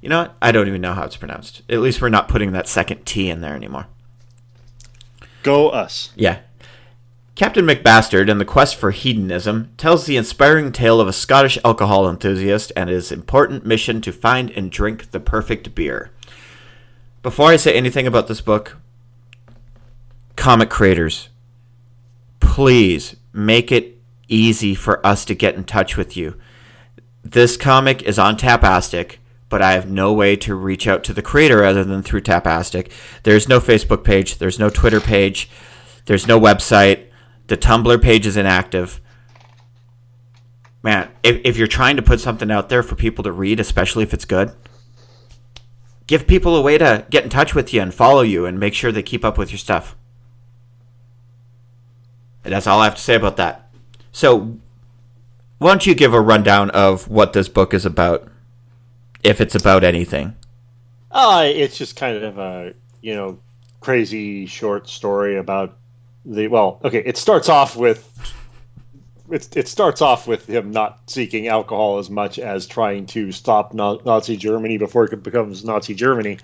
You 0.00 0.08
know 0.08 0.22
what? 0.22 0.36
I 0.40 0.50
don't 0.50 0.66
even 0.66 0.80
know 0.80 0.94
how 0.94 1.04
it's 1.04 1.16
pronounced. 1.16 1.62
At 1.68 1.80
least 1.80 2.00
we're 2.00 2.08
not 2.08 2.28
putting 2.28 2.52
that 2.52 2.66
second 2.66 3.04
T 3.04 3.28
in 3.28 3.42
there 3.42 3.54
anymore. 3.54 3.86
Go 5.42 5.68
us. 5.68 6.10
Yeah. 6.16 6.40
Captain 7.34 7.64
Macbastard 7.64 8.30
and 8.30 8.38
the 8.38 8.44
Quest 8.44 8.76
for 8.76 8.90
Hedonism 8.90 9.72
tells 9.78 10.04
the 10.04 10.18
inspiring 10.18 10.72
tale 10.72 11.00
of 11.00 11.08
a 11.08 11.12
Scottish 11.12 11.58
alcohol 11.64 12.08
enthusiast 12.08 12.70
and 12.76 12.90
his 12.90 13.10
important 13.10 13.64
mission 13.64 14.02
to 14.02 14.12
find 14.12 14.50
and 14.50 14.70
drink 14.70 15.10
the 15.10 15.20
perfect 15.20 15.74
beer. 15.74 16.10
Before 17.22 17.48
I 17.48 17.56
say 17.56 17.74
anything 17.74 18.06
about 18.06 18.28
this 18.28 18.42
book, 18.42 18.76
comic 20.36 20.68
creators, 20.68 21.29
please 22.60 23.16
make 23.32 23.72
it 23.72 23.98
easy 24.28 24.74
for 24.74 25.04
us 25.06 25.24
to 25.24 25.34
get 25.34 25.54
in 25.54 25.64
touch 25.64 25.96
with 25.96 26.14
you. 26.14 26.38
This 27.24 27.56
comic 27.56 28.02
is 28.02 28.18
on 28.18 28.36
Tapastic, 28.36 29.16
but 29.48 29.62
I 29.62 29.72
have 29.72 29.90
no 29.90 30.12
way 30.12 30.36
to 30.36 30.54
reach 30.54 30.86
out 30.86 31.02
to 31.04 31.14
the 31.14 31.22
creator 31.22 31.64
other 31.64 31.84
than 31.84 32.02
through 32.02 32.20
Tapastic. 32.20 32.92
There's 33.22 33.48
no 33.48 33.60
Facebook 33.60 34.04
page, 34.04 34.36
there's 34.36 34.58
no 34.58 34.68
Twitter 34.68 35.00
page, 35.00 35.48
there's 36.04 36.26
no 36.26 36.38
website. 36.38 37.06
The 37.46 37.56
Tumblr 37.56 38.02
page 38.02 38.26
is 38.26 38.36
inactive. 38.36 39.00
Man, 40.82 41.08
if, 41.22 41.40
if 41.42 41.56
you're 41.56 41.66
trying 41.66 41.96
to 41.96 42.02
put 42.02 42.20
something 42.20 42.50
out 42.50 42.68
there 42.68 42.82
for 42.82 42.94
people 42.94 43.24
to 43.24 43.32
read, 43.32 43.58
especially 43.58 44.02
if 44.02 44.12
it's 44.12 44.26
good, 44.26 44.52
give 46.06 46.26
people 46.26 46.54
a 46.56 46.60
way 46.60 46.76
to 46.76 47.06
get 47.08 47.24
in 47.24 47.30
touch 47.30 47.54
with 47.54 47.72
you 47.72 47.80
and 47.80 47.94
follow 47.94 48.20
you 48.20 48.44
and 48.44 48.60
make 48.60 48.74
sure 48.74 48.92
they 48.92 49.02
keep 49.02 49.24
up 49.24 49.38
with 49.38 49.50
your 49.50 49.58
stuff. 49.58 49.96
And 52.44 52.52
that's 52.54 52.66
all 52.66 52.80
I 52.80 52.84
have 52.84 52.96
to 52.96 53.02
say 53.02 53.14
about 53.14 53.36
that. 53.36 53.70
So, 54.12 54.56
why 55.58 55.68
don't 55.68 55.86
you 55.86 55.94
give 55.94 56.14
a 56.14 56.20
rundown 56.20 56.70
of 56.70 57.08
what 57.08 57.32
this 57.32 57.48
book 57.48 57.74
is 57.74 57.84
about, 57.84 58.26
if 59.22 59.40
it's 59.40 59.54
about 59.54 59.84
anything? 59.84 60.34
Uh, 61.10 61.44
it's 61.46 61.76
just 61.76 61.96
kind 61.96 62.22
of 62.22 62.38
a, 62.38 62.72
you 63.02 63.14
know, 63.14 63.38
crazy 63.80 64.46
short 64.46 64.88
story 64.88 65.36
about 65.36 65.76
the. 66.24 66.48
Well, 66.48 66.80
okay, 66.84 67.02
it 67.04 67.16
starts 67.16 67.48
off 67.48 67.76
with. 67.76 68.06
It, 69.30 69.56
it 69.56 69.68
starts 69.68 70.02
off 70.02 70.26
with 70.26 70.48
him 70.48 70.72
not 70.72 71.08
seeking 71.08 71.46
alcohol 71.46 71.98
as 71.98 72.10
much 72.10 72.40
as 72.40 72.66
trying 72.66 73.06
to 73.06 73.30
stop 73.30 73.72
Nazi 73.74 74.36
Germany 74.36 74.76
before 74.76 75.04
it 75.04 75.22
becomes 75.22 75.64
Nazi 75.64 75.94
Germany. 75.94 76.38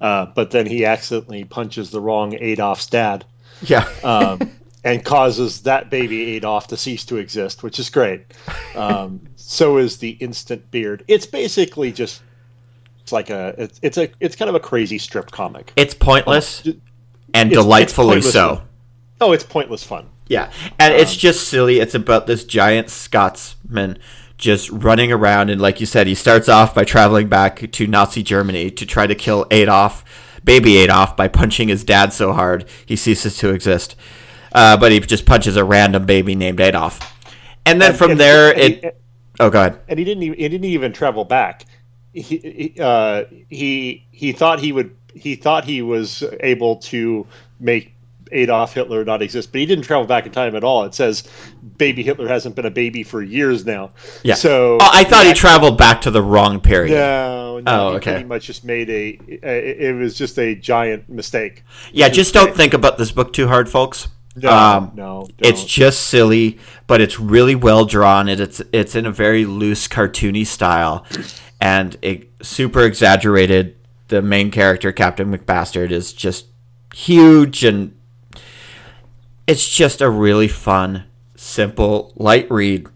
Uh, 0.00 0.26
but 0.26 0.50
then 0.50 0.66
he 0.66 0.84
accidentally 0.84 1.44
punches 1.44 1.90
the 1.90 2.00
wrong 2.00 2.34
Adolf's 2.34 2.86
dad. 2.86 3.24
Yeah. 3.62 3.86
um, 4.02 4.50
and 4.84 5.02
causes 5.02 5.62
that 5.62 5.88
baby 5.90 6.36
Adolf 6.36 6.68
to 6.68 6.76
cease 6.76 7.04
to 7.06 7.16
exist, 7.16 7.62
which 7.62 7.78
is 7.78 7.88
great. 7.88 8.26
Um, 8.76 9.22
so 9.36 9.78
is 9.78 9.96
the 9.96 10.10
instant 10.10 10.70
beard. 10.70 11.04
It's 11.08 11.26
basically 11.26 11.90
just 11.90 12.22
it's 13.00 13.12
like 13.12 13.30
a 13.30 13.54
it's, 13.58 13.80
it's 13.82 13.98
a 13.98 14.10
it's 14.20 14.36
kind 14.36 14.48
of 14.48 14.54
a 14.54 14.60
crazy 14.60 14.98
strip 14.98 15.30
comic. 15.30 15.72
It's 15.76 15.94
pointless 15.94 16.66
um, 16.66 16.80
and 17.32 17.50
it's, 17.50 17.60
delightfully 17.60 18.18
it's 18.18 18.32
so. 18.32 18.56
Fun. 18.56 18.68
Oh, 19.20 19.32
it's 19.32 19.44
pointless 19.44 19.82
fun. 19.82 20.08
Yeah, 20.26 20.50
and 20.78 20.94
um, 20.94 21.00
it's 21.00 21.16
just 21.16 21.48
silly. 21.48 21.80
It's 21.80 21.94
about 21.94 22.26
this 22.26 22.44
giant 22.44 22.90
Scotsman 22.90 23.98
just 24.36 24.68
running 24.70 25.12
around, 25.12 25.48
and 25.48 25.60
like 25.60 25.80
you 25.80 25.86
said, 25.86 26.06
he 26.06 26.14
starts 26.14 26.48
off 26.48 26.74
by 26.74 26.84
traveling 26.84 27.28
back 27.28 27.70
to 27.72 27.86
Nazi 27.86 28.22
Germany 28.22 28.70
to 28.70 28.84
try 28.84 29.06
to 29.06 29.14
kill 29.14 29.46
Adolf, 29.50 30.02
baby 30.42 30.78
Adolf, 30.78 31.16
by 31.16 31.28
punching 31.28 31.68
his 31.68 31.84
dad 31.84 32.12
so 32.12 32.32
hard 32.32 32.66
he 32.84 32.96
ceases 32.96 33.36
to 33.38 33.50
exist 33.50 33.96
uh, 34.54 34.76
but 34.76 34.92
he 34.92 35.00
just 35.00 35.26
punches 35.26 35.56
a 35.56 35.64
random 35.64 36.06
baby 36.06 36.34
named 36.34 36.60
Adolf. 36.60 37.00
And 37.66 37.80
then 37.80 37.90
and, 37.90 37.98
from 37.98 38.12
and, 38.12 38.20
there, 38.20 38.54
and 38.54 38.74
it. 38.84 39.00
Oh, 39.40 39.50
go 39.50 39.60
ahead. 39.60 39.80
And 39.88 39.98
he 39.98 40.04
didn't. 40.04 40.22
Even, 40.22 40.38
he 40.38 40.48
didn't 40.48 40.64
even 40.64 40.92
travel 40.92 41.24
back. 41.24 41.64
He 42.12 42.76
uh, 42.78 43.24
he 43.48 44.06
he 44.10 44.32
thought 44.32 44.60
he 44.60 44.72
would. 44.72 44.96
He 45.14 45.34
thought 45.34 45.64
he 45.64 45.82
was 45.82 46.22
able 46.40 46.76
to 46.76 47.26
make 47.58 47.94
Adolf 48.32 48.74
Hitler 48.74 49.04
not 49.04 49.22
exist, 49.22 49.52
but 49.52 49.60
he 49.60 49.66
didn't 49.66 49.84
travel 49.84 50.06
back 50.06 50.26
in 50.26 50.32
time 50.32 50.54
at 50.56 50.64
all. 50.64 50.84
It 50.84 50.94
says 50.94 51.24
baby 51.76 52.02
Hitler 52.02 52.28
hasn't 52.28 52.54
been 52.54 52.66
a 52.66 52.70
baby 52.70 53.02
for 53.02 53.22
years 53.22 53.64
now. 53.64 53.90
Yeah. 54.22 54.34
So 54.34 54.78
oh, 54.80 54.90
I 54.92 55.04
thought 55.04 55.22
he, 55.24 55.30
he 55.30 55.34
traveled 55.34 55.78
back 55.78 56.00
to 56.02 56.10
the 56.10 56.22
wrong 56.22 56.60
period. 56.60 56.94
No, 56.94 57.60
no 57.60 57.62
oh, 57.66 57.94
okay. 57.94 58.10
He 58.10 58.14
pretty 58.16 58.28
much 58.28 58.46
just 58.46 58.64
made 58.64 58.90
a. 58.90 59.18
It 59.28 59.96
was 59.96 60.16
just 60.16 60.38
a 60.38 60.54
giant 60.54 61.08
mistake. 61.08 61.64
Yeah, 61.92 62.08
just 62.08 62.34
don't 62.34 62.54
think 62.54 62.74
about 62.74 62.98
this 62.98 63.12
book 63.12 63.32
too 63.32 63.48
hard, 63.48 63.68
folks. 63.68 64.08
No, 64.36 64.50
um, 64.50 64.92
no, 64.94 65.28
don't. 65.38 65.46
it's 65.48 65.64
just 65.64 66.08
silly, 66.08 66.58
but 66.86 67.00
it's 67.00 67.20
really 67.20 67.54
well 67.54 67.84
drawn. 67.84 68.28
And 68.28 68.40
it's 68.40 68.60
it's 68.72 68.94
in 68.94 69.06
a 69.06 69.12
very 69.12 69.44
loose, 69.44 69.86
cartoony 69.86 70.46
style, 70.46 71.06
and 71.60 71.96
it 72.02 72.30
super 72.42 72.82
exaggerated. 72.82 73.76
The 74.08 74.22
main 74.22 74.50
character, 74.50 74.92
Captain 74.92 75.32
Macbastard, 75.32 75.90
is 75.90 76.12
just 76.12 76.46
huge, 76.94 77.64
and 77.64 77.96
it's 79.46 79.68
just 79.68 80.00
a 80.00 80.10
really 80.10 80.48
fun, 80.48 81.04
simple, 81.36 82.12
light 82.16 82.50
read. 82.50 82.88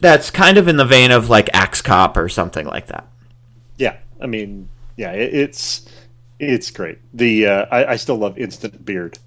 That's 0.00 0.30
kind 0.30 0.58
of 0.58 0.68
in 0.68 0.76
the 0.76 0.84
vein 0.84 1.10
of 1.10 1.30
like 1.30 1.48
Axe 1.52 1.80
Cop 1.80 2.16
or 2.16 2.28
something 2.28 2.66
like 2.66 2.86
that. 2.86 3.08
Yeah, 3.76 3.96
I 4.20 4.26
mean, 4.26 4.68
yeah, 4.96 5.12
it, 5.12 5.34
it's 5.34 5.88
it's 6.38 6.70
great. 6.70 6.98
The 7.14 7.46
uh, 7.46 7.66
I, 7.70 7.92
I 7.92 7.96
still 7.96 8.16
love 8.16 8.36
Instant 8.36 8.84
Beard. 8.84 9.18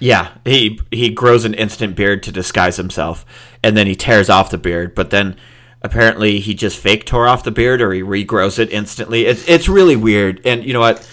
Yeah, 0.00 0.32
he 0.44 0.80
he 0.90 1.10
grows 1.10 1.44
an 1.44 1.54
instant 1.54 1.96
beard 1.96 2.22
to 2.24 2.32
disguise 2.32 2.76
himself, 2.76 3.24
and 3.62 3.76
then 3.76 3.86
he 3.86 3.94
tears 3.94 4.30
off 4.30 4.50
the 4.50 4.58
beard. 4.58 4.94
But 4.94 5.10
then 5.10 5.36
apparently 5.82 6.40
he 6.40 6.54
just 6.54 6.78
fake 6.78 7.04
tore 7.04 7.26
off 7.26 7.44
the 7.44 7.50
beard, 7.50 7.80
or 7.80 7.92
he 7.92 8.02
regrows 8.02 8.58
it 8.58 8.70
instantly. 8.70 9.26
It's 9.26 9.46
it's 9.48 9.68
really 9.68 9.96
weird, 9.96 10.40
and 10.44 10.64
you 10.64 10.72
know 10.72 10.80
what? 10.80 11.04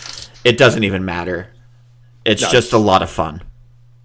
It 0.44 0.58
doesn't 0.58 0.84
even 0.84 1.04
matter. 1.06 1.50
It's 2.26 2.44
No, 2.44 2.50
just 2.50 2.74
a 2.74 2.78
lot 2.78 3.02
of 3.02 3.10
fun. 3.10 3.42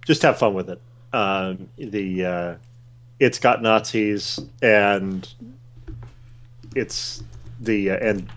Just 0.06 0.22
have 0.22 0.38
fun 0.38 0.54
with 0.54 0.70
it. 0.70 0.80
Um, 1.12 1.68
the 1.76 2.24
uh, 2.24 2.54
it's 3.18 3.38
got 3.38 3.62
Nazis 3.62 4.40
and 4.62 5.28
it's 6.74 7.22
the 7.60 7.90
uh, 7.90 7.96
and 7.96 8.28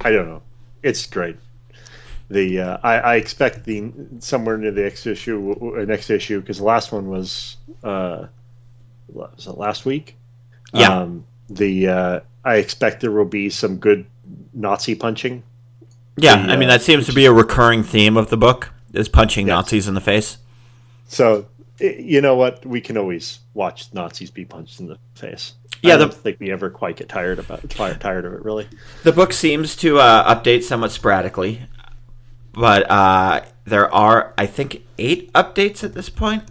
I 0.00 0.10
don't 0.10 0.28
know. 0.28 0.42
It's 0.82 1.06
great. 1.06 1.36
The 2.28 2.60
uh, 2.60 2.78
I, 2.82 2.98
I 2.98 3.14
expect 3.16 3.64
the 3.64 3.92
somewhere 4.18 4.58
near 4.58 4.72
the 4.72 4.82
next 4.82 5.06
issue 5.06 5.76
uh, 5.78 5.84
next 5.84 6.10
issue 6.10 6.40
because 6.40 6.58
the 6.58 6.64
last 6.64 6.90
one 6.90 7.08
was 7.08 7.56
uh, 7.84 8.26
was 9.08 9.46
it 9.46 9.56
last 9.56 9.84
week? 9.86 10.16
Yeah. 10.72 11.02
Um, 11.02 11.24
the 11.48 11.88
uh, 11.88 12.20
I 12.44 12.56
expect 12.56 13.00
there 13.00 13.12
will 13.12 13.24
be 13.26 13.48
some 13.48 13.76
good 13.76 14.06
Nazi 14.52 14.94
punching. 14.96 15.42
Yeah, 16.16 16.34
I 16.34 16.56
mean 16.56 16.68
uh, 16.68 16.72
that 16.72 16.82
seems 16.82 17.06
to 17.06 17.12
be 17.12 17.26
a 17.26 17.32
recurring 17.32 17.82
theme 17.84 18.16
of 18.16 18.30
the 18.30 18.36
book 18.36 18.72
is 18.92 19.08
punching 19.08 19.46
Yes. 19.46 19.54
Nazis 19.54 19.86
in 19.86 19.94
the 19.94 20.00
face. 20.00 20.38
So 21.06 21.46
you 21.78 22.20
know 22.20 22.34
what? 22.34 22.66
We 22.66 22.80
can 22.80 22.96
always 22.96 23.38
watch 23.54 23.92
Nazis 23.92 24.30
be 24.32 24.44
punched 24.44 24.80
in 24.80 24.88
the 24.88 24.98
face. 25.14 25.54
Yeah, 25.82 25.94
I 25.94 25.98
don't 25.98 26.10
the- 26.10 26.16
think 26.16 26.40
we 26.40 26.50
ever 26.50 26.70
quite 26.70 26.96
get 26.96 27.08
tired 27.08 27.38
about 27.38 27.68
tired 27.70 28.00
tired 28.00 28.24
of 28.24 28.32
it. 28.32 28.44
Really. 28.44 28.66
The 29.04 29.12
book 29.12 29.32
seems 29.32 29.76
to 29.76 29.98
uh, 30.00 30.34
update 30.34 30.62
somewhat 30.64 30.90
sporadically, 30.90 31.60
but 32.56 32.90
uh, 32.90 33.42
there 33.64 33.92
are, 33.94 34.32
I 34.38 34.46
think, 34.46 34.82
eight 34.98 35.32
updates 35.34 35.84
at 35.84 35.94
this 35.94 36.08
point. 36.08 36.42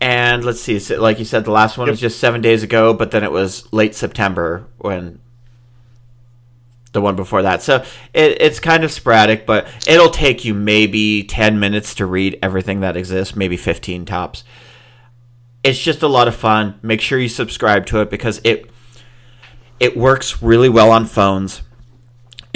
And 0.00 0.44
let's 0.44 0.60
see, 0.60 0.78
so 0.78 1.00
like 1.00 1.18
you 1.18 1.24
said, 1.24 1.46
the 1.46 1.50
last 1.50 1.78
one 1.78 1.88
was 1.88 1.98
just 1.98 2.20
seven 2.20 2.42
days 2.42 2.62
ago, 2.62 2.92
but 2.92 3.10
then 3.10 3.24
it 3.24 3.32
was 3.32 3.72
late 3.72 3.94
September 3.94 4.66
when 4.76 5.20
the 6.92 7.00
one 7.00 7.16
before 7.16 7.42
that. 7.42 7.62
So 7.62 7.84
it, 8.12 8.40
it's 8.40 8.60
kind 8.60 8.84
of 8.84 8.92
sporadic, 8.92 9.46
but 9.46 9.66
it'll 9.86 10.10
take 10.10 10.44
you 10.44 10.52
maybe 10.52 11.22
10 11.22 11.58
minutes 11.58 11.94
to 11.96 12.06
read 12.06 12.38
everything 12.42 12.80
that 12.80 12.96
exists, 12.96 13.34
maybe 13.34 13.56
15 13.56 14.04
tops. 14.04 14.44
It's 15.64 15.80
just 15.80 16.02
a 16.02 16.08
lot 16.08 16.28
of 16.28 16.36
fun. 16.36 16.78
Make 16.82 17.00
sure 17.00 17.18
you 17.18 17.28
subscribe 17.28 17.86
to 17.86 18.00
it 18.00 18.10
because 18.10 18.40
it 18.44 18.70
it 19.78 19.96
works 19.96 20.42
really 20.42 20.68
well 20.68 20.90
on 20.90 21.04
phones. 21.06 21.62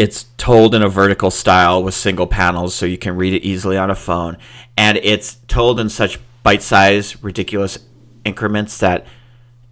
It's 0.01 0.25
told 0.39 0.75
in 0.75 0.83
a 0.83 0.89
vertical 0.89 1.31
style 1.31 1.83
with 1.83 1.93
single 1.93 2.27
panels, 2.27 2.75
so 2.75 2.87
you 2.87 2.97
can 2.97 3.17
read 3.17 3.35
it 3.35 3.45
easily 3.45 3.77
on 3.77 3.91
a 3.91 3.95
phone. 3.95 4.39
And 4.75 4.97
it's 4.97 5.35
told 5.47 5.79
in 5.79 5.91
such 5.91 6.19
bite 6.43 6.63
sized, 6.63 7.23
ridiculous 7.23 7.79
increments 8.25 8.79
that 8.79 9.07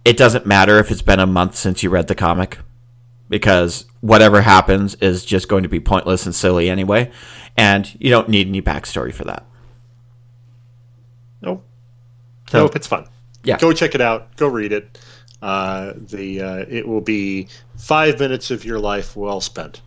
it 0.05 0.17
doesn't 0.17 0.45
matter 0.45 0.77
if 0.77 0.91
it's 0.91 1.01
been 1.01 1.19
a 1.19 1.25
month 1.25 1.55
since 1.55 1.81
you 1.81 1.89
read 1.89 2.07
the 2.07 2.13
comic, 2.13 2.59
because 3.27 3.85
whatever 4.01 4.41
happens 4.43 4.93
is 5.01 5.25
just 5.25 5.47
going 5.47 5.63
to 5.63 5.69
be 5.69 5.79
pointless 5.79 6.27
and 6.27 6.35
silly 6.35 6.69
anyway. 6.69 7.09
And 7.57 7.91
you 7.99 8.11
don't 8.11 8.29
need 8.29 8.47
any 8.47 8.61
backstory 8.61 9.11
for 9.11 9.23
that. 9.23 9.47
Nope. 11.41 11.65
So- 12.51 12.59
nope. 12.59 12.75
It's 12.75 12.85
fun. 12.85 13.07
Yeah. 13.43 13.57
Go 13.57 13.73
check 13.73 13.95
it 13.95 14.01
out. 14.01 14.35
Go 14.35 14.47
read 14.47 14.73
it. 14.73 14.99
Uh, 15.41 15.93
the 15.95 16.39
uh, 16.41 16.65
it 16.69 16.87
will 16.87 17.01
be 17.01 17.47
five 17.77 18.19
minutes 18.19 18.51
of 18.51 18.63
your 18.63 18.77
life 18.77 19.15
well 19.15 19.41
spent. 19.41 19.81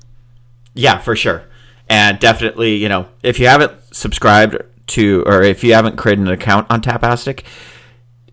Yeah, 0.75 0.99
for 0.99 1.14
sure. 1.16 1.45
And 1.89 2.18
definitely, 2.18 2.77
you 2.77 2.89
know, 2.89 3.09
if 3.23 3.39
you 3.39 3.47
haven't 3.47 3.73
subscribed 3.95 4.57
to 4.89 5.23
or 5.27 5.43
if 5.43 5.62
you 5.62 5.75
haven't 5.75 5.97
created 5.97 6.23
an 6.23 6.33
account 6.33 6.66
on 6.70 6.81
Tapastic, 6.81 7.45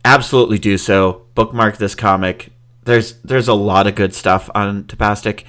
absolutely 0.05 0.57
do 0.57 0.77
so. 0.77 1.25
Bookmark 1.35 1.77
this 1.77 1.95
comic. 1.95 2.51
There's 2.83 3.13
there's 3.21 3.47
a 3.47 3.53
lot 3.53 3.87
of 3.87 3.95
good 3.95 4.13
stuff 4.13 4.49
on 4.55 4.85
Tapastic. 4.85 5.43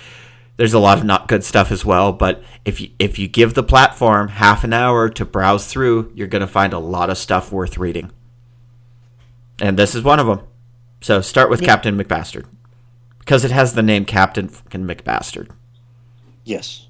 There's 0.57 0.74
a 0.74 0.78
lot 0.78 0.99
of 0.99 1.05
not 1.05 1.28
good 1.28 1.43
stuff 1.43 1.72
as 1.72 1.84
well, 1.84 2.12
but 2.12 2.43
if 2.64 2.80
you 2.80 2.91
if 2.99 3.18
you 3.18 3.28
give 3.28 3.55
the 3.55 3.62
platform 3.62 4.28
half 4.28 4.62
an 4.64 4.72
hour 4.72 5.09
to 5.09 5.24
browse 5.24 5.66
through, 5.66 6.12
you're 6.14 6.28
going 6.28 6.41
to 6.41 6.47
find 6.47 6.72
a 6.72 6.78
lot 6.78 7.11
of 7.11 7.18
stuff 7.18 7.53
worth 7.53 7.78
reading. 7.78 8.11
And 9.61 9.78
this 9.78 9.95
is 9.95 10.03
one 10.03 10.18
of 10.18 10.26
them. 10.26 10.41
So 11.01 11.20
start 11.20 11.49
with 11.49 11.62
Captain 11.62 11.97
Macbastard 11.97 12.45
because 13.20 13.45
it 13.45 13.51
has 13.51 13.72
the 13.72 13.82
name 13.82 14.05
Captain 14.05 14.49
fucking 14.49 14.86
Macbastard. 14.86 15.51
Yes. 16.51 16.88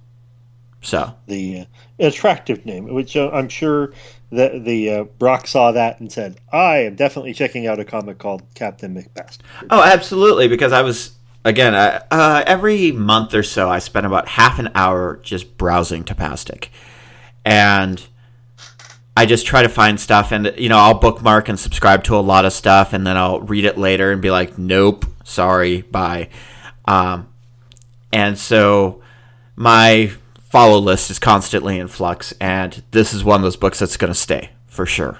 So, 0.80 1.14
The 1.26 1.60
uh, 1.60 1.64
attractive 1.98 2.64
name, 2.64 2.94
which 2.94 3.14
uh, 3.14 3.28
I'm 3.30 3.50
sure 3.50 3.92
that 4.32 4.64
the 4.64 4.90
uh, 4.90 5.04
Brock 5.04 5.46
saw 5.46 5.72
that 5.72 6.00
and 6.00 6.10
said, 6.10 6.38
"I 6.50 6.78
am 6.78 6.94
definitely 6.94 7.34
checking 7.34 7.66
out 7.66 7.78
a 7.78 7.84
comic 7.84 8.16
called 8.16 8.42
Captain 8.54 8.94
Macbastard." 8.94 9.42
Oh, 9.68 9.82
absolutely. 9.82 10.48
Because 10.48 10.72
I 10.72 10.80
was 10.80 11.18
again 11.44 11.74
I, 11.74 11.96
uh, 12.10 12.44
every 12.46 12.92
month 12.92 13.34
or 13.34 13.42
so, 13.42 13.68
I 13.68 13.78
spend 13.78 14.06
about 14.06 14.28
half 14.28 14.58
an 14.58 14.70
hour 14.74 15.20
just 15.22 15.58
browsing 15.58 16.04
Tapastic, 16.04 16.68
and 17.44 18.02
I 19.14 19.26
just 19.26 19.44
try 19.44 19.60
to 19.60 19.68
find 19.68 20.00
stuff, 20.00 20.32
and 20.32 20.54
you 20.56 20.70
know, 20.70 20.78
I'll 20.78 20.98
bookmark 20.98 21.50
and 21.50 21.60
subscribe 21.60 22.04
to 22.04 22.16
a 22.16 22.24
lot 22.24 22.46
of 22.46 22.54
stuff, 22.54 22.94
and 22.94 23.06
then 23.06 23.18
I'll 23.18 23.42
read 23.42 23.66
it 23.66 23.76
later 23.76 24.10
and 24.10 24.22
be 24.22 24.30
like, 24.30 24.56
"Nope, 24.56 25.04
sorry, 25.24 25.82
bye." 25.82 26.30
Um, 26.86 27.28
and 28.12 28.38
so 28.38 29.02
my 29.60 30.10
follow 30.48 30.78
list 30.78 31.10
is 31.10 31.18
constantly 31.18 31.78
in 31.78 31.86
flux, 31.86 32.32
and 32.40 32.82
this 32.92 33.12
is 33.12 33.22
one 33.22 33.36
of 33.36 33.42
those 33.42 33.58
books 33.58 33.78
that's 33.78 33.98
going 33.98 34.10
to 34.10 34.18
stay 34.18 34.48
for 34.66 34.86
sure. 34.86 35.18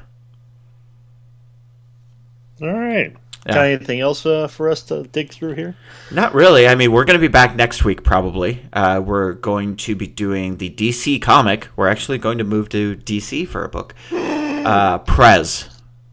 All 2.63 2.73
right. 2.73 3.15
Yeah. 3.47 3.55
Got 3.55 3.67
anything 3.67 4.01
else 4.01 4.25
uh, 4.25 4.49
for 4.49 4.71
us 4.71 4.83
to 4.85 5.03
dig 5.03 5.31
through 5.31 5.57
here? 5.57 5.77
Not 6.11 6.33
really. 6.33 6.67
I 6.67 6.75
mean, 6.75 6.91
we're 6.91 7.05
going 7.05 7.19
to 7.19 7.21
be 7.21 7.31
back 7.31 7.55
next 7.55 7.85
week 7.85 8.03
probably. 8.03 8.63
Uh, 8.73 9.03
we're 9.05 9.35
going 9.35 9.77
to 9.77 9.95
be 9.95 10.07
doing 10.07 10.57
the 10.57 10.71
DC 10.71 11.21
comic. 11.21 11.69
We're 11.77 11.89
actually 11.89 12.17
going 12.17 12.39
to 12.39 12.45
move 12.45 12.71
to 12.71 12.97
DC 12.97 13.47
for 13.47 13.63
a 13.63 13.69
book, 13.69 13.95
uh, 14.11 14.99
Prez, 15.01 15.69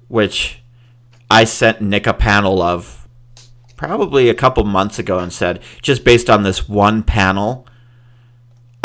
which 0.10 0.62
I 1.32 1.46
sent 1.46 1.80
Nick 1.80 2.06
a 2.06 2.14
panel 2.14 2.62
of 2.62 3.08
probably 3.78 4.28
a 4.28 4.34
couple 4.34 4.66
months 4.66 5.00
ago 5.00 5.18
and 5.20 5.32
said, 5.32 5.62
just 5.82 6.04
based 6.04 6.30
on 6.30 6.44
this 6.44 6.68
one 6.68 7.04
panel, 7.04 7.67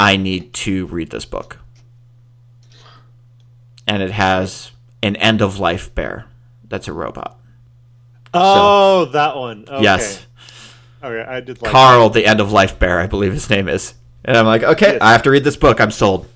I 0.02 0.16
need 0.16 0.52
to 0.54 0.86
read 0.86 1.10
this 1.10 1.24
book. 1.24 1.58
And 3.86 4.02
it 4.02 4.10
has 4.12 4.70
an 5.02 5.16
end 5.16 5.40
of 5.42 5.58
life 5.58 5.94
bear 5.94 6.26
that's 6.68 6.88
a 6.88 6.92
robot. 6.92 7.38
Oh, 8.32 9.06
that 9.06 9.36
one. 9.36 9.64
Okay. 9.68 9.82
Yes. 9.82 10.26
Okay, 11.04 11.20
I 11.28 11.40
did 11.40 11.60
like 11.60 11.70
Carl, 11.70 12.08
the 12.10 12.24
end 12.24 12.40
of 12.40 12.52
life 12.52 12.78
bear, 12.78 13.00
I 13.00 13.06
believe 13.06 13.32
his 13.32 13.50
name 13.50 13.68
is. 13.68 13.94
And 14.24 14.36
I'm 14.36 14.46
like, 14.46 14.62
okay, 14.62 14.92
Yes. 14.92 14.98
I 15.02 15.12
have 15.12 15.22
to 15.24 15.30
read 15.30 15.44
this 15.44 15.56
book. 15.56 15.80
I'm 15.80 15.90
sold. 15.90 16.28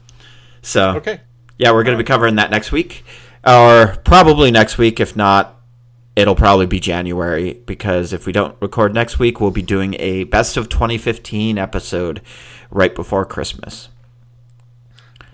So, 0.60 0.96
Okay. 0.96 1.20
yeah, 1.56 1.70
we're 1.70 1.84
going 1.84 1.96
to 1.96 2.02
be 2.02 2.06
covering 2.06 2.34
that 2.34 2.50
next 2.50 2.72
week, 2.72 3.04
or 3.46 3.96
probably 4.04 4.50
next 4.50 4.76
week. 4.76 4.98
If 4.98 5.14
not, 5.16 5.55
it'll 6.16 6.34
probably 6.34 6.66
be 6.66 6.80
January 6.80 7.62
because 7.66 8.12
if 8.12 8.26
we 8.26 8.32
don't 8.32 8.56
record 8.60 8.92
next 8.94 9.20
week, 9.20 9.40
we'll 9.40 9.52
be 9.52 9.62
doing 9.62 9.94
a 10.00 10.24
best 10.24 10.56
of 10.56 10.68
2015 10.68 11.58
episode 11.58 12.20
right 12.70 12.92
before 12.94 13.24
Christmas. 13.24 13.88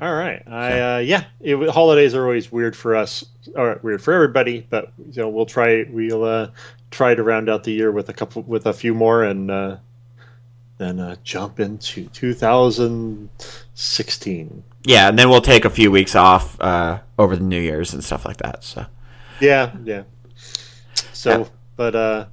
All 0.01 0.13
right. 0.13 0.43
I 0.49 0.81
uh, 0.81 0.99
yeah. 0.99 1.25
It, 1.41 1.71
holidays 1.71 2.15
are 2.15 2.25
always 2.25 2.51
weird 2.51 2.75
for 2.77 2.97
us, 2.97 3.25
or 3.55 3.79
weird 3.83 4.03
for 4.03 4.13
everybody. 4.13 4.67
But 4.69 4.93
you 5.13 5.23
know, 5.23 5.29
we'll 5.29 5.47
try. 5.47 5.85
We'll 5.89 6.25
uh, 6.25 6.49
try 6.91 7.15
to 7.15 7.23
round 7.23 7.49
out 7.49 7.63
the 7.63 7.71
year 7.71 7.93
with 7.93 8.09
a 8.09 8.13
couple, 8.13 8.43
with 8.43 8.67
a 8.67 8.73
few 8.73 8.95
more, 8.95 9.23
and 9.23 9.49
uh, 9.49 9.77
then 10.79 10.99
uh, 10.99 11.15
jump 11.23 11.61
into 11.61 12.09
2016. 12.09 14.65
Yeah, 14.85 15.09
and 15.09 15.17
then 15.17 15.31
we'll 15.31 15.41
take 15.41 15.65
a 15.65 15.71
few 15.71 15.93
weeks 15.93 16.17
off 16.17 16.61
uh, 16.61 16.99
over 17.17 17.37
the 17.37 17.45
New 17.45 17.61
Year's 17.61 17.95
and 17.95 18.03
stuff 18.03 18.25
like 18.25 18.39
that. 18.39 18.65
So, 18.65 18.87
Yeah, 19.41 19.71
yeah. 19.85 20.03
So, 21.23 21.39
Yeah. 21.39 21.45
but 21.77 21.95
uh, 21.95 22.25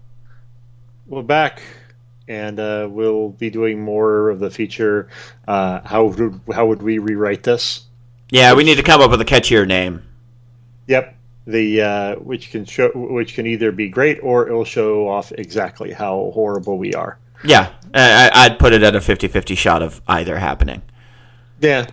we're 1.05 1.21
back, 1.21 1.61
and 2.27 2.59
uh, 2.59 2.87
we'll 2.89 3.29
be 3.29 3.51
doing 3.51 3.79
more 3.79 4.31
of 4.31 4.39
the 4.39 4.49
feature. 4.49 5.09
Uh, 5.47 5.81
how 5.85 6.05
would 6.05 6.41
how 6.51 6.65
would 6.65 6.81
we 6.81 6.97
rewrite 6.97 7.43
this? 7.43 7.83
yeah, 8.31 8.51
we 8.55 8.63
need 8.63 8.77
to 8.77 8.83
come 8.83 8.99
up 8.99 9.11
with 9.11 9.21
a 9.21 9.25
catchier 9.25 9.67
name. 9.67 10.01
Yep. 10.87 11.15
The 11.45 11.81
uh, 11.83 12.15
which 12.15 12.49
can 12.49 12.65
show 12.65 12.89
which 12.95 13.35
can 13.35 13.45
either 13.45 13.71
be 13.71 13.89
great 13.89 14.17
or 14.23 14.47
it'll 14.47 14.65
show 14.65 15.07
off 15.07 15.31
exactly 15.33 15.91
how 15.91 16.31
horrible 16.33 16.79
we 16.79 16.95
are. 16.95 17.19
Yeah, 17.43 17.71
I, 17.93 18.31
I'd 18.33 18.57
put 18.57 18.73
it 18.73 18.81
at 18.81 18.95
a 18.95 19.01
50 19.01 19.27
50 19.27 19.53
shot 19.53 19.83
of 19.83 20.01
either 20.07 20.39
happening. 20.39 20.81
Yeah. 21.59 21.85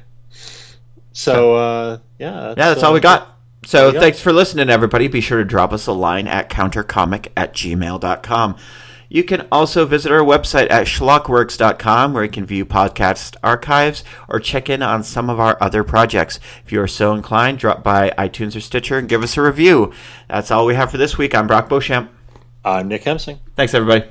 So 1.12 1.56
uh, 1.56 1.98
yeah, 2.18 2.30
that's, 2.30 2.58
yeah, 2.58 2.68
that's 2.70 2.82
uh, 2.82 2.86
all 2.86 2.94
we 2.94 3.00
got. 3.00 3.35
So 3.66 3.90
we 3.90 3.98
thanks 3.98 4.20
for 4.20 4.32
listening, 4.32 4.70
everybody. 4.70 5.08
Be 5.08 5.20
sure 5.20 5.38
to 5.38 5.44
drop 5.44 5.72
us 5.72 5.88
a 5.88 5.92
line 5.92 6.28
at 6.28 6.48
countercomic 6.48 7.28
at 7.36 7.52
gmail.com. 7.52 8.56
You 9.08 9.24
can 9.24 9.46
also 9.52 9.86
visit 9.86 10.10
our 10.12 10.20
website 10.20 10.70
at 10.70 10.86
schlockworks.com 10.86 12.12
where 12.12 12.24
you 12.24 12.30
can 12.30 12.46
view 12.46 12.64
podcast 12.64 13.36
archives 13.42 14.04
or 14.28 14.40
check 14.40 14.68
in 14.68 14.82
on 14.82 15.02
some 15.02 15.28
of 15.28 15.40
our 15.40 15.56
other 15.60 15.84
projects. 15.84 16.40
If 16.64 16.72
you 16.72 16.80
are 16.80 16.88
so 16.88 17.12
inclined, 17.12 17.58
drop 17.58 17.82
by 17.82 18.10
iTunes 18.18 18.56
or 18.56 18.60
Stitcher 18.60 18.98
and 18.98 19.08
give 19.08 19.22
us 19.22 19.36
a 19.36 19.42
review. 19.42 19.92
That's 20.28 20.50
all 20.50 20.66
we 20.66 20.74
have 20.74 20.90
for 20.90 20.98
this 20.98 21.18
week. 21.18 21.34
I'm 21.34 21.46
Brock 21.46 21.68
Beauchamp. 21.68 22.10
I'm 22.64 22.88
Nick 22.88 23.04
Hemsing. 23.04 23.38
Thanks, 23.54 23.74
everybody. 23.74 24.08